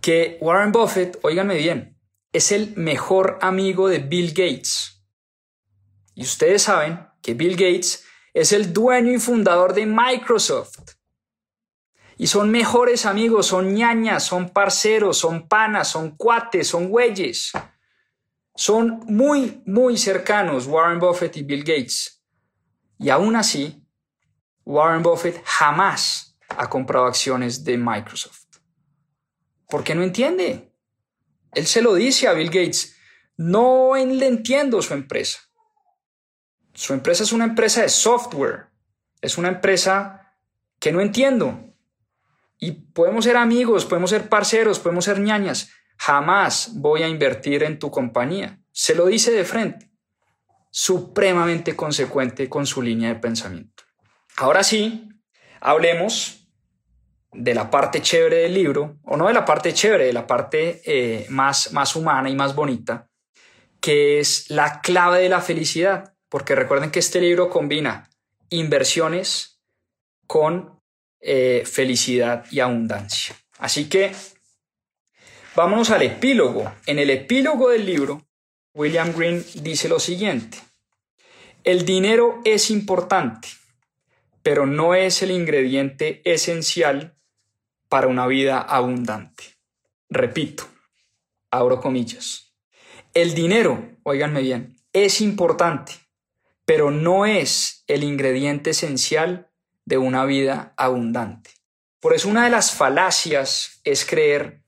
que 0.00 0.38
Warren 0.40 0.72
Buffett, 0.72 1.18
óiganme 1.22 1.56
bien, 1.56 1.98
es 2.32 2.52
el 2.52 2.76
mejor 2.76 3.38
amigo 3.40 3.88
de 3.88 3.98
Bill 3.98 4.30
Gates. 4.30 5.02
Y 6.14 6.22
ustedes 6.22 6.62
saben 6.62 7.08
que 7.22 7.34
Bill 7.34 7.52
Gates 7.56 8.04
es 8.34 8.52
el 8.52 8.72
dueño 8.72 9.12
y 9.12 9.18
fundador 9.18 9.72
de 9.72 9.86
Microsoft. 9.86 10.96
Y 12.16 12.26
son 12.26 12.50
mejores 12.50 13.06
amigos, 13.06 13.46
son 13.46 13.74
ñañas, 13.74 14.24
son 14.24 14.50
parceros, 14.50 15.18
son 15.18 15.48
panas, 15.48 15.88
son 15.88 16.16
cuates, 16.16 16.68
son 16.68 16.88
güeyes. 16.88 17.52
Son 18.56 19.00
muy, 19.06 19.62
muy 19.66 19.96
cercanos 19.96 20.66
Warren 20.66 21.00
Buffett 21.00 21.36
y 21.36 21.42
Bill 21.42 21.64
Gates. 21.64 22.13
Y 22.98 23.10
aún 23.10 23.36
así, 23.36 23.86
Warren 24.64 25.02
Buffett 25.02 25.42
jamás 25.44 26.38
ha 26.48 26.68
comprado 26.68 27.06
acciones 27.06 27.64
de 27.64 27.76
Microsoft. 27.76 28.44
¿Por 29.68 29.82
qué 29.82 29.94
no 29.94 30.02
entiende? 30.02 30.72
Él 31.52 31.66
se 31.66 31.82
lo 31.82 31.94
dice 31.94 32.28
a 32.28 32.32
Bill 32.32 32.48
Gates. 32.48 32.96
No 33.36 33.94
le 33.96 34.26
entiendo 34.26 34.80
su 34.82 34.94
empresa. 34.94 35.40
Su 36.72 36.92
empresa 36.92 37.22
es 37.24 37.32
una 37.32 37.44
empresa 37.44 37.82
de 37.82 37.88
software. 37.88 38.66
Es 39.20 39.38
una 39.38 39.48
empresa 39.48 40.24
que 40.78 40.92
no 40.92 41.00
entiendo. 41.00 41.74
Y 42.58 42.72
podemos 42.72 43.24
ser 43.24 43.36
amigos, 43.36 43.84
podemos 43.84 44.10
ser 44.10 44.28
parceros, 44.28 44.78
podemos 44.78 45.04
ser 45.04 45.20
ñañas, 45.20 45.70
jamás 45.96 46.70
voy 46.74 47.02
a 47.02 47.08
invertir 47.08 47.62
en 47.62 47.78
tu 47.78 47.90
compañía. 47.90 48.60
Se 48.72 48.94
lo 48.94 49.06
dice 49.06 49.32
de 49.32 49.44
frente, 49.44 49.90
supremamente 50.76 51.76
consecuente 51.76 52.48
con 52.48 52.66
su 52.66 52.82
línea 52.82 53.10
de 53.10 53.20
pensamiento. 53.20 53.84
Ahora 54.36 54.64
sí, 54.64 55.08
hablemos 55.60 56.48
de 57.32 57.54
la 57.54 57.70
parte 57.70 58.02
chévere 58.02 58.38
del 58.38 58.54
libro, 58.54 58.98
o 59.04 59.16
no 59.16 59.28
de 59.28 59.34
la 59.34 59.44
parte 59.44 59.72
chévere, 59.72 60.06
de 60.06 60.12
la 60.12 60.26
parte 60.26 60.82
eh, 60.84 61.26
más, 61.28 61.72
más 61.72 61.94
humana 61.94 62.28
y 62.28 62.34
más 62.34 62.56
bonita, 62.56 63.08
que 63.80 64.18
es 64.18 64.50
la 64.50 64.80
clave 64.80 65.20
de 65.20 65.28
la 65.28 65.40
felicidad, 65.40 66.16
porque 66.28 66.56
recuerden 66.56 66.90
que 66.90 66.98
este 66.98 67.20
libro 67.20 67.50
combina 67.50 68.10
inversiones 68.50 69.60
con 70.26 70.80
eh, 71.20 71.62
felicidad 71.64 72.46
y 72.50 72.58
abundancia. 72.58 73.36
Así 73.58 73.88
que 73.88 74.12
Vámonos 75.54 75.90
al 75.90 76.02
epílogo. 76.02 76.72
En 76.84 76.98
el 76.98 77.10
epílogo 77.10 77.70
del 77.70 77.86
libro, 77.86 78.26
William 78.74 79.12
Green 79.16 79.44
dice 79.62 79.88
lo 79.88 80.00
siguiente. 80.00 80.58
El 81.62 81.84
dinero 81.84 82.40
es 82.44 82.70
importante, 82.70 83.48
pero 84.42 84.66
no 84.66 84.94
es 84.94 85.22
el 85.22 85.30
ingrediente 85.30 86.20
esencial 86.24 87.16
para 87.88 88.08
una 88.08 88.26
vida 88.26 88.58
abundante. 88.60 89.44
Repito, 90.10 90.64
abro 91.50 91.80
comillas. 91.80 92.52
El 93.14 93.34
dinero, 93.34 93.92
oíganme 94.02 94.42
bien, 94.42 94.76
es 94.92 95.20
importante, 95.20 95.92
pero 96.64 96.90
no 96.90 97.26
es 97.26 97.84
el 97.86 98.02
ingrediente 98.02 98.70
esencial 98.70 99.50
de 99.84 99.98
una 99.98 100.24
vida 100.24 100.74
abundante. 100.76 101.50
Por 102.00 102.12
eso 102.12 102.28
una 102.28 102.44
de 102.44 102.50
las 102.50 102.72
falacias 102.72 103.80
es 103.84 104.04
creer 104.04 104.62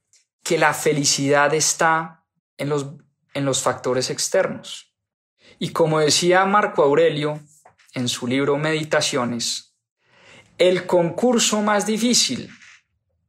que 0.45 0.59
la 0.59 0.73
felicidad 0.73 1.53
está 1.55 2.25
en 2.57 2.69
los, 2.69 2.87
en 3.37 3.45
los 3.45 3.63
factores 3.63 4.09
externos. 4.09 4.95
Y 5.59 5.71
como 5.71 6.01
decía 6.01 6.45
Marco 6.47 6.83
Aurelio 6.83 7.39
en 7.93 8.09
su 8.09 8.27
libro 8.27 8.57
Meditaciones, 8.57 9.77
el 10.57 10.87
concurso 10.87 11.61
más 11.61 11.85
difícil, 11.85 12.51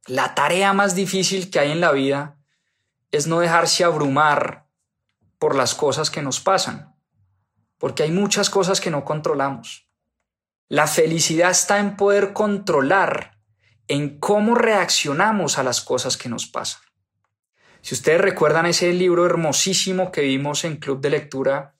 la 0.05 0.33
tarea 0.33 0.71
más 0.71 0.95
difícil 0.95 1.49
que 1.51 1.59
hay 1.59 1.71
en 1.71 1.81
la 1.81 1.91
vida 1.91 2.37
es 3.11 3.27
no 3.27 3.39
dejarse 3.41 3.83
abrumar 3.83 4.67
por 5.39 5.55
las 5.55 5.75
cosas 5.75 6.09
que 6.09 6.21
nos 6.21 6.39
pasan, 6.39 6.95
porque 7.77 8.03
hay 8.03 8.11
muchas 8.11 8.49
cosas 8.49 8.79
que 8.79 8.89
no 8.89 9.03
controlamos. 9.03 9.89
La 10.69 10.87
felicidad 10.87 11.51
está 11.51 11.79
en 11.79 11.97
poder 11.97 12.31
controlar 12.31 13.39
en 13.89 14.19
cómo 14.19 14.55
reaccionamos 14.55 15.57
a 15.57 15.63
las 15.63 15.81
cosas 15.81 16.15
que 16.15 16.29
nos 16.29 16.47
pasan. 16.47 16.86
Si 17.81 17.95
ustedes 17.95 18.21
recuerdan 18.21 18.65
ese 18.65 18.91
libro 18.93 19.25
hermosísimo 19.25 20.11
que 20.11 20.21
vimos 20.21 20.63
en 20.63 20.77
Club 20.77 21.01
de 21.01 21.09
Lectura, 21.09 21.73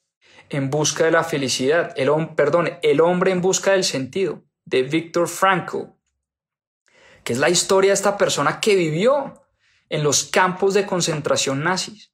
En 0.50 0.70
busca 0.70 1.04
de 1.04 1.12
la 1.12 1.26
felicidad, 1.26 1.94
el, 1.98 2.10
perdón, 2.36 2.80
El 2.82 3.02
hombre 3.02 3.32
en 3.32 3.42
busca 3.42 3.72
del 3.72 3.84
sentido, 3.84 4.46
de 4.64 4.84
Viktor 4.84 5.28
Frankl, 5.28 5.92
que 7.26 7.34
es 7.34 7.40
la 7.40 7.50
historia 7.50 7.90
de 7.90 7.96
esta 7.96 8.18
persona 8.18 8.62
que 8.62 8.76
vivió 8.76 9.44
en 9.90 10.04
los 10.04 10.24
campos 10.24 10.74
de 10.74 10.86
concentración 10.86 11.64
nazis. 11.64 12.14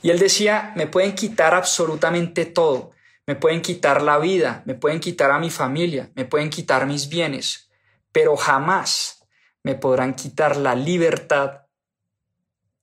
Y 0.00 0.08
él 0.08 0.18
decía, 0.18 0.72
me 0.74 0.86
pueden 0.86 1.14
quitar 1.14 1.54
absolutamente 1.54 2.46
todo, 2.46 2.92
me 3.26 3.36
pueden 3.36 3.60
quitar 3.60 4.00
la 4.00 4.18
vida, 4.18 4.62
me 4.64 4.74
pueden 4.74 5.00
quitar 5.00 5.30
a 5.30 5.38
mi 5.38 5.50
familia, 5.50 6.10
me 6.14 6.24
pueden 6.24 6.48
quitar 6.48 6.86
mis 6.86 7.08
bienes, 7.08 7.70
pero 8.12 8.36
jamás 8.36 9.26
me 9.62 9.74
podrán 9.74 10.14
quitar 10.14 10.56
la 10.56 10.74
libertad 10.74 11.66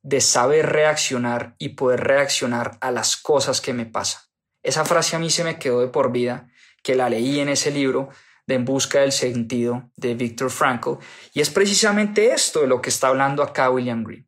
de 0.08 0.22
saber 0.22 0.68
reaccionar 0.68 1.56
y 1.58 1.70
poder 1.70 2.00
reaccionar 2.00 2.78
a 2.80 2.92
las 2.92 3.18
cosas 3.18 3.60
que 3.60 3.74
me 3.74 3.86
pasan. 3.86 4.22
Esa 4.64 4.86
frase 4.86 5.18
a 5.18 5.20
mí 5.20 5.30
se 5.30 5.44
me 5.44 5.60
quedó 5.60 5.82
de 5.82 5.90
por 5.90 6.14
vida, 6.14 6.50
que 6.82 6.96
la 6.96 7.10
leí 7.10 7.42
en 7.42 7.50
ese 7.50 7.72
libro 7.72 8.08
de 8.46 8.56
En 8.56 8.64
busca 8.64 9.02
del 9.02 9.12
sentido 9.12 9.92
de 9.98 10.16
Viktor 10.16 10.50
Frankl, 10.50 11.04
y 11.34 11.42
es 11.42 11.50
precisamente 11.50 12.32
esto 12.32 12.62
de 12.62 12.68
lo 12.68 12.82
que 12.82 12.90
está 12.90 13.10
hablando 13.10 13.44
acá 13.44 13.70
William 13.70 14.06
Green. 14.06 14.26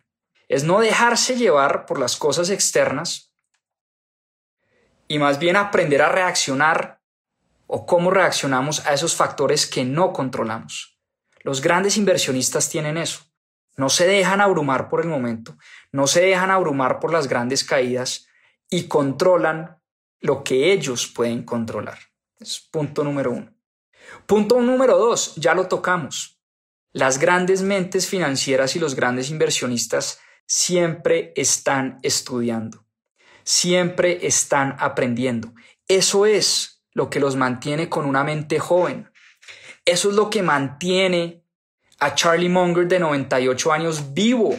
Es 0.50 0.66
no 0.66 0.82
dejarse 0.82 1.38
llevar 1.38 1.86
por 1.86 1.98
las 1.98 2.18
cosas 2.18 2.50
externas 2.50 3.34
y 5.08 5.18
más 5.18 5.40
bien 5.40 5.56
aprender 5.56 6.02
a 6.02 6.10
reaccionar 6.10 7.00
o 7.68 7.86
cómo 7.86 8.12
reaccionamos 8.12 8.86
a 8.86 8.94
esos 8.94 9.16
factores 9.16 9.66
que 9.66 9.86
no 9.86 10.12
controlamos. 10.12 11.00
Los 11.40 11.62
grandes 11.62 11.96
inversionistas 11.96 12.68
tienen 12.68 12.98
eso. 12.98 13.29
No 13.80 13.88
se 13.88 14.06
dejan 14.06 14.42
abrumar 14.42 14.90
por 14.90 15.00
el 15.00 15.08
momento, 15.08 15.58
no 15.94 16.06
se 16.06 16.20
dejan 16.20 16.52
abrumar 16.52 17.00
por 17.00 17.14
las 17.14 17.30
grandes 17.30 17.64
caídas 17.64 18.28
y 18.70 18.90
controlan 18.90 19.80
lo 20.20 20.44
que 20.44 20.74
ellos 20.74 21.08
pueden 21.08 21.44
controlar. 21.44 21.98
Es 22.38 22.60
punto 22.60 23.06
número 23.06 23.32
uno. 23.32 23.54
Punto 24.26 24.60
número 24.60 24.98
dos, 24.98 25.34
ya 25.38 25.54
lo 25.54 25.70
tocamos. 25.70 26.42
Las 26.92 27.20
grandes 27.20 27.62
mentes 27.62 28.06
financieras 28.06 28.76
y 28.76 28.80
los 28.80 28.96
grandes 28.96 29.30
inversionistas 29.30 30.20
siempre 30.46 31.32
están 31.38 32.00
estudiando, 32.04 32.86
siempre 33.46 34.28
están 34.28 34.76
aprendiendo. 34.78 35.54
Eso 35.88 36.26
es 36.26 36.84
lo 36.92 37.10
que 37.10 37.22
los 37.22 37.38
mantiene 37.38 37.88
con 37.88 38.06
una 38.06 38.26
mente 38.26 38.60
joven. 38.60 39.10
Eso 39.86 40.10
es 40.10 40.16
lo 40.16 40.30
que 40.30 40.44
mantiene 40.44 41.39
a 42.00 42.16
Charlie 42.16 42.50
Munger 42.50 42.88
de 42.88 43.00
98 43.00 43.72
años 43.72 44.14
vivo, 44.14 44.56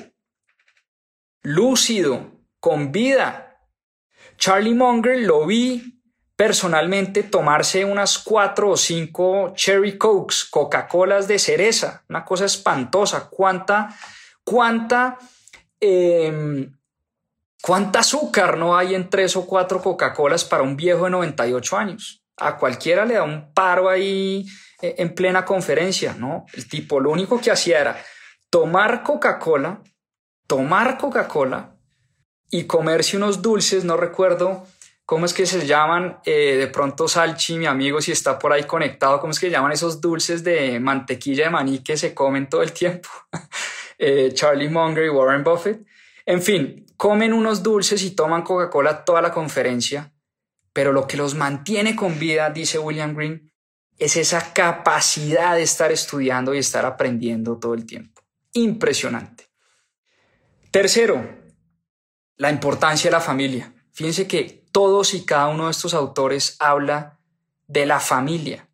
lúcido, 1.43 2.41
con 2.61 2.93
vida. 2.93 3.59
Charlie 4.37 4.75
Munger 4.75 5.19
lo 5.19 5.47
vi 5.47 6.01
personalmente 6.37 7.23
tomarse 7.23 7.85
unas 7.85 8.19
cuatro 8.19 8.71
o 8.71 8.77
cinco 8.77 9.53
Cherry 9.55 9.99
Cokes, 9.99 10.47
Coca-Colas 10.51 11.29
de 11.29 11.39
cereza, 11.39 12.05
una 12.09 12.25
cosa 12.25 12.45
espantosa. 12.47 13.29
¿Cuánta, 13.29 13.95
cuánta, 14.45 15.19
em, 15.79 16.75
cuánta 17.63 18.01
azúcar 18.01 18.57
no 18.57 18.77
hay 18.77 18.95
en 18.95 19.11
tres 19.11 19.37
o 19.37 19.47
cuatro 19.47 19.83
Coca-Colas 19.83 20.45
para 20.45 20.63
un 20.63 20.77
viejo 20.77 21.05
de 21.05 21.11
98 21.11 21.77
años? 21.77 22.20
A 22.41 22.57
cualquiera 22.57 23.05
le 23.05 23.15
da 23.15 23.23
un 23.23 23.53
paro 23.53 23.89
ahí 23.89 24.47
eh, 24.83 24.97
en 24.99 25.15
plena 25.15 25.45
conferencia, 25.45 26.15
¿no? 26.15 26.47
El 26.53 26.69
tipo 26.69 27.01
lo 27.01 27.11
único 27.11 27.41
que 27.41 27.51
hacía 27.51 27.81
era 27.81 28.03
tomar 28.51 29.03
Coca-Cola, 29.03 29.83
tomar 30.47 30.99
Coca-Cola 30.99 31.77
y 32.51 32.65
comerse 32.65 33.17
unos 33.17 33.43
dulces, 33.43 33.85
no 33.85 33.97
recuerdo 33.97 34.67
cómo 35.05 35.27
es 35.27 35.35
que 35.35 35.45
se 35.45 35.67
llaman, 35.67 36.19
eh, 36.25 36.57
de 36.57 36.67
pronto 36.69 37.09
Salchi, 37.09 37.59
mi 37.59 37.67
amigo, 37.67 38.01
si 38.01 38.13
está 38.13 38.39
por 38.39 38.53
ahí 38.53 38.63
conectado, 38.63 39.21
cómo 39.21 39.33
es 39.33 39.41
que 39.41 39.47
se 39.47 39.53
llaman 39.53 39.73
esos 39.73 40.01
dulces 40.01 40.45
de 40.45 40.79
mantequilla 40.79 41.45
de 41.45 41.51
maní 41.51 41.81
que 41.81 41.97
se 41.97 42.15
comen 42.15 42.49
todo 42.49 42.63
el 42.63 42.73
tiempo, 42.73 43.09
eh, 43.99 44.31
Charlie 44.33 44.69
Munger 44.69 45.07
y 45.07 45.09
Warren 45.09 45.43
Buffett. 45.45 45.85
En 46.27 46.41
fin, 46.41 46.87
comen 46.97 47.33
unos 47.33 47.63
dulces 47.63 48.03
y 48.03 48.13
toman 48.13 48.43
Coca-Cola 48.43 49.05
toda 49.05 49.21
la 49.21 49.33
conferencia, 49.33 50.13
pero 50.73 50.93
lo 50.93 51.07
que 51.07 51.17
los 51.17 51.35
mantiene 51.35 51.97
con 51.97 52.19
vida, 52.19 52.51
dice 52.51 52.79
William 52.79 53.15
Green, 53.15 53.51
es 53.99 54.17
esa 54.17 54.53
capacidad 54.53 55.57
de 55.57 55.63
estar 55.63 55.93
estudiando 55.93 56.55
y 56.55 56.59
estar 56.59 56.87
aprendiendo 56.87 57.59
todo 57.59 57.75
el 57.75 57.85
tiempo. 57.85 58.23
Impresionante. 58.55 59.51
Tercero, 60.71 61.29
la 62.37 62.51
importancia 62.51 63.11
de 63.11 63.17
la 63.17 63.21
familia. 63.21 63.75
Fíjense 63.93 64.27
que 64.27 64.65
todos 64.73 65.15
y 65.15 65.25
cada 65.25 65.49
uno 65.49 65.67
de 65.67 65.73
estos 65.73 65.95
autores 65.95 66.57
habla 66.59 67.19
de 67.67 67.87
la 67.87 68.01
familia, 68.01 68.69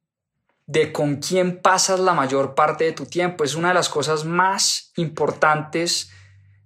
de 0.66 0.92
con 0.92 1.16
quién 1.16 1.60
pasas 1.60 1.98
la 1.98 2.14
mayor 2.14 2.54
parte 2.54 2.84
de 2.84 2.92
tu 2.92 3.06
tiempo. 3.06 3.42
Es 3.42 3.54
una 3.56 3.68
de 3.68 3.74
las 3.74 3.88
cosas 3.88 4.24
más 4.24 4.92
importantes 4.96 6.10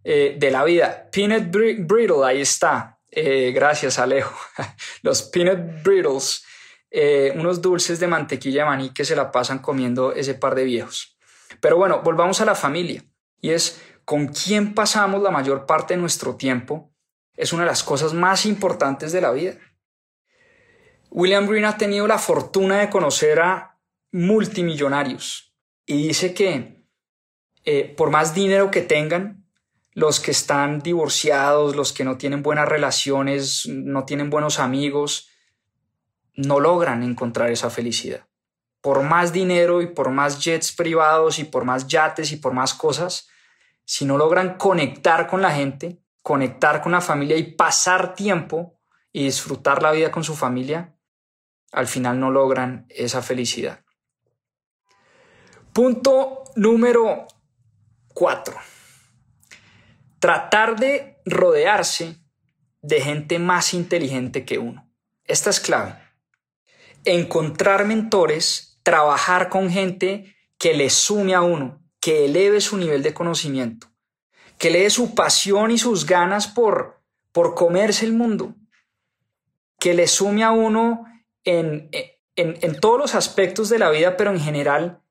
eh, 0.04 0.36
de 0.38 0.50
la 0.50 0.64
vida. 0.64 1.08
Peanut 1.10 1.50
brittle, 1.50 2.24
ahí 2.24 2.42
está. 2.42 2.99
Eh, 3.10 3.52
gracias, 3.52 3.98
Alejo. 3.98 4.34
Los 5.02 5.22
peanut 5.22 5.82
brittles 5.82 6.44
eh, 6.90 7.32
unos 7.36 7.62
dulces 7.62 8.00
de 8.00 8.08
mantequilla 8.08 8.62
de 8.62 8.68
maní 8.68 8.90
que 8.90 9.04
se 9.04 9.14
la 9.14 9.30
pasan 9.30 9.60
comiendo 9.60 10.12
ese 10.12 10.34
par 10.34 10.54
de 10.54 10.64
viejos. 10.64 11.16
Pero 11.60 11.76
bueno, 11.76 12.02
volvamos 12.02 12.40
a 12.40 12.44
la 12.44 12.54
familia. 12.54 13.04
Y 13.40 13.50
es 13.50 13.80
con 14.04 14.28
quién 14.28 14.74
pasamos 14.74 15.22
la 15.22 15.30
mayor 15.30 15.66
parte 15.66 15.94
de 15.94 16.00
nuestro 16.00 16.36
tiempo. 16.36 16.92
Es 17.36 17.52
una 17.52 17.62
de 17.62 17.70
las 17.70 17.82
cosas 17.82 18.12
más 18.12 18.44
importantes 18.44 19.12
de 19.12 19.20
la 19.20 19.30
vida. 19.30 19.54
William 21.10 21.46
Green 21.46 21.64
ha 21.64 21.76
tenido 21.76 22.06
la 22.06 22.18
fortuna 22.18 22.80
de 22.80 22.90
conocer 22.90 23.40
a 23.40 23.78
multimillonarios 24.12 25.54
y 25.86 26.08
dice 26.08 26.34
que 26.34 26.84
eh, 27.64 27.94
por 27.96 28.10
más 28.10 28.34
dinero 28.34 28.70
que 28.70 28.82
tengan, 28.82 29.39
los 29.92 30.20
que 30.20 30.30
están 30.30 30.80
divorciados, 30.80 31.76
los 31.76 31.92
que 31.92 32.04
no 32.04 32.16
tienen 32.16 32.42
buenas 32.42 32.68
relaciones, 32.68 33.66
no 33.66 34.04
tienen 34.04 34.30
buenos 34.30 34.58
amigos, 34.60 35.28
no 36.34 36.60
logran 36.60 37.02
encontrar 37.02 37.50
esa 37.50 37.70
felicidad. 37.70 38.26
Por 38.80 39.02
más 39.02 39.32
dinero 39.32 39.82
y 39.82 39.88
por 39.88 40.10
más 40.10 40.42
jets 40.42 40.72
privados 40.72 41.38
y 41.38 41.44
por 41.44 41.64
más 41.64 41.86
yates 41.86 42.32
y 42.32 42.36
por 42.36 42.52
más 42.52 42.72
cosas, 42.72 43.28
si 43.84 44.04
no 44.04 44.16
logran 44.16 44.56
conectar 44.56 45.26
con 45.26 45.42
la 45.42 45.50
gente, 45.50 46.00
conectar 46.22 46.80
con 46.80 46.92
la 46.92 47.00
familia 47.00 47.36
y 47.36 47.42
pasar 47.54 48.14
tiempo 48.14 48.78
y 49.12 49.24
disfrutar 49.24 49.82
la 49.82 49.90
vida 49.90 50.10
con 50.10 50.24
su 50.24 50.34
familia, 50.34 50.94
al 51.72 51.86
final 51.86 52.18
no 52.20 52.30
logran 52.30 52.86
esa 52.88 53.22
felicidad. 53.22 53.84
Punto 55.72 56.44
número 56.56 57.26
cuatro. 58.14 58.56
Tratar 60.20 60.78
de 60.78 61.20
rodearse 61.26 62.16
de 62.82 63.00
gente 63.00 63.38
más 63.38 63.74
inteligente 63.74 64.44
que 64.44 64.58
uno. 64.58 64.88
Esta 65.24 65.50
es 65.50 65.60
clave 65.60 66.10
encontrar 67.04 67.86
mentores, 67.86 68.78
trabajar 68.82 69.48
con 69.48 69.70
gente 69.70 70.36
que 70.58 70.74
le 70.74 70.90
sume 70.90 71.34
a 71.34 71.42
uno, 71.42 71.82
que 72.00 72.26
eleve 72.26 72.60
su 72.60 72.76
nivel 72.76 73.02
de 73.02 73.14
conocimiento, 73.14 73.88
que 74.58 74.70
le 74.70 74.82
dé 74.82 74.90
su 74.90 75.14
pasión 75.14 75.70
y 75.70 75.78
sus 75.78 76.06
ganas 76.06 76.46
por, 76.46 77.00
por 77.32 77.54
comerse 77.54 78.04
el 78.04 78.12
mundo, 78.12 78.54
que 79.78 79.94
le 79.94 80.06
sume 80.06 80.44
a 80.44 80.50
uno 80.50 81.06
en, 81.44 81.88
en, 82.36 82.58
en 82.60 82.80
todos 82.80 82.98
los 82.98 83.14
aspectos 83.14 83.68
de 83.70 83.78
la 83.78 83.90
vida, 83.90 84.16
pero 84.16 84.30
en 84.30 84.40
general 84.40 85.02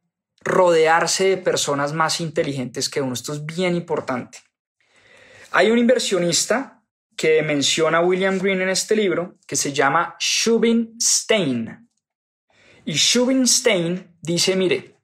rodearse 0.41 1.28
de 1.30 1.38
personas 1.38 1.93
más 1.93 2.22
inteligentes 2.22 2.89
que 2.89 3.01
uno. 3.01 3.14
Esto 3.14 3.34
es 3.34 3.45
bien 3.45 3.76
importante. 3.76 4.39
Hay 5.51 5.71
un 5.71 5.79
inversionista 5.79 6.83
que 7.17 7.41
menciona 7.41 8.01
William 8.01 8.37
Green 8.37 8.61
en 8.61 8.69
este 8.69 8.95
libro, 8.95 9.37
que 9.47 9.55
se 9.55 9.73
llama 9.73 10.15
Shubin 10.19 10.95
Stein. 11.01 11.89
Y 12.85 12.93
Shubin 12.93 13.47
Stein 13.47 14.15
dice, 14.21 14.55
mire, 14.55 14.95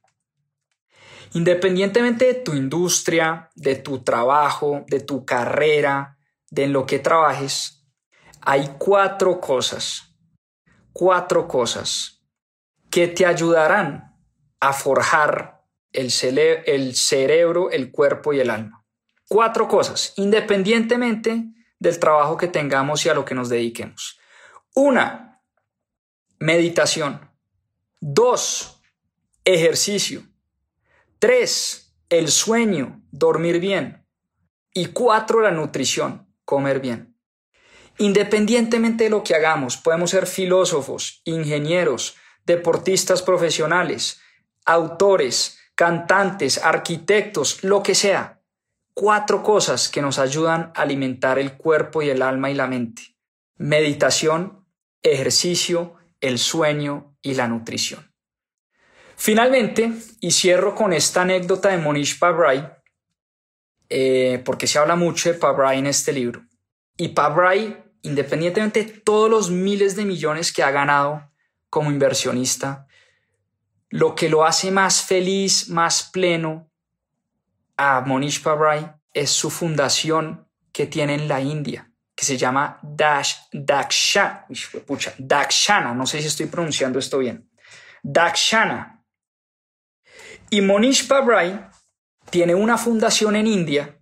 independientemente 1.34 2.26
de 2.26 2.34
tu 2.36 2.54
industria, 2.54 3.50
de 3.56 3.76
tu 3.78 4.04
trabajo, 4.04 4.86
de 4.88 5.00
tu 5.00 5.26
carrera, 5.26 6.18
de 6.52 6.66
en 6.66 6.74
lo 6.74 6.86
que 6.86 7.00
trabajes, 7.00 7.84
hay 8.40 8.76
cuatro 8.78 9.42
cosas, 9.42 10.16
cuatro 10.94 11.48
cosas 11.48 12.24
que 12.92 13.08
te 13.08 13.26
ayudarán 13.26 14.16
a 14.60 14.72
forjar 14.74 15.64
el, 15.92 16.14
el 16.66 16.96
cerebro, 16.96 17.72
el 17.72 17.92
cuerpo 17.92 18.32
y 18.32 18.40
el 18.40 18.52
alma. 18.52 18.85
Cuatro 19.28 19.68
cosas, 19.68 20.14
independientemente 20.18 21.46
del 21.80 22.00
trabajo 22.00 22.38
que 22.38 22.48
tengamos 22.48 23.06
y 23.06 23.10
a 23.10 23.14
lo 23.14 23.26
que 23.26 23.36
nos 23.36 23.50
dediquemos. 23.50 24.20
Una, 24.74 25.42
meditación. 26.40 27.30
Dos, 28.00 28.82
ejercicio. 29.44 30.24
Tres, 31.20 31.96
el 32.10 32.30
sueño, 32.30 33.02
dormir 33.12 33.60
bien. 33.60 34.06
Y 34.74 34.88
cuatro, 34.88 35.42
la 35.42 35.52
nutrición, 35.52 36.28
comer 36.44 36.80
bien. 36.80 37.18
Independientemente 37.98 39.06
de 39.06 39.10
lo 39.10 39.24
que 39.24 39.36
hagamos, 39.36 39.78
podemos 39.78 40.12
ser 40.12 40.28
filósofos, 40.28 41.22
ingenieros, 41.24 42.18
deportistas 42.46 43.22
profesionales, 43.22 44.20
autores, 44.66 45.60
cantantes, 45.76 46.58
arquitectos, 46.58 47.64
lo 47.64 47.82
que 47.82 47.96
sea. 47.96 48.42
Cuatro 48.98 49.44
cosas 49.44 49.90
que 49.90 50.02
nos 50.02 50.20
ayudan 50.20 50.72
a 50.74 50.84
alimentar 50.84 51.38
el 51.38 51.58
cuerpo 51.58 52.02
y 52.02 52.10
el 52.10 52.22
alma 52.22 52.50
y 52.50 52.54
la 52.54 52.66
mente. 52.66 53.18
Meditación, 53.58 54.66
ejercicio, 55.04 55.96
el 56.22 56.40
sueño 56.40 57.18
y 57.22 57.34
la 57.34 57.50
nutrición. 57.50 58.10
Finalmente, 59.18 59.92
y 60.22 60.32
cierro 60.32 60.76
con 60.76 60.94
esta 60.94 61.24
anécdota 61.24 61.70
de 61.70 61.78
Monish 61.78 62.18
Pabrai, 62.18 62.72
eh, 63.90 64.42
porque 64.46 64.66
se 64.66 64.80
habla 64.80 64.96
mucho 64.96 65.30
de 65.30 65.38
Pabrai 65.38 65.78
en 65.78 65.88
este 65.88 66.14
libro. 66.14 66.46
Y 66.96 67.10
Pabrai, 67.10 67.84
independientemente 68.02 68.86
de 68.86 68.92
todos 68.94 69.30
los 69.30 69.52
miles 69.52 69.98
de 69.98 70.06
millones 70.06 70.54
que 70.54 70.64
ha 70.64 70.72
ganado 70.72 71.34
como 71.70 71.92
inversionista, 71.92 72.88
lo 73.90 74.16
que 74.16 74.30
lo 74.30 74.46
hace 74.46 74.72
más 74.72 75.02
feliz, 75.02 75.68
más 75.68 76.10
pleno 76.14 76.72
a 77.78 78.02
Monish 78.02 78.42
Pabrai 78.42 78.92
es 79.14 79.30
su 79.30 79.50
fundación 79.50 80.48
que 80.72 80.88
tiene 80.88 81.16
en 81.16 81.28
la 81.28 81.42
India, 81.42 81.92
que 82.16 82.26
se 82.26 82.38
llama 82.38 82.80
Dash, 82.82 83.36
Dakshana, 83.52 84.46
Dakshana, 85.18 85.94
no 85.94 86.06
sé 86.06 86.22
si 86.22 86.28
estoy 86.28 86.48
pronunciando 86.48 87.00
esto 87.00 87.20
bien, 87.20 87.50
Dakshana. 88.04 89.04
Y 90.50 90.62
Monish 90.62 91.08
Pabrai 91.08 91.68
tiene 92.30 92.56
una 92.56 92.78
fundación 92.78 93.36
en 93.36 93.48
India 93.48 94.00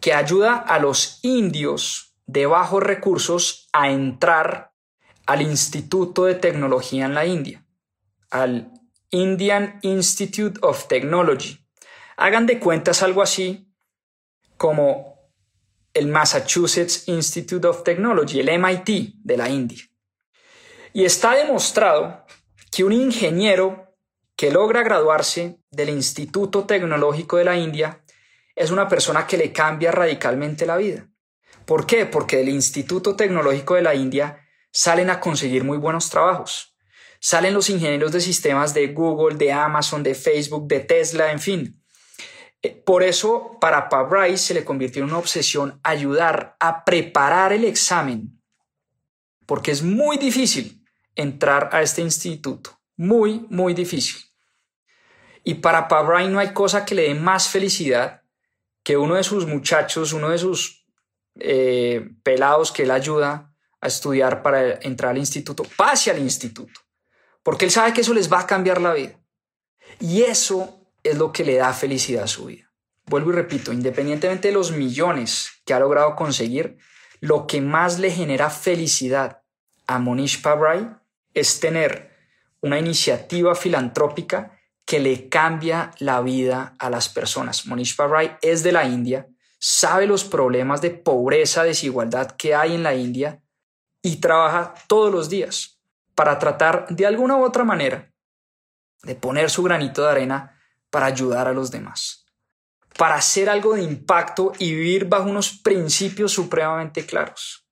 que 0.00 0.12
ayuda 0.12 0.56
a 0.56 0.78
los 0.78 1.20
indios 1.22 2.16
de 2.26 2.46
bajos 2.46 2.82
recursos 2.82 3.68
a 3.72 3.90
entrar 3.90 4.72
al 5.26 5.42
Instituto 5.42 6.24
de 6.24 6.34
Tecnología 6.34 7.06
en 7.06 7.14
la 7.14 7.26
India, 7.26 7.64
al 8.30 8.72
Indian 9.10 9.78
Institute 9.82 10.58
of 10.62 10.88
Technology. 10.88 11.61
Hagan 12.22 12.46
de 12.46 12.60
cuentas 12.60 13.02
algo 13.02 13.20
así 13.20 13.68
como 14.56 15.18
el 15.92 16.06
Massachusetts 16.06 17.08
Institute 17.08 17.66
of 17.66 17.82
Technology, 17.82 18.38
el 18.38 18.60
MIT 18.60 19.16
de 19.24 19.36
la 19.36 19.48
India. 19.48 19.82
Y 20.92 21.04
está 21.04 21.34
demostrado 21.34 22.24
que 22.70 22.84
un 22.84 22.92
ingeniero 22.92 23.92
que 24.36 24.52
logra 24.52 24.84
graduarse 24.84 25.58
del 25.72 25.88
Instituto 25.88 26.64
Tecnológico 26.64 27.38
de 27.38 27.44
la 27.44 27.56
India 27.56 28.04
es 28.54 28.70
una 28.70 28.86
persona 28.86 29.26
que 29.26 29.36
le 29.36 29.52
cambia 29.52 29.90
radicalmente 29.90 30.64
la 30.64 30.76
vida. 30.76 31.10
¿Por 31.66 31.86
qué? 31.86 32.06
Porque 32.06 32.36
del 32.36 32.50
Instituto 32.50 33.16
Tecnológico 33.16 33.74
de 33.74 33.82
la 33.82 33.96
India 33.96 34.46
salen 34.70 35.10
a 35.10 35.18
conseguir 35.18 35.64
muy 35.64 35.76
buenos 35.76 36.08
trabajos 36.08 36.72
salen 37.24 37.54
los 37.54 37.70
ingenieros 37.70 38.10
de 38.10 38.20
sistemas 38.20 38.74
de 38.74 38.88
Google, 38.88 39.36
de 39.36 39.52
Amazon, 39.52 40.02
de 40.02 40.16
Facebook, 40.16 40.66
de 40.66 40.80
Tesla, 40.80 41.30
en 41.30 41.38
fin. 41.38 41.81
Eh, 42.62 42.70
por 42.70 43.02
eso, 43.02 43.58
para 43.60 43.88
Pabrai 43.88 44.38
se 44.38 44.54
le 44.54 44.64
convirtió 44.64 45.02
en 45.02 45.10
una 45.10 45.18
obsesión 45.18 45.80
ayudar 45.82 46.56
a 46.60 46.84
preparar 46.84 47.52
el 47.52 47.64
examen, 47.64 48.40
porque 49.46 49.70
es 49.70 49.82
muy 49.82 50.16
difícil 50.16 50.84
entrar 51.14 51.70
a 51.72 51.82
este 51.82 52.02
instituto, 52.02 52.78
muy, 52.96 53.46
muy 53.50 53.74
difícil. 53.74 54.22
Y 55.44 55.54
para 55.54 55.88
Pabrai 55.88 56.28
no 56.28 56.38
hay 56.38 56.52
cosa 56.52 56.84
que 56.84 56.94
le 56.94 57.02
dé 57.02 57.14
más 57.14 57.48
felicidad 57.48 58.22
que 58.84 58.96
uno 58.96 59.16
de 59.16 59.24
sus 59.24 59.46
muchachos, 59.46 60.12
uno 60.12 60.28
de 60.30 60.38
sus 60.38 60.86
eh, 61.36 62.10
pelados 62.22 62.70
que 62.70 62.84
él 62.84 62.90
ayuda 62.90 63.52
a 63.80 63.86
estudiar 63.88 64.42
para 64.42 64.74
entrar 64.82 65.10
al 65.10 65.18
instituto, 65.18 65.64
pase 65.76 66.10
al 66.10 66.18
instituto 66.18 66.80
porque 67.42 67.64
él 67.64 67.70
sabe 67.70 67.92
que 67.92 68.02
eso 68.02 68.14
les 68.14 68.32
va 68.32 68.40
a 68.40 68.46
cambiar 68.46 68.80
la 68.80 68.94
vida. 68.94 69.18
Y 70.00 70.22
eso 70.22 70.81
es 71.02 71.18
lo 71.18 71.32
que 71.32 71.44
le 71.44 71.56
da 71.56 71.72
felicidad 71.72 72.24
a 72.24 72.28
su 72.28 72.46
vida. 72.46 72.70
Vuelvo 73.06 73.30
y 73.30 73.34
repito, 73.34 73.72
independientemente 73.72 74.48
de 74.48 74.54
los 74.54 74.72
millones 74.72 75.50
que 75.64 75.74
ha 75.74 75.80
logrado 75.80 76.14
conseguir, 76.14 76.78
lo 77.20 77.46
que 77.46 77.60
más 77.60 77.98
le 77.98 78.10
genera 78.10 78.50
felicidad 78.50 79.42
a 79.86 79.98
Monish 79.98 80.42
Pabrai 80.42 80.88
es 81.34 81.60
tener 81.60 82.10
una 82.60 82.78
iniciativa 82.78 83.54
filantrópica 83.54 84.58
que 84.84 85.00
le 85.00 85.28
cambia 85.28 85.90
la 85.98 86.20
vida 86.20 86.74
a 86.78 86.90
las 86.90 87.08
personas. 87.08 87.66
Monish 87.66 87.96
Pabrai 87.96 88.36
es 88.42 88.62
de 88.62 88.72
la 88.72 88.84
India, 88.84 89.28
sabe 89.58 90.06
los 90.06 90.24
problemas 90.24 90.80
de 90.80 90.90
pobreza, 90.90 91.64
desigualdad 91.64 92.32
que 92.32 92.54
hay 92.54 92.74
en 92.74 92.82
la 92.82 92.94
India 92.94 93.42
y 94.02 94.16
trabaja 94.16 94.74
todos 94.88 95.12
los 95.12 95.28
días 95.28 95.80
para 96.14 96.38
tratar 96.38 96.86
de 96.88 97.06
alguna 97.06 97.36
u 97.36 97.44
otra 97.44 97.64
manera 97.64 98.12
de 99.02 99.14
poner 99.14 99.50
su 99.50 99.62
granito 99.62 100.02
de 100.02 100.10
arena 100.10 100.51
para 100.92 101.06
ayudar 101.06 101.48
a 101.48 101.54
los 101.54 101.70
demás, 101.70 102.26
para 102.98 103.14
hacer 103.14 103.48
algo 103.48 103.74
de 103.74 103.82
impacto 103.82 104.52
y 104.58 104.74
vivir 104.74 105.06
bajo 105.06 105.24
unos 105.24 105.50
principios 105.50 106.32
supremamente 106.32 107.06
claros. 107.06 107.66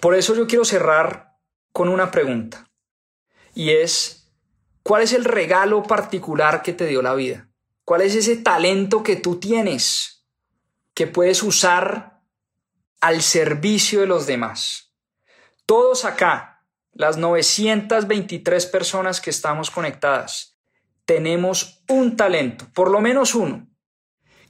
Por 0.00 0.14
eso 0.14 0.36
yo 0.36 0.46
quiero 0.46 0.64
cerrar 0.64 1.36
con 1.72 1.88
una 1.88 2.12
pregunta, 2.12 2.70
y 3.52 3.70
es, 3.70 4.32
¿cuál 4.84 5.02
es 5.02 5.12
el 5.12 5.24
regalo 5.24 5.82
particular 5.82 6.62
que 6.62 6.72
te 6.72 6.86
dio 6.86 7.02
la 7.02 7.14
vida? 7.14 7.48
¿Cuál 7.84 8.02
es 8.02 8.14
ese 8.14 8.36
talento 8.36 9.02
que 9.02 9.16
tú 9.16 9.40
tienes 9.40 10.24
que 10.94 11.08
puedes 11.08 11.42
usar 11.42 12.22
al 13.00 13.22
servicio 13.22 14.02
de 14.02 14.06
los 14.06 14.28
demás? 14.28 14.94
Todos 15.66 16.04
acá 16.04 16.64
las 16.92 17.16
923 17.16 18.66
personas 18.66 19.20
que 19.20 19.30
estamos 19.30 19.68
conectadas, 19.72 20.49
tenemos 21.10 21.82
un 21.88 22.16
talento, 22.16 22.68
por 22.72 22.88
lo 22.88 23.00
menos 23.00 23.34
uno, 23.34 23.68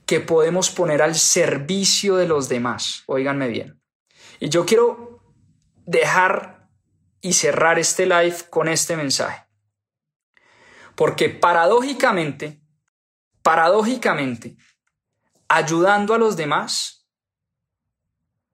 que 0.05 0.19
podemos 0.19 0.69
poner 0.69 1.01
al 1.01 1.15
servicio 1.15 2.17
de 2.17 2.27
los 2.27 2.49
demás. 2.49 3.01
Óiganme 3.07 3.47
bien. 3.47 3.81
Y 4.39 4.49
yo 4.49 4.63
quiero 4.63 5.23
dejar 5.87 6.69
y 7.19 7.33
cerrar 7.33 7.79
este 7.79 8.05
live 8.05 8.35
con 8.51 8.67
este 8.67 8.95
mensaje. 8.95 9.43
Porque 10.93 11.29
paradójicamente, 11.29 12.61
paradójicamente, 13.41 14.55
ayudando 15.47 16.13
a 16.13 16.19
los 16.19 16.37
demás, 16.37 17.09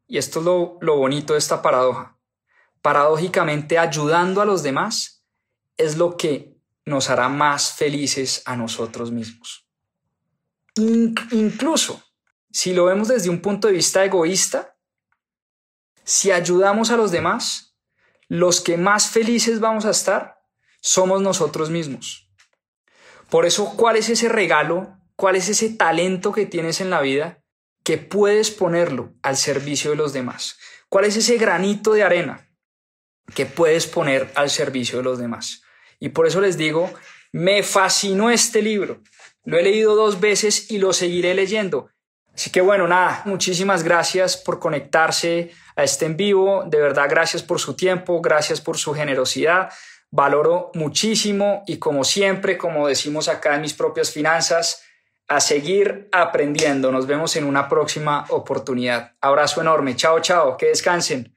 y 0.08 0.18
esto 0.18 0.39
es 0.39 0.45
lo, 0.45 0.78
lo 0.80 0.95
bonito 0.95 1.34
de 1.34 1.39
esta 1.39 1.62
paradoja, 1.62 2.18
paradójicamente 2.82 3.78
ayudando 3.78 4.39
a 4.39 4.45
los 4.45 4.64
demás 4.64 5.26
es 5.76 5.97
lo 5.97 6.16
que 6.16 6.57
nos 6.88 7.10
hará 7.10 7.30
más 7.30 7.74
felices 7.74 8.42
a 8.46 8.56
nosotros 8.56 9.12
mismos. 9.12 9.66
incluso 11.32 12.04
si 12.52 12.74
lo 12.74 12.86
vemos 12.86 13.08
desde 13.08 13.30
un 13.30 13.42
punto 13.42 13.68
de 13.68 13.74
vista 13.74 14.04
egoísta, 14.06 14.76
si 16.04 16.32
ayudamos 16.32 16.90
a 16.90 16.98
los 16.98 17.12
demás, 17.12 17.76
los 18.28 18.62
que 18.62 18.78
más 18.78 19.10
felices 19.10 19.60
vamos 19.60 19.86
a 19.86 19.92
estar 19.92 20.40
somos 20.82 21.22
nosotros 21.22 21.70
mismos. 21.70 22.30
Por 23.30 23.46
eso, 23.46 23.74
¿cuál 23.76 23.98
es 23.98 24.10
ese 24.10 24.30
regalo? 24.30 24.98
¿Cuál 25.16 25.36
es 25.36 25.50
ese 25.50 25.70
talento 25.70 26.32
que 26.32 26.46
tienes 26.46 26.80
en 26.80 26.90
la 26.90 27.02
vida 27.02 27.44
que 27.84 27.98
puedes 27.98 28.52
ponerlo 28.52 29.14
al 29.22 29.36
servicio 29.36 29.92
de 29.92 29.98
los 29.98 30.14
demás? 30.14 30.58
¿Cuál 30.90 31.06
es 31.06 31.18
ese 31.18 31.38
granito 31.38 31.94
de 31.94 32.04
arena 32.04 32.48
que 33.34 33.46
puedes 33.46 33.88
poner 33.88 34.32
al 34.36 34.50
servicio 34.50 35.00
de 35.00 35.04
los 35.04 35.20
demás. 35.20 35.64
Y 36.00 36.10
por 36.10 36.28
eso 36.28 36.41
les 36.41 36.58
digo, 36.58 36.91
me 37.32 37.64
fascinó 37.64 38.30
este 38.30 38.62
libro. 38.62 39.02
Lo 39.43 39.58
he 39.58 39.64
leído 39.64 39.95
dos 39.95 40.20
veces 40.20 40.72
y 40.72 40.78
lo 40.78 40.93
seguiré 40.93 41.34
leyendo. 41.34 41.89
Así 42.34 42.52
que 42.52 42.62
bueno, 42.62 42.88
nada, 42.88 43.24
muchísimas 43.26 43.84
gracias 43.84 44.38
por 44.38 44.60
conectarse 44.60 45.52
a 45.76 45.84
este 45.84 46.06
en 46.06 46.18
vivo. 46.18 46.64
De 46.68 46.80
verdad, 46.80 47.08
gracias 47.10 47.41
por 47.41 47.60
su 47.60 47.76
tiempo, 47.76 48.22
gracias 48.22 48.62
por 48.62 48.78
su 48.78 48.93
generosidad. 48.93 49.72
Valoro 50.12 50.72
muchísimo 50.76 51.64
y 51.66 51.78
como 51.78 52.04
siempre, 52.04 52.58
como 52.58 52.88
decimos 52.88 53.28
acá 53.28 53.56
en 53.56 53.62
mis 53.62 53.74
propias 53.74 54.12
finanzas, 54.12 54.84
a 55.28 55.39
seguir 55.39 56.10
aprendiendo. 56.12 56.91
Nos 56.91 57.08
vemos 57.08 57.36
en 57.36 57.43
una 57.43 57.68
próxima 57.68 58.26
oportunidad. 58.30 59.14
Abrazo 59.20 59.62
enorme. 59.62 59.95
Chao, 59.95 60.20
chao. 60.20 60.58
Que 60.58 60.68
descansen. 60.68 61.37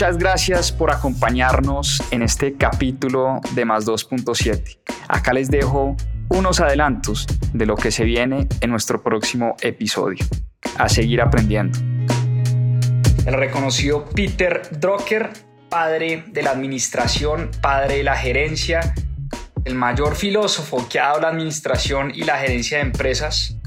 Muchas 0.00 0.16
gracias 0.16 0.72
por 0.72 0.90
acompañarnos 0.90 2.02
en 2.10 2.22
este 2.22 2.54
capítulo 2.54 3.38
de 3.54 3.66
Más 3.66 3.86
2.7. 3.86 4.78
Acá 5.08 5.34
les 5.34 5.50
dejo 5.50 5.94
unos 6.30 6.58
adelantos 6.60 7.26
de 7.52 7.66
lo 7.66 7.76
que 7.76 7.90
se 7.90 8.04
viene 8.04 8.48
en 8.62 8.70
nuestro 8.70 9.02
próximo 9.02 9.56
episodio. 9.60 10.24
A 10.78 10.88
seguir 10.88 11.20
aprendiendo. 11.20 11.78
El 13.26 13.34
reconocido 13.34 14.06
Peter 14.06 14.62
Drucker 14.70 15.32
padre 15.68 16.24
de 16.28 16.44
la 16.44 16.52
administración, 16.52 17.50
padre 17.60 17.98
de 17.98 18.04
la 18.04 18.16
gerencia, 18.16 18.94
el 19.66 19.74
mayor 19.74 20.16
filósofo 20.16 20.88
que 20.88 20.98
ha 20.98 21.08
dado 21.08 21.20
la 21.20 21.28
administración 21.28 22.10
y 22.14 22.24
la 22.24 22.38
gerencia 22.38 22.78
de 22.78 22.84
empresas, 22.84 23.58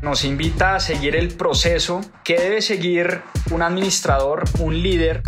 nos 0.00 0.24
invita 0.24 0.76
a 0.76 0.80
seguir 0.80 1.16
el 1.16 1.34
proceso 1.34 2.02
que 2.22 2.38
debe 2.38 2.62
seguir 2.62 3.22
un 3.50 3.62
administrador, 3.62 4.44
un 4.60 4.80
líder 4.80 5.22